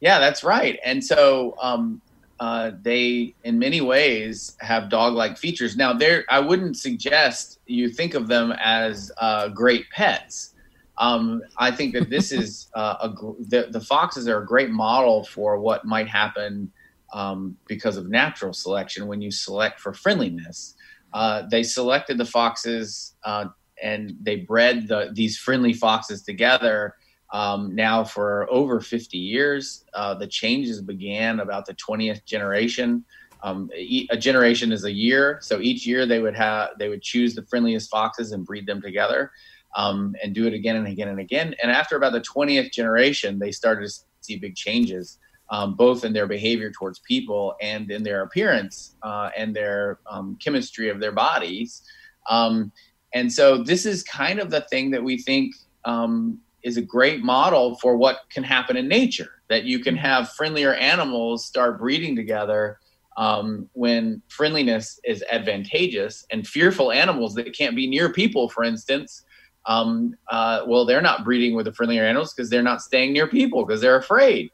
Yeah, 0.00 0.18
that's 0.18 0.42
right. 0.42 0.78
And 0.84 1.04
so 1.04 1.54
um, 1.60 2.00
uh, 2.40 2.72
they, 2.82 3.34
in 3.44 3.58
many 3.58 3.80
ways, 3.80 4.56
have 4.60 4.88
dog-like 4.88 5.38
features. 5.38 5.76
Now, 5.76 5.92
there, 5.92 6.24
I 6.28 6.40
wouldn't 6.40 6.76
suggest 6.76 7.60
you 7.66 7.88
think 7.88 8.14
of 8.14 8.26
them 8.26 8.52
as 8.52 9.12
uh, 9.18 9.48
great 9.48 9.88
pets 9.90 10.53
um, 10.98 11.42
I 11.58 11.70
think 11.70 11.94
that 11.94 12.08
this 12.08 12.30
is 12.30 12.68
uh, 12.74 12.96
a 13.00 13.08
the, 13.48 13.68
the 13.70 13.80
foxes 13.80 14.28
are 14.28 14.42
a 14.42 14.46
great 14.46 14.70
model 14.70 15.24
for 15.24 15.58
what 15.58 15.84
might 15.84 16.08
happen 16.08 16.70
um, 17.12 17.56
because 17.66 17.96
of 17.96 18.08
natural 18.08 18.52
selection 18.52 19.06
when 19.06 19.20
you 19.20 19.30
select 19.30 19.80
for 19.80 19.92
friendliness. 19.92 20.74
Uh, 21.12 21.42
they 21.50 21.62
selected 21.62 22.18
the 22.18 22.24
foxes 22.24 23.14
uh, 23.24 23.46
and 23.82 24.16
they 24.20 24.36
bred 24.36 24.88
the, 24.88 25.10
these 25.12 25.38
friendly 25.38 25.72
foxes 25.72 26.22
together 26.22 26.94
um, 27.32 27.74
now 27.74 28.04
for 28.04 28.48
over 28.50 28.80
50 28.80 29.18
years. 29.18 29.84
Uh, 29.94 30.14
the 30.14 30.26
changes 30.26 30.80
began 30.80 31.40
about 31.40 31.66
the 31.66 31.74
20th 31.74 32.24
generation. 32.24 33.04
Um, 33.42 33.68
a 33.74 34.16
generation 34.16 34.72
is 34.72 34.84
a 34.84 34.92
year, 34.92 35.38
so 35.42 35.60
each 35.60 35.86
year 35.86 36.06
they 36.06 36.18
would 36.18 36.34
have 36.34 36.70
they 36.78 36.88
would 36.88 37.02
choose 37.02 37.34
the 37.34 37.42
friendliest 37.42 37.90
foxes 37.90 38.32
and 38.32 38.46
breed 38.46 38.66
them 38.66 38.80
together 38.80 39.32
um, 39.74 40.14
and 40.22 40.34
do 40.34 40.46
it 40.46 40.54
again 40.54 40.76
and 40.76 40.86
again 40.86 41.08
and 41.08 41.20
again. 41.20 41.54
And 41.62 41.70
after 41.70 41.96
about 41.96 42.12
the 42.12 42.20
20th 42.20 42.72
generation, 42.72 43.38
they 43.38 43.52
started 43.52 43.88
to 43.88 43.94
see 44.20 44.36
big 44.36 44.54
changes, 44.54 45.18
um, 45.50 45.74
both 45.74 46.04
in 46.04 46.12
their 46.12 46.26
behavior 46.26 46.70
towards 46.70 47.00
people 47.00 47.54
and 47.60 47.90
in 47.90 48.02
their 48.02 48.22
appearance 48.22 48.96
uh, 49.02 49.30
and 49.36 49.54
their 49.54 49.98
um, 50.10 50.36
chemistry 50.42 50.88
of 50.88 51.00
their 51.00 51.12
bodies. 51.12 51.82
Um, 52.28 52.72
and 53.12 53.32
so 53.32 53.62
this 53.62 53.86
is 53.86 54.02
kind 54.02 54.40
of 54.40 54.50
the 54.50 54.62
thing 54.62 54.90
that 54.92 55.02
we 55.02 55.18
think 55.18 55.54
um, 55.84 56.38
is 56.62 56.76
a 56.76 56.82
great 56.82 57.22
model 57.22 57.76
for 57.76 57.96
what 57.96 58.20
can 58.30 58.42
happen 58.42 58.76
in 58.76 58.88
nature 58.88 59.30
that 59.48 59.64
you 59.64 59.78
can 59.78 59.96
have 59.96 60.30
friendlier 60.30 60.74
animals 60.74 61.44
start 61.44 61.78
breeding 61.78 62.16
together 62.16 62.78
um, 63.16 63.68
when 63.74 64.22
friendliness 64.28 64.98
is 65.04 65.22
advantageous 65.30 66.26
and 66.30 66.46
fearful 66.46 66.90
animals 66.90 67.34
that 67.34 67.56
can't 67.56 67.76
be 67.76 67.86
near 67.86 68.12
people, 68.12 68.48
for 68.48 68.64
instance, 68.64 69.23
um, 69.66 70.14
uh, 70.30 70.62
well, 70.66 70.84
they're 70.84 71.02
not 71.02 71.24
breeding 71.24 71.54
with 71.54 71.66
the 71.66 71.72
friendlier 71.72 72.04
animals 72.04 72.34
because 72.34 72.50
they're 72.50 72.62
not 72.62 72.82
staying 72.82 73.12
near 73.12 73.26
people 73.26 73.64
because 73.64 73.80
they're 73.80 73.96
afraid. 73.96 74.50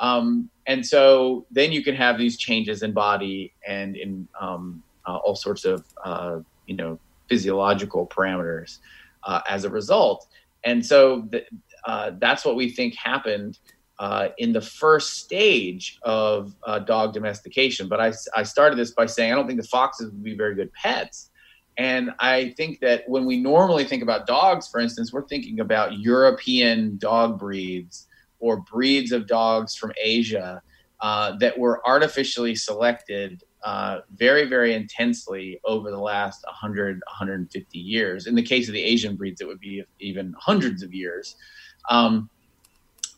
Um, 0.00 0.50
and 0.66 0.84
so 0.84 1.46
then 1.50 1.72
you 1.72 1.82
can 1.82 1.94
have 1.94 2.18
these 2.18 2.36
changes 2.36 2.82
in 2.82 2.92
body 2.92 3.52
and 3.66 3.96
in 3.96 4.28
um, 4.40 4.82
uh, 5.06 5.16
all 5.16 5.36
sorts 5.36 5.64
of, 5.64 5.84
uh, 6.04 6.40
you 6.66 6.76
know, 6.76 6.98
physiological 7.28 8.06
parameters 8.06 8.78
uh, 9.24 9.40
as 9.48 9.64
a 9.64 9.70
result. 9.70 10.26
And 10.64 10.84
so 10.84 11.22
th- 11.22 11.46
uh, 11.86 12.12
that's 12.18 12.44
what 12.44 12.56
we 12.56 12.70
think 12.70 12.94
happened 12.96 13.58
uh, 13.98 14.28
in 14.38 14.52
the 14.52 14.60
first 14.60 15.18
stage 15.18 15.98
of 16.02 16.54
dog 16.84 17.14
domestication. 17.14 17.88
But 17.88 18.00
I, 18.00 18.12
I 18.34 18.42
started 18.42 18.78
this 18.78 18.90
by 18.90 19.06
saying 19.06 19.32
I 19.32 19.36
don't 19.36 19.46
think 19.46 19.60
the 19.60 19.68
foxes 19.68 20.10
would 20.10 20.24
be 20.24 20.36
very 20.36 20.54
good 20.54 20.72
pets 20.72 21.30
and 21.78 22.10
I 22.18 22.54
think 22.56 22.80
that 22.80 23.04
when 23.06 23.26
we 23.26 23.36
normally 23.38 23.84
think 23.84 24.02
about 24.02 24.26
dogs, 24.26 24.66
for 24.68 24.80
instance, 24.80 25.12
we're 25.12 25.26
thinking 25.26 25.60
about 25.60 25.98
European 25.98 26.96
dog 26.96 27.38
breeds 27.38 28.06
or 28.38 28.62
breeds 28.62 29.12
of 29.12 29.26
dogs 29.26 29.74
from 29.74 29.92
Asia 30.00 30.62
uh, 31.00 31.36
that 31.38 31.58
were 31.58 31.86
artificially 31.86 32.54
selected 32.54 33.42
uh, 33.62 34.00
very, 34.14 34.46
very 34.46 34.74
intensely 34.74 35.60
over 35.64 35.90
the 35.90 35.98
last 35.98 36.44
100, 36.44 37.02
150 37.06 37.78
years. 37.78 38.26
In 38.26 38.34
the 38.34 38.42
case 38.42 38.68
of 38.68 38.74
the 38.74 38.82
Asian 38.82 39.16
breeds, 39.16 39.40
it 39.40 39.46
would 39.46 39.60
be 39.60 39.84
even 40.00 40.34
hundreds 40.38 40.82
of 40.82 40.94
years. 40.94 41.36
Um, 41.90 42.30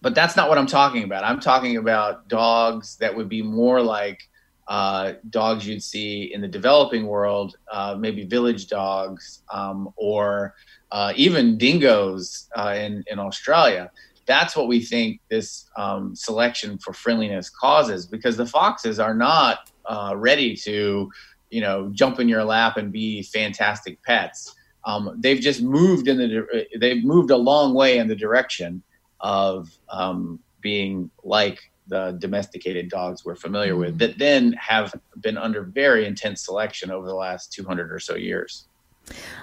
but 0.00 0.14
that's 0.14 0.36
not 0.36 0.48
what 0.48 0.58
I'm 0.58 0.66
talking 0.66 1.04
about. 1.04 1.22
I'm 1.22 1.40
talking 1.40 1.76
about 1.76 2.28
dogs 2.28 2.96
that 2.96 3.14
would 3.14 3.28
be 3.28 3.42
more 3.42 3.82
like 3.82 4.20
uh, 4.68 5.14
dogs 5.30 5.66
you'd 5.66 5.82
see 5.82 6.32
in 6.34 6.40
the 6.40 6.48
developing 6.48 7.06
world, 7.06 7.56
uh, 7.72 7.96
maybe 7.98 8.24
village 8.24 8.68
dogs 8.68 9.42
um, 9.52 9.88
or 9.96 10.54
uh, 10.92 11.12
even 11.16 11.56
dingoes 11.56 12.48
uh, 12.56 12.74
in, 12.76 13.02
in 13.10 13.18
Australia. 13.18 13.90
That's 14.26 14.54
what 14.54 14.68
we 14.68 14.80
think 14.80 15.20
this 15.30 15.70
um, 15.78 16.14
selection 16.14 16.76
for 16.78 16.92
friendliness 16.92 17.48
causes 17.48 18.06
because 18.06 18.36
the 18.36 18.44
foxes 18.44 19.00
are 19.00 19.14
not 19.14 19.70
uh, 19.86 20.12
ready 20.14 20.54
to, 20.56 21.10
you 21.48 21.60
know, 21.62 21.88
jump 21.94 22.20
in 22.20 22.28
your 22.28 22.44
lap 22.44 22.76
and 22.76 22.92
be 22.92 23.22
fantastic 23.22 24.02
pets. 24.02 24.54
Um, 24.84 25.16
they've 25.18 25.40
just 25.40 25.62
moved 25.62 26.08
in 26.08 26.18
the 26.18 26.66
they've 26.78 27.02
moved 27.02 27.30
a 27.30 27.36
long 27.36 27.74
way 27.74 27.98
in 27.98 28.06
the 28.06 28.14
direction 28.14 28.82
of 29.20 29.70
um, 29.88 30.38
being 30.60 31.10
like 31.24 31.58
the 31.88 32.16
domesticated 32.18 32.88
dogs 32.88 33.24
we're 33.24 33.34
familiar 33.34 33.76
with 33.76 33.96
mm. 33.96 33.98
that 33.98 34.18
then 34.18 34.52
have 34.54 34.94
been 35.20 35.36
under 35.36 35.62
very 35.62 36.06
intense 36.06 36.44
selection 36.44 36.90
over 36.90 37.06
the 37.06 37.14
last 37.14 37.52
200 37.52 37.92
or 37.92 37.98
so 37.98 38.14
years. 38.14 38.68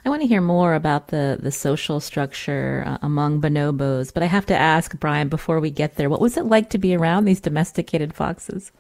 I 0.05 0.09
want 0.09 0.21
to 0.21 0.27
hear 0.27 0.41
more 0.41 0.75
about 0.75 1.07
the, 1.07 1.39
the 1.41 1.51
social 1.51 1.99
structure 1.99 2.83
uh, 2.85 2.99
among 3.01 3.41
bonobos, 3.41 4.13
but 4.13 4.21
I 4.21 4.27
have 4.27 4.45
to 4.47 4.55
ask, 4.55 4.97
Brian, 4.99 5.27
before 5.27 5.59
we 5.59 5.71
get 5.71 5.95
there, 5.95 6.09
what 6.09 6.21
was 6.21 6.37
it 6.37 6.45
like 6.45 6.69
to 6.69 6.77
be 6.77 6.95
around 6.95 7.25
these 7.25 7.39
domesticated 7.39 8.13
foxes? 8.13 8.71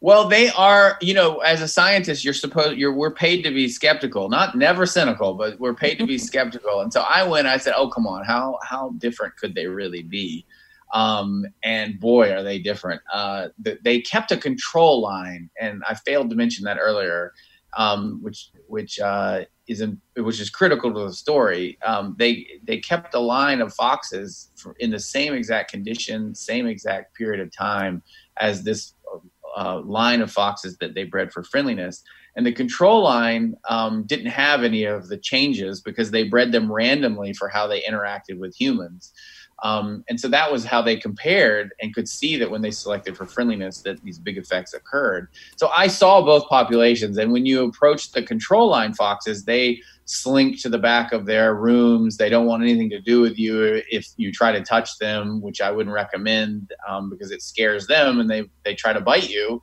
Well, 0.00 0.28
they 0.28 0.50
are, 0.50 0.98
you 1.00 1.14
know, 1.14 1.38
as 1.38 1.62
a 1.62 1.68
scientist, 1.68 2.24
you're 2.24 2.34
supposed 2.34 2.76
you're 2.76 2.92
we're 2.92 3.14
paid 3.14 3.42
to 3.44 3.50
be 3.50 3.68
skeptical, 3.68 4.28
not 4.28 4.54
never 4.54 4.84
cynical, 4.84 5.32
but 5.32 5.58
we're 5.58 5.72
paid 5.72 5.98
to 5.98 6.06
be 6.06 6.18
skeptical. 6.30 6.80
And 6.80 6.92
so 6.92 7.00
I 7.00 7.26
went, 7.26 7.46
I 7.46 7.56
said, 7.56 7.72
"Oh, 7.74 7.88
come 7.88 8.06
on, 8.06 8.22
how 8.22 8.58
how 8.62 8.90
different 8.98 9.34
could 9.38 9.54
they 9.54 9.66
really 9.66 10.02
be?" 10.02 10.44
Um, 10.94 11.44
and 11.64 11.98
boy, 11.98 12.32
are 12.32 12.44
they 12.44 12.60
different. 12.60 13.02
Uh, 13.12 13.48
they 13.82 14.00
kept 14.00 14.30
a 14.30 14.36
control 14.36 15.00
line, 15.00 15.50
and 15.60 15.82
I 15.88 15.94
failed 15.94 16.30
to 16.30 16.36
mention 16.36 16.64
that 16.64 16.78
earlier, 16.80 17.32
um, 17.76 18.20
which 18.22 18.50
which 18.68 19.00
uh, 19.00 19.40
is 19.66 19.84
which 20.16 20.40
is 20.40 20.50
critical 20.50 20.94
to 20.94 21.00
the 21.00 21.12
story. 21.12 21.78
Um, 21.84 22.14
they 22.16 22.46
they 22.62 22.78
kept 22.78 23.14
a 23.14 23.18
line 23.18 23.60
of 23.60 23.74
foxes 23.74 24.50
in 24.78 24.92
the 24.92 25.00
same 25.00 25.34
exact 25.34 25.72
condition, 25.72 26.32
same 26.34 26.68
exact 26.68 27.16
period 27.16 27.40
of 27.40 27.50
time 27.50 28.00
as 28.36 28.62
this 28.62 28.94
uh, 29.56 29.80
line 29.80 30.20
of 30.20 30.30
foxes 30.30 30.76
that 30.78 30.94
they 30.94 31.04
bred 31.04 31.32
for 31.32 31.42
friendliness. 31.42 32.02
And 32.36 32.44
the 32.44 32.52
control 32.52 33.02
line 33.04 33.54
um, 33.68 34.04
didn't 34.06 34.30
have 34.30 34.64
any 34.64 34.84
of 34.84 35.08
the 35.08 35.16
changes 35.16 35.80
because 35.80 36.10
they 36.10 36.24
bred 36.24 36.50
them 36.50 36.70
randomly 36.70 37.32
for 37.32 37.48
how 37.48 37.68
they 37.68 37.80
interacted 37.82 38.38
with 38.38 38.56
humans. 38.56 39.12
Um, 39.64 40.04
and 40.10 40.20
so 40.20 40.28
that 40.28 40.52
was 40.52 40.62
how 40.62 40.82
they 40.82 40.96
compared 40.96 41.72
and 41.80 41.94
could 41.94 42.06
see 42.06 42.36
that 42.36 42.50
when 42.50 42.60
they 42.60 42.70
selected 42.70 43.16
for 43.16 43.24
friendliness 43.24 43.80
that 43.80 44.00
these 44.02 44.18
big 44.18 44.36
effects 44.36 44.74
occurred. 44.74 45.28
So 45.56 45.70
I 45.74 45.86
saw 45.86 46.20
both 46.20 46.46
populations. 46.48 47.16
And 47.16 47.32
when 47.32 47.46
you 47.46 47.64
approach 47.64 48.12
the 48.12 48.22
control 48.22 48.68
line 48.68 48.92
foxes, 48.92 49.44
they 49.44 49.80
slink 50.04 50.60
to 50.60 50.68
the 50.68 50.78
back 50.78 51.12
of 51.12 51.24
their 51.24 51.54
rooms. 51.54 52.18
They 52.18 52.28
don't 52.28 52.44
want 52.44 52.62
anything 52.62 52.90
to 52.90 53.00
do 53.00 53.22
with 53.22 53.38
you 53.38 53.82
if 53.90 54.06
you 54.18 54.30
try 54.30 54.52
to 54.52 54.60
touch 54.60 54.98
them, 54.98 55.40
which 55.40 55.62
I 55.62 55.70
wouldn't 55.70 55.94
recommend 55.94 56.70
um, 56.86 57.08
because 57.08 57.30
it 57.30 57.40
scares 57.40 57.86
them 57.86 58.20
and 58.20 58.28
they, 58.28 58.44
they 58.64 58.74
try 58.74 58.92
to 58.92 59.00
bite 59.00 59.30
you. 59.30 59.62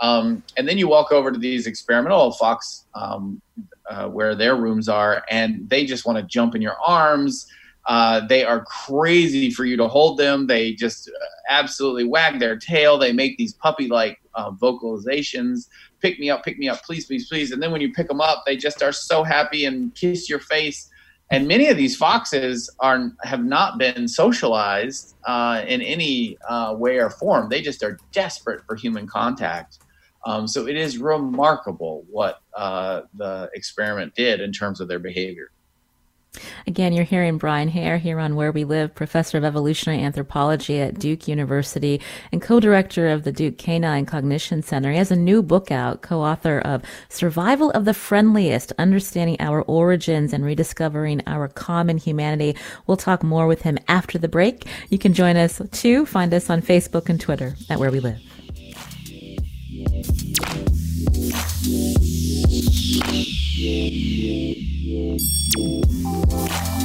Um, 0.00 0.44
and 0.56 0.66
then 0.66 0.78
you 0.78 0.88
walk 0.88 1.10
over 1.10 1.32
to 1.32 1.38
these 1.38 1.66
experimental 1.66 2.30
fox 2.32 2.86
um, 2.94 3.42
uh, 3.90 4.06
where 4.06 4.34
their 4.34 4.56
rooms 4.56 4.88
are, 4.88 5.24
and 5.28 5.68
they 5.68 5.84
just 5.84 6.06
want 6.06 6.16
to 6.16 6.24
jump 6.24 6.54
in 6.54 6.62
your 6.62 6.76
arms. 6.80 7.46
Uh, 7.86 8.26
they 8.26 8.44
are 8.44 8.64
crazy 8.64 9.50
for 9.50 9.64
you 9.64 9.76
to 9.76 9.88
hold 9.88 10.18
them. 10.18 10.46
They 10.46 10.72
just 10.72 11.08
uh, 11.08 11.26
absolutely 11.48 12.04
wag 12.04 12.38
their 12.38 12.56
tail. 12.56 12.98
They 12.98 13.12
make 13.12 13.38
these 13.38 13.54
puppy 13.54 13.88
like 13.88 14.20
uh, 14.34 14.50
vocalizations 14.52 15.66
pick 16.00 16.18
me 16.18 16.30
up, 16.30 16.44
pick 16.44 16.58
me 16.58 16.68
up, 16.68 16.82
please, 16.82 17.06
please, 17.06 17.28
please. 17.28 17.52
And 17.52 17.62
then 17.62 17.70
when 17.70 17.80
you 17.80 17.92
pick 17.92 18.08
them 18.08 18.20
up, 18.20 18.44
they 18.46 18.56
just 18.56 18.82
are 18.82 18.92
so 18.92 19.22
happy 19.22 19.64
and 19.64 19.94
kiss 19.94 20.28
your 20.28 20.38
face. 20.38 20.90
And 21.30 21.46
many 21.46 21.68
of 21.68 21.76
these 21.76 21.96
foxes 21.96 22.68
are 22.80 23.12
have 23.22 23.44
not 23.44 23.78
been 23.78 24.08
socialized 24.08 25.14
uh, 25.24 25.62
in 25.66 25.80
any 25.80 26.36
uh, 26.48 26.74
way 26.76 26.98
or 26.98 27.08
form. 27.08 27.48
They 27.48 27.62
just 27.62 27.84
are 27.84 27.98
desperate 28.10 28.64
for 28.66 28.74
human 28.74 29.06
contact. 29.06 29.78
Um, 30.26 30.48
so 30.48 30.66
it 30.66 30.76
is 30.76 30.98
remarkable 30.98 32.04
what 32.10 32.40
uh, 32.54 33.02
the 33.14 33.48
experiment 33.54 34.14
did 34.14 34.40
in 34.40 34.52
terms 34.52 34.80
of 34.80 34.88
their 34.88 34.98
behavior. 34.98 35.50
Again, 36.66 36.92
you're 36.92 37.04
hearing 37.04 37.38
Brian 37.38 37.68
Hare 37.68 37.98
here 37.98 38.20
on 38.20 38.36
Where 38.36 38.52
We 38.52 38.64
Live, 38.64 38.94
professor 38.94 39.36
of 39.38 39.44
evolutionary 39.44 40.02
anthropology 40.02 40.80
at 40.80 40.98
Duke 40.98 41.26
University 41.26 42.00
and 42.30 42.40
co-director 42.40 43.08
of 43.08 43.24
the 43.24 43.32
Duke 43.32 43.58
Canine 43.58 44.06
Cognition 44.06 44.62
Center. 44.62 44.92
He 44.92 44.98
has 44.98 45.10
a 45.10 45.16
new 45.16 45.42
book 45.42 45.70
out, 45.72 46.02
co-author 46.02 46.60
of 46.60 46.82
Survival 47.08 47.70
of 47.72 47.84
the 47.84 47.94
Friendliest, 47.94 48.72
Understanding 48.78 49.36
Our 49.40 49.62
Origins 49.62 50.32
and 50.32 50.44
Rediscovering 50.44 51.22
Our 51.26 51.48
Common 51.48 51.98
Humanity. 51.98 52.56
We'll 52.86 52.96
talk 52.96 53.22
more 53.22 53.46
with 53.46 53.62
him 53.62 53.78
after 53.88 54.16
the 54.16 54.28
break. 54.28 54.66
You 54.88 54.98
can 54.98 55.12
join 55.12 55.36
us 55.36 55.60
too. 55.72 56.06
Find 56.06 56.32
us 56.32 56.48
on 56.48 56.62
Facebook 56.62 57.08
and 57.08 57.20
Twitter 57.20 57.56
at 57.68 57.78
Where 57.78 57.90
We 57.90 58.00
Live. 58.00 58.20
Thank 65.18 65.58
you. 65.58 66.79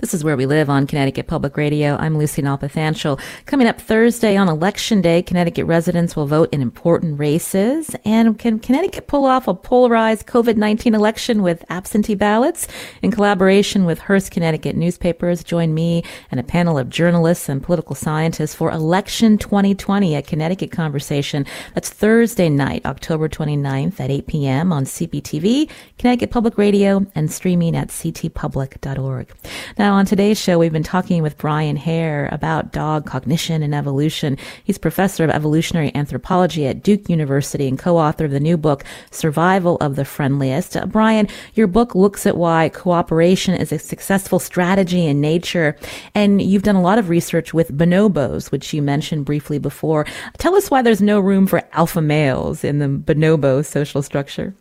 This 0.00 0.14
is 0.14 0.24
Where 0.24 0.34
We 0.34 0.46
Live 0.46 0.70
on 0.70 0.86
Connecticut 0.86 1.26
Public 1.26 1.58
Radio. 1.58 1.94
I'm 1.96 2.16
Lucy 2.16 2.40
Nalpathanchil. 2.40 3.20
Coming 3.44 3.66
up 3.66 3.78
Thursday 3.78 4.34
on 4.34 4.48
Election 4.48 5.02
Day, 5.02 5.20
Connecticut 5.20 5.66
residents 5.66 6.16
will 6.16 6.24
vote 6.24 6.48
in 6.52 6.62
important 6.62 7.18
races. 7.18 7.94
And 8.06 8.38
can 8.38 8.60
Connecticut 8.60 9.08
pull 9.08 9.26
off 9.26 9.46
a 9.46 9.52
polarized 9.52 10.26
COVID-19 10.26 10.94
election 10.94 11.42
with 11.42 11.66
absentee 11.68 12.14
ballots? 12.14 12.66
In 13.02 13.10
collaboration 13.10 13.84
with 13.84 13.98
Hearst 13.98 14.30
Connecticut 14.30 14.74
newspapers, 14.74 15.44
join 15.44 15.74
me 15.74 16.02
and 16.30 16.40
a 16.40 16.44
panel 16.44 16.78
of 16.78 16.88
journalists 16.88 17.50
and 17.50 17.62
political 17.62 17.94
scientists 17.94 18.54
for 18.54 18.70
Election 18.70 19.36
2020, 19.36 20.16
a 20.16 20.22
Connecticut 20.22 20.72
conversation. 20.72 21.44
That's 21.74 21.90
Thursday 21.90 22.48
night, 22.48 22.86
October 22.86 23.28
29th 23.28 24.00
at 24.00 24.10
8 24.10 24.26
p.m. 24.26 24.72
on 24.72 24.86
CPTV, 24.86 25.68
Connecticut 25.98 26.30
Public 26.30 26.56
Radio, 26.56 27.04
and 27.14 27.30
streaming 27.30 27.76
at 27.76 27.88
ctpublic.org. 27.88 29.28
Now, 29.76 29.89
now, 29.90 29.96
on 29.96 30.06
today's 30.06 30.40
show, 30.40 30.56
we've 30.56 30.72
been 30.72 30.84
talking 30.84 31.20
with 31.20 31.36
Brian 31.36 31.74
Hare 31.74 32.28
about 32.30 32.70
dog 32.70 33.06
cognition 33.06 33.60
and 33.60 33.74
evolution. 33.74 34.38
He's 34.62 34.78
professor 34.78 35.24
of 35.24 35.30
evolutionary 35.30 35.92
anthropology 35.96 36.64
at 36.68 36.84
Duke 36.84 37.08
University 37.08 37.66
and 37.66 37.76
co-author 37.76 38.26
of 38.26 38.30
the 38.30 38.38
new 38.38 38.56
book, 38.56 38.84
Survival 39.10 39.78
of 39.78 39.96
the 39.96 40.04
Friendliest. 40.04 40.76
Uh, 40.76 40.86
Brian, 40.86 41.26
your 41.54 41.66
book 41.66 41.96
looks 41.96 42.24
at 42.24 42.36
why 42.36 42.68
cooperation 42.68 43.54
is 43.54 43.72
a 43.72 43.80
successful 43.80 44.38
strategy 44.38 45.06
in 45.06 45.20
nature. 45.20 45.76
And 46.14 46.40
you've 46.40 46.62
done 46.62 46.76
a 46.76 46.82
lot 46.82 47.00
of 47.00 47.08
research 47.08 47.52
with 47.52 47.76
bonobos, 47.76 48.52
which 48.52 48.72
you 48.72 48.82
mentioned 48.82 49.24
briefly 49.24 49.58
before. 49.58 50.06
Tell 50.38 50.54
us 50.54 50.70
why 50.70 50.82
there's 50.82 51.02
no 51.02 51.18
room 51.18 51.48
for 51.48 51.68
alpha 51.72 52.00
males 52.00 52.62
in 52.62 52.78
the 52.78 52.86
bonobo 52.86 53.66
social 53.66 54.04
structure. 54.04 54.54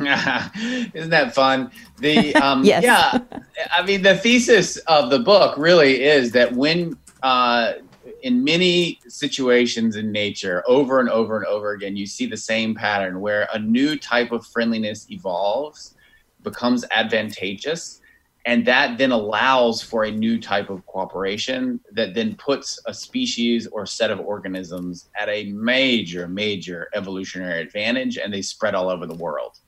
Isn't 0.94 1.10
that 1.10 1.34
fun? 1.34 1.70
The 1.98 2.34
um, 2.36 2.64
yes. 2.64 2.82
yeah, 2.82 3.18
I 3.76 3.84
mean 3.84 4.02
the 4.02 4.16
thesis 4.16 4.76
of 4.78 5.10
the 5.10 5.18
book 5.18 5.56
really 5.56 6.02
is 6.02 6.32
that 6.32 6.52
when 6.52 6.96
uh, 7.22 7.74
in 8.22 8.42
many 8.42 9.00
situations 9.08 9.96
in 9.96 10.12
nature, 10.12 10.62
over 10.66 11.00
and 11.00 11.08
over 11.08 11.36
and 11.36 11.46
over 11.46 11.72
again, 11.72 11.96
you 11.96 12.06
see 12.06 12.26
the 12.26 12.36
same 12.36 12.74
pattern 12.74 13.20
where 13.20 13.48
a 13.52 13.58
new 13.58 13.96
type 13.96 14.32
of 14.32 14.46
friendliness 14.46 15.10
evolves, 15.10 15.94
becomes 16.42 16.84
advantageous, 16.92 18.00
and 18.44 18.66
that 18.66 18.98
then 18.98 19.12
allows 19.12 19.82
for 19.82 20.04
a 20.04 20.10
new 20.10 20.40
type 20.40 20.68
of 20.68 20.84
cooperation 20.86 21.78
that 21.92 22.14
then 22.14 22.34
puts 22.36 22.80
a 22.86 22.94
species 22.94 23.68
or 23.68 23.86
set 23.86 24.10
of 24.10 24.18
organisms 24.20 25.08
at 25.18 25.28
a 25.28 25.44
major, 25.52 26.26
major 26.26 26.88
evolutionary 26.94 27.60
advantage, 27.60 28.18
and 28.18 28.32
they 28.32 28.42
spread 28.42 28.74
all 28.74 28.88
over 28.88 29.06
the 29.06 29.14
world. 29.14 29.58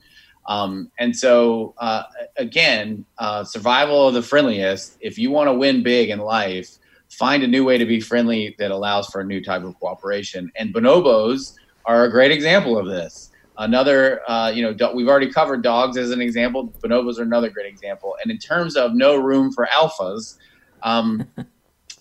Um, 0.47 0.90
and 0.99 1.16
so, 1.16 1.74
uh, 1.78 2.03
again, 2.36 3.05
uh, 3.18 3.45
survival 3.45 4.09
of 4.09 4.14
the 4.14 4.22
friendliest. 4.22 4.97
If 5.01 5.18
you 5.18 5.30
want 5.30 5.49
to 5.49 5.55
win 5.55 5.82
big 5.82 6.11
in 6.11 6.18
life, 6.18 6.78
find 7.11 7.42
a 7.42 7.47
new 7.47 7.64
way 7.64 7.78
to 7.78 7.86
be 7.86 8.01
friendly 8.01 8.55
that 8.59 8.70
allows 8.70 9.09
for 9.09 9.20
a 9.20 9.24
new 9.24 9.42
type 9.42 9.62
of 9.62 9.78
cooperation. 9.78 10.51
And 10.57 10.74
bonobos 10.74 11.55
are 11.86 12.05
a 12.05 12.11
great 12.11 12.30
example 12.30 12.78
of 12.78 12.86
this. 12.86 13.30
Another, 13.57 14.20
uh, 14.28 14.51
you 14.55 14.62
know, 14.62 14.74
do- 14.74 14.90
we've 14.95 15.09
already 15.09 15.30
covered 15.32 15.62
dogs 15.62 15.97
as 15.97 16.11
an 16.11 16.20
example. 16.20 16.74
Bonobos 16.84 17.18
are 17.18 17.22
another 17.22 17.49
great 17.49 17.66
example. 17.66 18.16
And 18.22 18.30
in 18.30 18.38
terms 18.38 18.76
of 18.76 18.95
no 18.95 19.16
room 19.16 19.53
for 19.53 19.68
alphas, 19.72 20.36
um, 20.82 21.26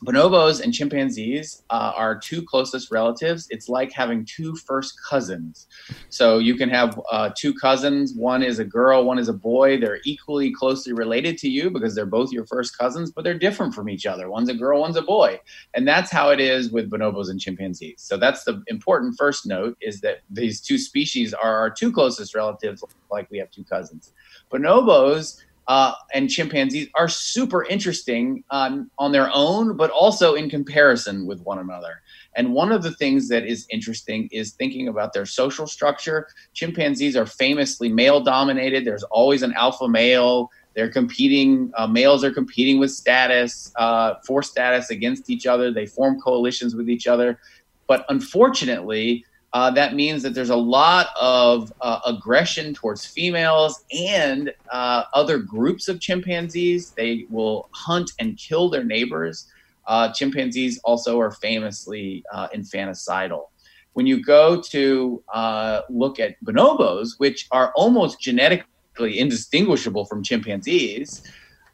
bonobos 0.04 0.62
and 0.62 0.74
chimpanzees 0.74 1.64
uh, 1.70 1.94
are 1.96 2.18
two 2.18 2.44
closest 2.44 2.92
relatives. 2.92 3.48
It's 3.50 3.70
like 3.70 3.92
having 3.92 4.26
two 4.26 4.56
first 4.56 4.94
cousins. 5.10 5.68
So 6.10 6.40
you 6.40 6.56
can 6.56 6.70
have 6.70 7.00
uh, 7.12 7.32
two 7.38 7.54
cousins. 7.54 8.14
One 8.14 8.44
is 8.44 8.60
a 8.60 8.66
girl, 8.66 9.06
one 9.06 9.18
is 9.20 9.30
a 9.30 9.34
boy. 9.34 9.80
They're 9.80 10.00
equally 10.04 10.52
closely 10.52 10.94
related 10.94 11.38
to 11.40 11.50
you 11.50 11.70
because 11.70 11.96
they're 11.96 12.06
both 12.06 12.32
your 12.32 12.46
first 12.46 12.78
cousins, 12.78 13.12
but 13.12 13.24
they're 13.24 13.38
different 13.38 13.74
from 13.74 13.90
each 13.90 14.06
other. 14.06 14.30
One's 14.30 14.50
a 14.50 14.54
girl, 14.54 14.82
one's 14.82 14.98
a 14.98 15.02
boy. 15.02 15.40
And 15.74 15.88
that's 15.88 16.12
how 16.12 16.30
it 16.30 16.40
is 16.40 16.72
with 16.72 16.92
bonobos 16.92 17.30
and 17.30 17.40
chimpanzees. 17.40 18.02
So 18.02 18.18
that's 18.18 18.44
the 18.44 18.62
important 18.68 19.16
first 19.18 19.46
note 19.46 19.78
is 19.82 20.02
that 20.02 20.20
these 20.30 20.60
two 20.60 20.78
species 20.78 21.34
are 21.34 21.56
our 21.56 21.70
two 21.70 21.92
closest 21.92 22.36
relatives, 22.36 22.84
like 23.10 23.30
we 23.32 23.38
have 23.38 23.52
two 23.52 23.64
cousins. 23.64 24.12
Bonobos 24.52 25.44
uh, 25.68 25.94
and 26.14 26.30
chimpanzees 26.30 26.90
are 26.96 27.08
super 27.08 27.64
interesting 27.66 28.44
um, 28.50 28.92
on 28.98 29.12
their 29.12 29.30
own, 29.34 29.78
but 29.78 29.90
also 29.92 30.34
in 30.34 30.50
comparison 30.50 31.26
with 31.26 31.42
one 31.42 31.60
another. 31.60 32.02
And 32.36 32.54
one 32.54 32.72
of 32.72 32.82
the 32.84 32.92
things 32.92 33.30
that 33.30 33.46
is 33.46 33.66
interesting 33.70 34.28
is 34.32 34.54
thinking 34.54 34.88
about 34.88 35.14
their 35.14 35.26
social 35.26 35.68
structure. 35.68 36.28
Chimpanzees 36.54 37.16
are 37.16 37.26
famously 37.26 37.90
male 37.90 38.20
dominated. 38.20 38.86
There's 38.86 39.04
always 39.04 39.44
an 39.44 39.54
alpha 39.54 39.88
male 39.88 40.50
They're 40.74 40.92
competing. 40.92 41.72
Uh, 41.78 41.88
males 41.88 42.24
are 42.24 42.32
competing 42.32 42.80
with 42.80 42.92
status 42.92 43.72
uh, 43.76 44.16
for 44.26 44.42
status 44.42 44.90
against 44.90 45.30
each 45.30 45.46
other. 45.46 45.72
They 45.72 45.86
form 45.86 46.20
coalitions 46.20 46.76
with 46.76 46.90
each 46.90 47.08
other, 47.08 47.40
but 47.88 48.06
unfortunately, 48.10 49.26
uh, 49.54 49.70
that 49.70 49.94
means 49.94 50.24
that 50.24 50.34
there's 50.34 50.50
a 50.50 50.56
lot 50.56 51.08
of 51.20 51.72
uh, 51.82 52.00
aggression 52.08 52.74
towards 52.74 53.06
females 53.06 53.84
and 53.96 54.52
uh, 54.72 55.04
other 55.14 55.38
groups 55.38 55.88
of 55.88 56.00
chimpanzees. 56.00 56.90
They 56.92 57.28
will 57.30 57.70
hunt 57.72 58.12
and 58.20 58.36
kill 58.36 58.70
their 58.70 58.84
neighbors. 58.84 59.48
Uh, 59.86 60.12
chimpanzees 60.12 60.80
also 60.84 61.20
are 61.20 61.30
famously 61.30 62.24
uh, 62.34 62.48
infanticidal. 62.56 63.50
When 63.94 64.08
you 64.08 64.24
go 64.24 64.60
to 64.60 65.24
uh, 65.32 65.82
look 65.88 66.20
at 66.20 66.36
bonobos, 66.44 67.20
which 67.20 67.48
are 67.52 67.72
almost 67.76 68.20
genetically 68.20 69.20
indistinguishable 69.20 70.06
from 70.06 70.24
chimpanzees, 70.24 71.22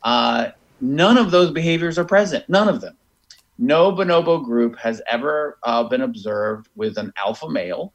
none 0.03 1.17
of 1.17 1.31
those 1.31 1.51
behaviors 1.51 1.97
are 1.97 2.03
present. 2.03 2.47
None 2.49 2.67
of 2.67 2.81
them 2.81 2.97
no 3.59 3.91
bonobo 3.91 4.41
group 4.43 4.77
has 4.77 5.01
ever 5.11 5.59
uh, 5.63 5.83
been 5.83 6.01
observed 6.01 6.69
with 6.75 6.97
an 6.97 7.11
alpha 7.17 7.49
male, 7.49 7.93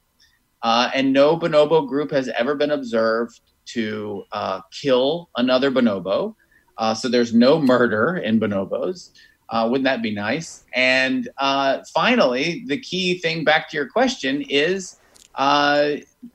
uh, 0.63 0.91
and 0.95 1.13
no 1.13 1.39
bonobo 1.39 1.89
group 1.89 2.11
has 2.11 2.29
ever 2.29 2.55
been 2.55 2.71
observed 2.71 3.41
to 3.67 4.25
uh, 4.33 4.61
kill 4.71 5.31
another 5.39 5.71
bonobo. 5.71 6.35
Uh, 6.77 6.93
so 6.93 7.09
there's 7.09 7.33
no 7.33 7.59
murder 7.59 8.19
in 8.19 8.39
bonobos. 8.39 9.11
Uh, 9.49 9.67
wouldn't 9.71 9.85
that 9.85 10.03
be 10.03 10.13
nice? 10.15 10.65
And 10.75 11.29
uh, 11.39 11.79
finally, 11.95 12.65
the 12.67 12.79
key 12.79 13.19
thing 13.19 13.43
back 13.43 13.71
to 13.71 13.77
your 13.77 13.89
question 13.89 14.43
is 14.51 14.97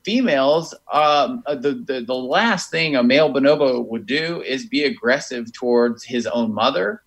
females. 0.04 0.74
Um, 0.92 1.42
the, 1.46 1.84
the 1.86 2.04
the 2.06 2.14
last 2.14 2.70
thing 2.70 2.96
a 2.96 3.02
male 3.02 3.32
bonobo 3.32 3.86
would 3.86 4.06
do 4.06 4.42
is 4.42 4.66
be 4.66 4.84
aggressive 4.84 5.52
towards 5.52 6.04
his 6.04 6.26
own 6.26 6.52
mother 6.52 7.02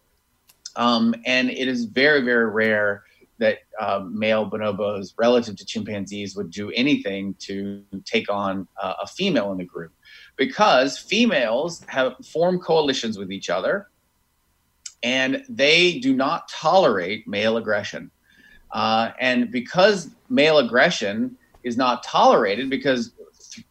um, 0.76 1.16
and 1.26 1.50
it 1.50 1.68
is 1.68 1.86
very, 1.86 2.22
very 2.22 2.50
rare 2.50 3.04
that 3.40 3.60
uh, 3.80 4.00
male 4.10 4.50
bonobos, 4.50 5.14
relative 5.18 5.56
to 5.58 5.66
chimpanzees, 5.66 6.36
would 6.36 6.52
do 6.52 6.72
anything 6.72 7.36
to 7.40 7.84
take 8.06 8.30
on 8.32 8.68
uh, 8.82 8.94
a 9.02 9.08
female 9.08 9.52
in 9.52 9.58
the 9.58 9.66
group 9.66 9.92
because 10.36 10.98
females 10.98 11.84
have 11.88 12.14
formed 12.26 12.62
coalitions 12.62 13.18
with 13.18 13.32
each 13.32 13.50
other 13.50 13.88
and 15.04 15.44
they 15.50 16.00
do 16.00 16.16
not 16.16 16.48
tolerate 16.48 17.28
male 17.28 17.58
aggression. 17.58 18.10
Uh, 18.72 19.12
and 19.20 19.52
because 19.52 20.10
male 20.30 20.58
aggression 20.58 21.38
is 21.64 21.78
not 21.78 22.02
tolerated, 22.04 22.70
because 22.70 23.14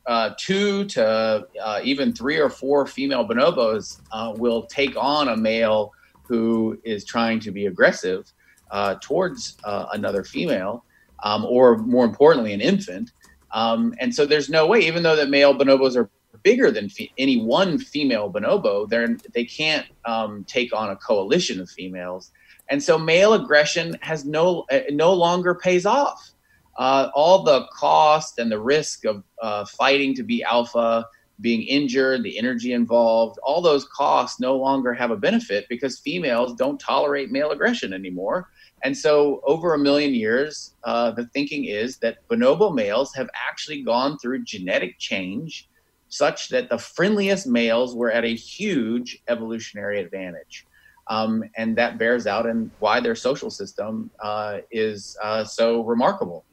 uh, 0.06 0.30
two 0.38 0.84
to 0.84 1.46
uh, 1.62 1.80
even 1.82 2.12
three 2.12 2.38
or 2.38 2.48
four 2.48 2.86
female 2.86 3.26
bonobos 3.26 4.00
uh, 4.12 4.32
will 4.36 4.64
take 4.66 4.94
on 4.96 5.28
a 5.28 5.36
male 5.36 5.92
who 6.22 6.78
is 6.84 7.04
trying 7.04 7.40
to 7.40 7.50
be 7.50 7.66
aggressive 7.66 8.32
uh, 8.70 8.96
towards 9.00 9.58
uh, 9.64 9.86
another 9.92 10.24
female, 10.24 10.84
um, 11.22 11.44
or 11.44 11.78
more 11.78 12.04
importantly, 12.04 12.52
an 12.52 12.60
infant. 12.60 13.12
Um, 13.52 13.94
and 13.98 14.14
so 14.14 14.24
there's 14.24 14.48
no 14.48 14.66
way, 14.66 14.80
even 14.80 15.02
though 15.02 15.16
that 15.16 15.28
male 15.28 15.54
bonobos 15.54 15.96
are 15.96 16.10
bigger 16.42 16.70
than 16.70 16.88
fe- 16.88 17.12
any 17.18 17.42
one 17.42 17.78
female 17.78 18.32
bonobo, 18.32 18.88
they're, 18.88 19.16
they 19.34 19.44
can't 19.44 19.86
um, 20.04 20.44
take 20.44 20.74
on 20.74 20.90
a 20.90 20.96
coalition 20.96 21.60
of 21.60 21.68
females. 21.70 22.32
And 22.70 22.82
so 22.82 22.98
male 22.98 23.34
aggression 23.34 23.98
has 24.00 24.24
no 24.24 24.64
uh, 24.72 24.80
no 24.90 25.12
longer 25.12 25.54
pays 25.54 25.84
off. 25.84 26.30
Uh, 26.78 27.10
all 27.14 27.42
the 27.42 27.66
cost 27.70 28.38
and 28.38 28.50
the 28.50 28.58
risk 28.58 29.04
of 29.04 29.22
uh, 29.42 29.66
fighting 29.66 30.14
to 30.14 30.22
be 30.22 30.42
alpha 30.42 31.04
being 31.42 31.62
injured, 31.62 32.22
the 32.22 32.38
energy 32.38 32.72
involved, 32.72 33.38
all 33.42 33.60
those 33.60 33.84
costs 33.86 34.40
no 34.40 34.56
longer 34.56 34.94
have 34.94 35.10
a 35.10 35.16
benefit 35.16 35.66
because 35.68 35.98
females 35.98 36.54
don't 36.54 36.78
tolerate 36.78 37.30
male 37.30 37.50
aggression 37.50 37.92
anymore. 37.92 38.48
And 38.84 38.96
so, 38.96 39.42
over 39.44 39.74
a 39.74 39.78
million 39.78 40.14
years, 40.14 40.74
uh, 40.84 41.10
the 41.10 41.26
thinking 41.26 41.66
is 41.66 41.98
that 41.98 42.26
bonobo 42.28 42.74
males 42.74 43.14
have 43.14 43.28
actually 43.34 43.82
gone 43.82 44.18
through 44.18 44.44
genetic 44.44 44.98
change 44.98 45.68
such 46.08 46.48
that 46.48 46.68
the 46.68 46.78
friendliest 46.78 47.46
males 47.46 47.94
were 47.94 48.10
at 48.10 48.24
a 48.24 48.34
huge 48.34 49.22
evolutionary 49.28 50.00
advantage. 50.00 50.66
Um, 51.08 51.44
and 51.56 51.76
that 51.76 51.98
bears 51.98 52.26
out 52.26 52.46
in 52.46 52.70
why 52.78 53.00
their 53.00 53.14
social 53.14 53.50
system 53.50 54.10
uh, 54.20 54.58
is 54.70 55.16
uh, 55.22 55.44
so 55.44 55.82
remarkable. 55.82 56.44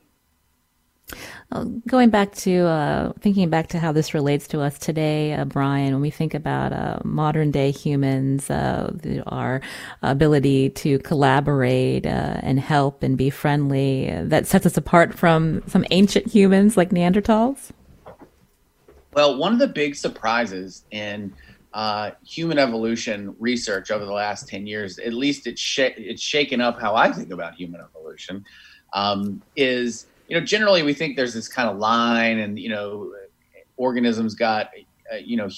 Uh, 1.52 1.64
going 1.88 2.10
back 2.10 2.34
to 2.36 2.66
uh, 2.68 3.12
thinking 3.22 3.50
back 3.50 3.68
to 3.68 3.80
how 3.80 3.92
this 3.92 4.14
relates 4.14 4.48
to 4.48 4.62
us 4.62 4.78
today, 4.78 5.34
uh, 5.34 5.46
Brian, 5.46 5.94
when 5.94 6.02
we 6.02 6.12
think 6.12 6.34
about 6.34 6.72
uh, 6.72 7.00
modern 7.04 7.50
day 7.50 7.72
humans, 7.72 8.50
uh, 8.50 8.94
our 9.26 9.62
ability 10.04 10.70
to 10.70 11.00
collaborate 11.00 12.06
uh, 12.06 12.38
and 12.42 12.60
help 12.60 13.02
and 13.02 13.18
be 13.18 13.30
friendly, 13.32 14.12
that 14.24 14.46
sets 14.46 14.66
us 14.66 14.78
apart 14.78 15.18
from 15.18 15.64
some 15.68 15.84
ancient 15.90 16.28
humans 16.28 16.78
like 16.78 16.92
Neanderthals? 16.92 17.72
Well, 19.14 19.38
one 19.38 19.54
of 19.54 19.60
the 19.60 19.68
big 19.68 19.96
surprises 19.96 20.84
in 20.92 21.34
human 22.24 22.60
evolution 22.60 23.36
research 23.40 23.90
over 23.90 24.06
the 24.06 24.14
last 24.14 24.48
10 24.48 24.68
years, 24.68 25.00
at 25.00 25.14
least 25.14 25.48
it's, 25.48 25.62
sh- 25.62 25.80
it's 25.98 26.22
shaken 26.22 26.62
up 26.62 26.80
how 26.80 26.96
I 26.96 27.12
think 27.12 27.32
about 27.32 27.56
human 27.56 27.82
evolution, 27.82 28.46
um, 28.94 29.42
is 29.56 30.06
you 30.30 30.40
know, 30.40 30.46
generally 30.46 30.84
we 30.84 30.94
think 30.94 31.16
there's 31.16 31.34
this 31.34 31.48
kind 31.48 31.68
of 31.68 31.78
line, 31.78 32.40
and 32.40 32.58
you 32.58 32.70
know, 32.70 33.12
organisms 33.78 34.36
got, 34.36 34.70
uh, 35.12 35.18
you 35.18 35.36
know, 35.36 35.50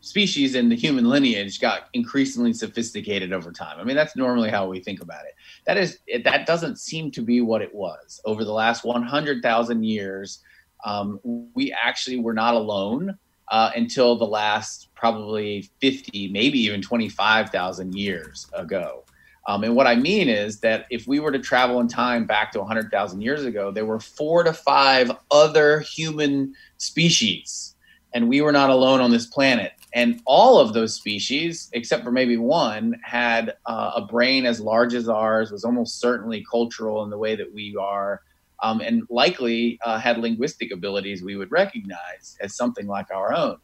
species 0.00 0.54
in 0.54 0.68
the 0.68 0.76
human 0.76 1.08
lineage 1.08 1.60
got 1.60 1.88
increasingly 1.94 2.52
sophisticated 2.52 3.32
over 3.32 3.50
time. 3.50 3.78
I 3.78 3.84
mean, 3.84 3.96
that's 3.96 4.16
normally 4.16 4.50
how 4.50 4.68
we 4.68 4.80
think 4.80 5.02
about 5.02 5.24
it. 5.24 5.34
That 5.66 5.76
is, 5.76 5.98
that 6.24 6.46
doesn't 6.46 6.78
seem 6.78 7.10
to 7.12 7.22
be 7.22 7.40
what 7.40 7.62
it 7.62 7.74
was 7.74 8.20
over 8.24 8.44
the 8.44 8.52
last 8.52 8.84
100,000 8.84 9.84
years. 9.84 10.40
Um, 10.84 11.20
we 11.54 11.72
actually 11.72 12.18
were 12.18 12.32
not 12.32 12.54
alone 12.54 13.18
uh, 13.48 13.70
until 13.76 14.16
the 14.16 14.26
last 14.26 14.88
probably 14.94 15.68
50, 15.80 16.28
maybe 16.28 16.58
even 16.60 16.80
25,000 16.80 17.94
years 17.94 18.48
ago. 18.54 19.04
Um, 19.50 19.64
and 19.64 19.74
what 19.74 19.88
I 19.88 19.96
mean 19.96 20.28
is 20.28 20.60
that 20.60 20.86
if 20.90 21.08
we 21.08 21.18
were 21.18 21.32
to 21.32 21.38
travel 21.40 21.80
in 21.80 21.88
time 21.88 22.24
back 22.24 22.52
to 22.52 22.60
100,000 22.60 23.20
years 23.20 23.44
ago, 23.44 23.72
there 23.72 23.84
were 23.84 23.98
four 23.98 24.44
to 24.44 24.52
five 24.52 25.10
other 25.32 25.80
human 25.80 26.54
species, 26.76 27.74
and 28.14 28.28
we 28.28 28.42
were 28.42 28.52
not 28.52 28.70
alone 28.70 29.00
on 29.00 29.10
this 29.10 29.26
planet. 29.26 29.72
And 29.92 30.20
all 30.24 30.60
of 30.60 30.72
those 30.72 30.94
species, 30.94 31.68
except 31.72 32.04
for 32.04 32.12
maybe 32.12 32.36
one, 32.36 33.00
had 33.02 33.54
uh, 33.66 33.90
a 33.96 34.02
brain 34.02 34.46
as 34.46 34.60
large 34.60 34.94
as 34.94 35.08
ours, 35.08 35.50
was 35.50 35.64
almost 35.64 35.98
certainly 35.98 36.46
cultural 36.48 37.02
in 37.02 37.10
the 37.10 37.18
way 37.18 37.34
that 37.34 37.52
we 37.52 37.74
are, 37.74 38.20
um, 38.62 38.80
and 38.80 39.02
likely 39.10 39.80
uh, 39.84 39.98
had 39.98 40.18
linguistic 40.18 40.70
abilities 40.70 41.24
we 41.24 41.34
would 41.34 41.50
recognize 41.50 42.36
as 42.40 42.54
something 42.54 42.86
like 42.86 43.10
our 43.12 43.34
own. 43.34 43.56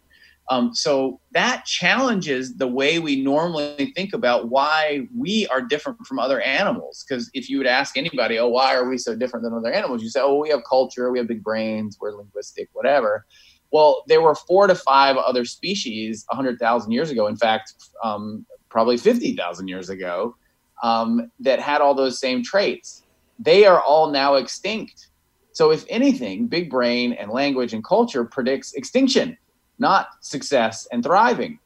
Um, 0.48 0.74
so 0.74 1.20
that 1.32 1.64
challenges 1.64 2.56
the 2.56 2.68
way 2.68 2.98
we 3.00 3.20
normally 3.20 3.92
think 3.96 4.12
about 4.12 4.48
why 4.48 5.08
we 5.14 5.46
are 5.48 5.60
different 5.60 6.06
from 6.06 6.20
other 6.20 6.40
animals. 6.40 7.04
Because 7.06 7.30
if 7.34 7.50
you 7.50 7.58
would 7.58 7.66
ask 7.66 7.96
anybody, 7.96 8.38
oh, 8.38 8.48
why 8.48 8.74
are 8.74 8.88
we 8.88 8.96
so 8.96 9.16
different 9.16 9.42
than 9.42 9.54
other 9.54 9.72
animals? 9.72 10.02
You 10.02 10.08
say, 10.08 10.20
oh, 10.22 10.36
we 10.36 10.50
have 10.50 10.62
culture, 10.68 11.10
we 11.10 11.18
have 11.18 11.26
big 11.26 11.42
brains, 11.42 11.98
we're 12.00 12.12
linguistic, 12.12 12.68
whatever. 12.74 13.26
Well, 13.72 14.04
there 14.06 14.22
were 14.22 14.36
four 14.36 14.68
to 14.68 14.76
five 14.76 15.16
other 15.16 15.44
species 15.44 16.24
100,000 16.28 16.92
years 16.92 17.10
ago. 17.10 17.26
In 17.26 17.36
fact, 17.36 17.74
um, 18.04 18.46
probably 18.68 18.96
50,000 18.96 19.66
years 19.66 19.90
ago, 19.90 20.36
um, 20.82 21.30
that 21.40 21.58
had 21.58 21.80
all 21.80 21.94
those 21.94 22.20
same 22.20 22.44
traits. 22.44 23.02
They 23.40 23.66
are 23.66 23.80
all 23.80 24.10
now 24.10 24.34
extinct. 24.34 25.08
So, 25.52 25.70
if 25.70 25.84
anything, 25.88 26.46
big 26.46 26.70
brain 26.70 27.14
and 27.14 27.30
language 27.30 27.72
and 27.72 27.82
culture 27.82 28.24
predicts 28.24 28.74
extinction 28.74 29.36
not 29.78 30.08
success 30.20 30.86
and 30.90 31.02
thriving. 31.02 31.58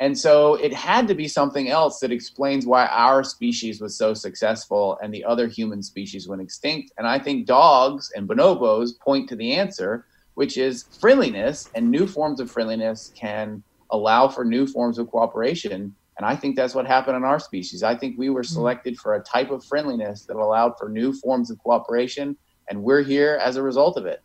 And 0.00 0.18
so 0.18 0.54
it 0.54 0.72
had 0.72 1.06
to 1.08 1.14
be 1.14 1.28
something 1.28 1.68
else 1.68 2.00
that 2.00 2.10
explains 2.10 2.66
why 2.66 2.86
our 2.86 3.22
species 3.22 3.80
was 3.80 3.96
so 3.96 4.14
successful 4.14 4.98
and 5.02 5.14
the 5.14 5.24
other 5.24 5.46
human 5.46 5.82
species 5.82 6.26
went 6.26 6.42
extinct. 6.42 6.92
And 6.98 7.06
I 7.06 7.18
think 7.18 7.46
dogs 7.46 8.10
and 8.16 8.28
bonobos 8.28 8.98
point 8.98 9.28
to 9.28 9.36
the 9.36 9.52
answer, 9.52 10.06
which 10.34 10.56
is 10.56 10.86
friendliness, 11.00 11.70
and 11.74 11.88
new 11.88 12.06
forms 12.06 12.40
of 12.40 12.50
friendliness 12.50 13.12
can 13.14 13.62
allow 13.90 14.26
for 14.26 14.44
new 14.44 14.66
forms 14.66 14.98
of 14.98 15.08
cooperation. 15.10 15.94
And 16.16 16.26
I 16.26 16.34
think 16.34 16.56
that's 16.56 16.74
what 16.74 16.86
happened 16.86 17.16
in 17.16 17.24
our 17.24 17.38
species. 17.38 17.82
I 17.82 17.94
think 17.94 18.18
we 18.18 18.30
were 18.30 18.42
hmm. 18.42 18.54
selected 18.54 18.98
for 18.98 19.14
a 19.14 19.20
type 19.20 19.50
of 19.50 19.64
friendliness 19.64 20.24
that 20.24 20.36
allowed 20.36 20.78
for 20.78 20.88
new 20.88 21.12
forms 21.12 21.50
of 21.50 21.58
cooperation, 21.58 22.36
and 22.68 22.82
we're 22.82 23.02
here 23.02 23.38
as 23.40 23.56
a 23.56 23.62
result 23.62 23.96
of 23.96 24.06
it. 24.06 24.22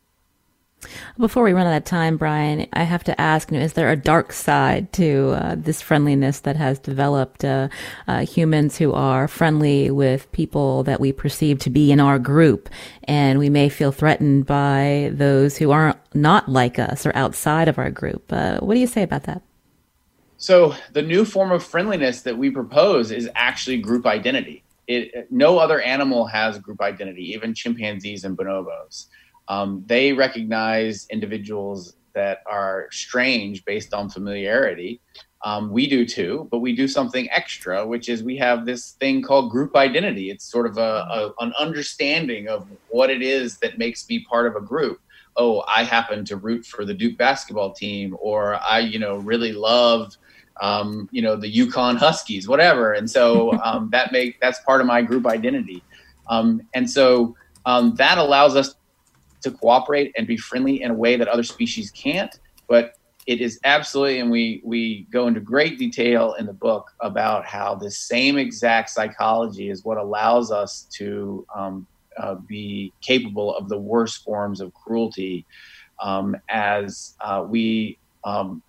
Before 1.18 1.44
we 1.44 1.54
run 1.54 1.66
out 1.66 1.76
of 1.76 1.84
time, 1.86 2.18
Brian, 2.18 2.68
I 2.74 2.84
have 2.84 3.04
to 3.06 3.20
ask: 3.20 3.52
Is 3.52 3.74
there 3.74 3.92
a 3.92 3.96
dark 3.96 4.32
side 4.32 4.94
to 4.94 5.32
uh, 5.32 5.56
this 5.58 5.82
friendliness 5.82 6.42
that 6.42 6.56
has 6.56 6.78
developed? 6.78 7.44
Uh, 7.44 7.70
uh, 8.08 8.26
humans 8.26 8.78
who 8.78 8.94
are 8.94 9.28
friendly 9.28 9.90
with 9.90 10.32
people 10.32 10.84
that 10.84 11.00
we 11.00 11.12
perceive 11.12 11.60
to 11.60 11.72
be 11.72 11.92
in 11.92 12.00
our 12.00 12.20
group, 12.20 12.70
and 13.06 13.40
we 13.40 13.50
may 13.50 13.70
feel 13.70 13.92
threatened 13.92 14.46
by 14.46 15.10
those 15.14 15.58
who 15.58 15.72
aren't 15.72 15.98
not 16.14 16.48
like 16.48 16.78
us 16.78 17.06
or 17.06 17.16
outside 17.16 17.68
of 17.68 17.80
our 17.80 17.90
group. 17.90 18.32
Uh, 18.32 18.60
what 18.60 18.76
do 18.76 18.80
you 18.80 18.88
say 18.88 19.02
about 19.02 19.24
that? 19.24 19.42
So 20.38 20.76
the 20.94 21.02
new 21.02 21.26
form 21.26 21.52
of 21.52 21.64
friendliness 21.64 22.22
that 22.22 22.38
we 22.38 22.52
propose 22.52 23.10
is 23.10 23.28
actually 23.34 23.78
group 23.78 24.06
identity. 24.06 24.64
It, 24.88 25.30
no 25.32 25.58
other 25.58 25.82
animal 25.82 26.28
has 26.28 26.60
group 26.60 26.82
identity, 26.82 27.34
even 27.34 27.54
chimpanzees 27.54 28.24
and 28.24 28.38
bonobos. 28.38 29.08
Um, 29.50 29.84
they 29.86 30.14
recognize 30.14 31.08
individuals 31.10 31.96
that 32.14 32.40
are 32.50 32.88
strange 32.92 33.64
based 33.66 33.94
on 33.94 34.10
familiarity. 34.10 35.00
Um, 35.46 35.70
we 35.70 35.88
do 35.88 36.06
too, 36.06 36.48
but 36.52 36.60
we 36.60 36.76
do 36.76 36.88
something 36.88 37.30
extra, 37.30 37.86
which 37.86 38.10
is 38.10 38.24
we 38.24 38.38
have 38.38 38.66
this 38.66 38.92
thing 39.00 39.22
called 39.22 39.52
group 39.52 39.76
identity. 39.76 40.32
It's 40.32 40.44
sort 40.44 40.66
of 40.66 40.80
a, 40.80 40.82
a, 40.82 41.34
an 41.40 41.54
understanding 41.60 42.50
of 42.50 42.68
what 42.90 43.12
it 43.12 43.22
is 43.22 43.60
that 43.60 43.78
makes 43.78 44.10
me 44.10 44.26
part 44.26 44.48
of 44.48 44.56
a 44.56 44.62
group. 44.62 45.00
Oh, 45.36 45.64
I 45.68 45.84
happen 45.84 46.26
to 46.26 46.38
root 46.38 46.66
for 46.66 46.86
the 46.86 46.94
Duke 46.94 47.18
basketball 47.18 47.72
team, 47.72 48.18
or 48.20 48.56
I, 48.56 48.80
you 48.80 48.98
know, 48.98 49.18
really 49.18 49.54
love, 49.54 50.18
um, 50.60 51.08
you 51.12 51.22
know, 51.22 51.36
the 51.36 51.54
UConn 51.54 51.98
Huskies, 51.98 52.48
whatever. 52.48 52.94
And 52.94 53.08
so 53.10 53.54
um, 53.64 53.90
that 53.92 54.12
make 54.12 54.40
that's 54.42 54.60
part 54.62 54.82
of 54.82 54.88
my 54.88 55.04
group 55.04 55.28
identity. 55.28 55.84
Um, 56.28 56.64
and 56.74 56.90
so 56.90 57.36
um, 57.68 57.94
that 57.96 58.18
allows 58.18 58.56
us 58.56 58.74
to 59.50 59.58
cooperate 59.58 60.14
and 60.18 60.28
be 60.28 60.38
friendly 60.38 60.82
in 60.82 60.92
a 60.92 60.94
way 60.94 61.16
that 61.16 61.28
other 61.28 61.44
species 61.44 61.92
can't. 61.92 62.40
But 62.68 62.94
it 63.28 63.42
is 63.42 63.60
absolutely, 63.66 64.20
and 64.20 64.32
we 64.32 64.62
we 64.64 65.06
go 65.12 65.28
into 65.28 65.42
great 65.42 65.78
detail 65.78 66.34
in 66.40 66.46
the 66.46 66.54
book 66.54 66.94
about 67.02 67.46
how 67.46 67.76
the 67.76 67.92
same 67.92 68.38
exact 68.38 68.90
psychology 68.90 69.70
is 69.70 69.84
what 69.84 69.98
allows 69.98 70.50
us 70.50 70.88
to 70.94 71.46
um, 71.54 71.86
uh, 72.18 72.36
be 72.36 72.94
capable 73.02 73.54
of 73.56 73.68
the 73.68 73.78
worst 73.78 74.24
forms 74.24 74.62
of 74.62 74.74
cruelty, 74.74 75.46
um, 76.02 76.38
as 76.48 77.16
uh, 77.20 77.46
we 77.46 77.98
um, 78.24 78.64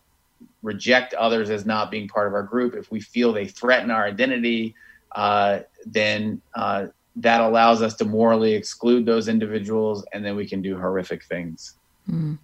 reject 0.62 1.14
others 1.14 1.50
as 1.50 1.64
not 1.64 1.90
being 1.90 2.08
part 2.08 2.26
of 2.26 2.34
our 2.34 2.42
group. 2.42 2.74
If 2.74 2.90
we 2.90 3.00
feel 3.00 3.32
they 3.32 3.46
threaten 3.46 3.92
our 3.92 4.04
identity, 4.04 4.74
uh, 5.14 5.60
then 5.86 6.42
uh, 6.54 6.86
that 7.20 7.40
allows 7.40 7.82
us 7.82 7.94
to 7.94 8.04
morally 8.04 8.54
exclude 8.54 9.04
those 9.04 9.28
individuals 9.28 10.04
and 10.12 10.24
then 10.24 10.36
we 10.36 10.46
can 10.46 10.62
do 10.62 10.76
horrific 10.76 11.24
things. 11.24 11.74
Mm. 12.10 12.38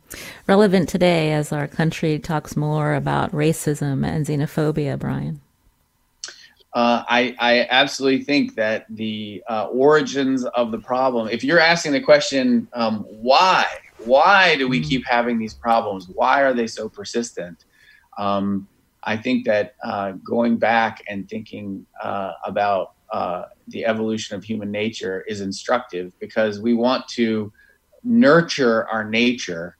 Relevant 0.47 0.89
today 0.89 1.33
as 1.33 1.53
our 1.53 1.67
country 1.67 2.19
talks 2.19 2.57
more 2.57 2.95
about 2.95 3.33
racism 3.33 4.07
and 4.07 4.27
xenophobia, 4.27 4.99
Brian. 4.99 5.41
Uh, 6.75 7.05
I, 7.09 7.37
I, 7.39 7.69
absolutely 7.71 8.25
think 8.25 8.57
that 8.57 8.85
the 8.91 9.45
uh, 9.49 9.69
origins 9.69 10.45
of 10.45 10.73
the 10.73 10.79
problem, 10.79 11.29
if 11.29 11.45
you're 11.45 11.61
asking 11.61 11.93
the 11.93 12.01
question, 12.01 12.67
um, 12.73 13.05
why? 13.09 13.65
Why 13.99 14.57
do 14.57 14.67
we 14.67 14.81
mm. 14.81 14.89
keep 14.89 15.07
having 15.07 15.39
these 15.39 15.55
problems? 15.55 16.09
Why 16.09 16.43
are 16.43 16.53
they 16.53 16.67
so 16.67 16.89
persistent? 16.89 17.65
Um, 18.19 18.67
I 19.05 19.17
think 19.17 19.45
that 19.45 19.77
uh, 19.85 20.13
going 20.25 20.57
back 20.57 21.05
and 21.09 21.29
thinking 21.29 21.87
uh, 22.03 22.33
about 22.45 22.94
uh, 23.11 23.45
the 23.69 23.85
evolution 23.85 24.37
of 24.37 24.45
human 24.45 24.71
nature 24.71 25.25
is 25.29 25.41
instructive 25.41 26.13
because 26.19 26.61
we 26.61 26.75
want 26.75 27.07
to 27.09 27.53
nurture 28.03 28.89
our 28.89 29.05
nature 29.05 29.77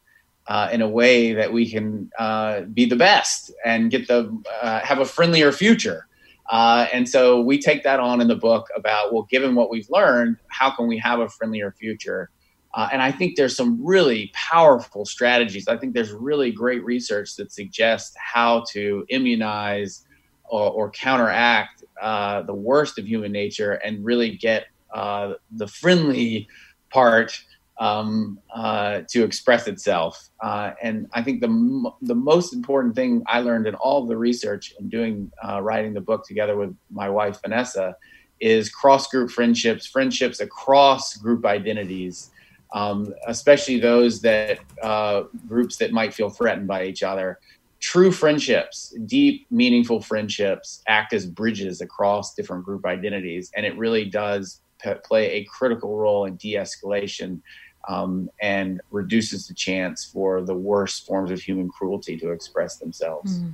uh, 0.47 0.69
in 0.73 0.83
a 0.83 0.89
way 0.89 1.33
that 1.33 1.53
we 1.53 1.71
can 1.71 2.11
uh, 2.19 2.63
be 2.63 2.85
the 2.85 2.97
best 2.97 3.53
and 3.65 3.91
get 3.91 4.07
the 4.07 4.37
uh, 4.63 4.81
have 4.81 4.99
a 4.99 5.05
friendlier 5.05 5.53
future. 5.53 6.07
Uh, 6.51 6.87
and 6.93 7.09
so 7.09 7.41
we 7.41 7.59
take 7.59 7.83
that 7.83 8.01
on 8.01 8.21
in 8.21 8.29
the 8.29 8.37
book 8.37 8.69
about 8.77 9.13
well, 9.13 9.27
given 9.31 9.55
what 9.55 9.71
we've 9.71 9.89
learned, 9.89 10.37
how 10.49 10.71
can 10.71 10.87
we 10.87 10.99
have 10.99 11.21
a 11.21 11.29
friendlier 11.29 11.73
future? 11.73 12.31
Uh, 12.75 12.89
and 12.93 13.01
I 13.01 13.13
think 13.13 13.37
there's 13.37 13.57
some 13.57 13.79
really 13.83 14.31
powerful 14.35 15.05
strategies. 15.07 15.69
I 15.69 15.77
think 15.77 15.95
there's 15.95 16.11
really 16.11 16.51
great 16.51 16.85
research 16.85 17.37
that 17.37 17.53
suggests 17.53 18.15
how 18.19 18.65
to 18.73 19.07
immunize 19.09 20.05
or, 20.45 20.71
or 20.71 20.91
counteract 20.91 21.85
uh, 22.01 22.43
the 22.43 22.55
worst 22.55 22.99
of 22.99 23.07
human 23.07 23.33
nature 23.33 23.73
and 23.73 24.05
really 24.05 24.37
get 24.37 24.67
uh, 24.93 25.35
the 25.53 25.67
friendly 25.67 26.49
part 26.91 27.39
um, 27.79 28.39
uh, 28.55 29.01
to 29.09 29.25
express 29.25 29.67
itself. 29.67 30.29
Uh, 30.41 30.73
and 30.83 31.09
I 31.13 31.23
think 31.23 31.41
the 31.41 31.93
the 32.03 32.15
most 32.15 32.55
important 32.55 32.95
thing 32.95 33.23
I 33.27 33.41
learned 33.41 33.67
in 33.67 33.75
all 33.75 34.03
of 34.03 34.09
the 34.09 34.17
research 34.17 34.75
and 34.79 34.91
doing 34.91 35.31
uh, 35.47 35.61
writing 35.61 35.93
the 35.93 36.01
book 36.01 36.25
together 36.25 36.57
with 36.57 36.77
my 36.91 37.09
wife 37.09 37.41
Vanessa 37.43 37.97
is 38.41 38.69
cross 38.69 39.09
group 39.09 39.31
friendships, 39.31 39.87
friendships 39.87 40.41
across 40.41 41.17
group 41.17 41.45
identities. 41.45 42.31
Um, 42.73 43.15
especially 43.29 43.79
those 43.79 44.21
that 44.23 44.59
uh, 44.83 45.25
groups 45.47 45.77
that 45.77 45.93
might 45.93 46.13
feel 46.13 46.29
threatened 46.29 46.67
by 46.67 46.87
each 46.87 47.05
other 47.05 47.39
true 47.85 48.11
friendships, 48.11 48.97
deep, 49.05 49.47
meaningful 49.51 50.01
friendships, 50.01 50.83
act 50.89 51.13
as 51.13 51.27
bridges 51.27 51.83
across 51.83 52.35
different 52.35 52.65
group 52.65 52.87
identities. 52.87 53.51
And 53.55 53.67
it 53.67 53.77
really 53.77 54.07
does 54.07 54.63
p- 54.83 54.95
play 55.05 55.33
a 55.33 55.45
critical 55.45 55.99
role 55.99 56.25
in 56.25 56.37
de 56.37 56.55
escalation 56.55 57.43
um, 57.87 58.31
and 58.41 58.81
reduces 58.91 59.47
the 59.47 59.53
chance 59.53 60.03
for 60.03 60.41
the 60.41 60.55
worst 60.55 61.07
forms 61.07 61.31
of 61.31 61.43
human 61.43 61.69
cruelty 61.69 62.17
to 62.21 62.31
express 62.31 62.79
themselves. 62.79 63.41
Mm. 63.41 63.53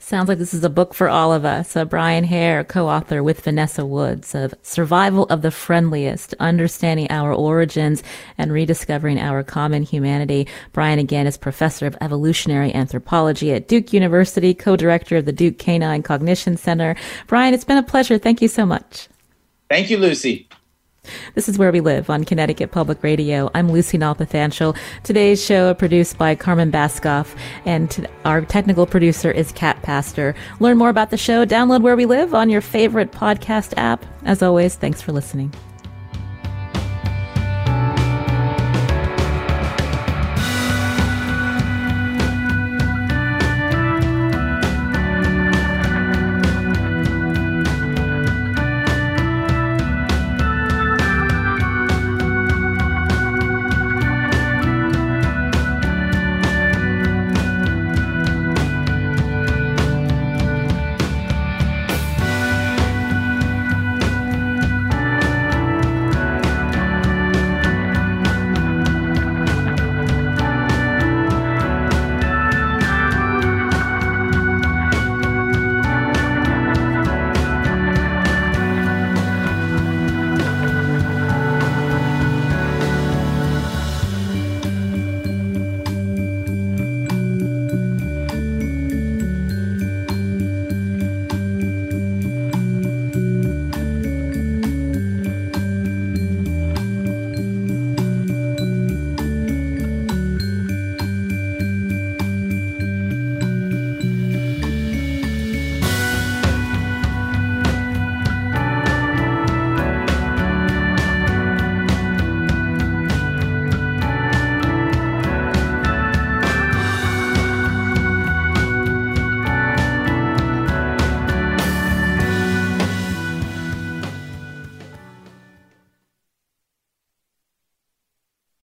Sounds 0.00 0.28
like 0.28 0.38
this 0.38 0.52
is 0.52 0.64
a 0.64 0.70
book 0.70 0.92
for 0.92 1.08
all 1.08 1.32
of 1.32 1.44
us. 1.44 1.76
Uh, 1.76 1.84
Brian 1.84 2.24
Hare, 2.24 2.64
co-author 2.64 3.22
with 3.22 3.42
Vanessa 3.42 3.86
Woods 3.86 4.34
of 4.34 4.54
Survival 4.62 5.24
of 5.26 5.42
the 5.42 5.50
Friendliest, 5.50 6.34
Understanding 6.40 7.06
Our 7.10 7.32
Origins 7.32 8.02
and 8.36 8.52
Rediscovering 8.52 9.18
Our 9.18 9.42
Common 9.42 9.84
Humanity. 9.84 10.48
Brian 10.72 10.98
again 10.98 11.26
is 11.26 11.36
professor 11.36 11.86
of 11.86 11.96
evolutionary 12.00 12.74
anthropology 12.74 13.52
at 13.52 13.68
Duke 13.68 13.92
University, 13.92 14.52
co-director 14.52 15.16
of 15.16 15.24
the 15.24 15.32
Duke 15.32 15.58
Canine 15.58 16.02
Cognition 16.02 16.56
Center. 16.56 16.96
Brian, 17.28 17.54
it's 17.54 17.64
been 17.64 17.78
a 17.78 17.82
pleasure. 17.82 18.18
Thank 18.18 18.42
you 18.42 18.48
so 18.48 18.66
much. 18.66 19.08
Thank 19.70 19.90
you, 19.90 19.96
Lucy. 19.96 20.48
This 21.34 21.48
is 21.48 21.58
Where 21.58 21.72
We 21.72 21.80
Live 21.80 22.10
on 22.10 22.24
Connecticut 22.24 22.72
Public 22.72 23.02
Radio. 23.02 23.50
I'm 23.54 23.72
Lucy 23.72 23.96
Nalpathanchil. 23.96 24.76
Today's 25.02 25.42
show 25.42 25.72
produced 25.72 26.18
by 26.18 26.34
Carmen 26.34 26.70
Baskauf, 26.70 27.34
and 27.64 28.06
our 28.24 28.42
technical 28.42 28.86
producer 28.86 29.30
is 29.30 29.50
Kat 29.52 29.80
Pastor. 29.82 30.34
Learn 30.60 30.76
more 30.76 30.90
about 30.90 31.10
the 31.10 31.16
show, 31.16 31.46
download 31.46 31.80
Where 31.80 31.96
We 31.96 32.06
Live 32.06 32.34
on 32.34 32.50
your 32.50 32.60
favorite 32.60 33.12
podcast 33.12 33.74
app. 33.78 34.04
As 34.24 34.42
always, 34.42 34.74
thanks 34.74 35.00
for 35.00 35.12
listening. 35.12 35.52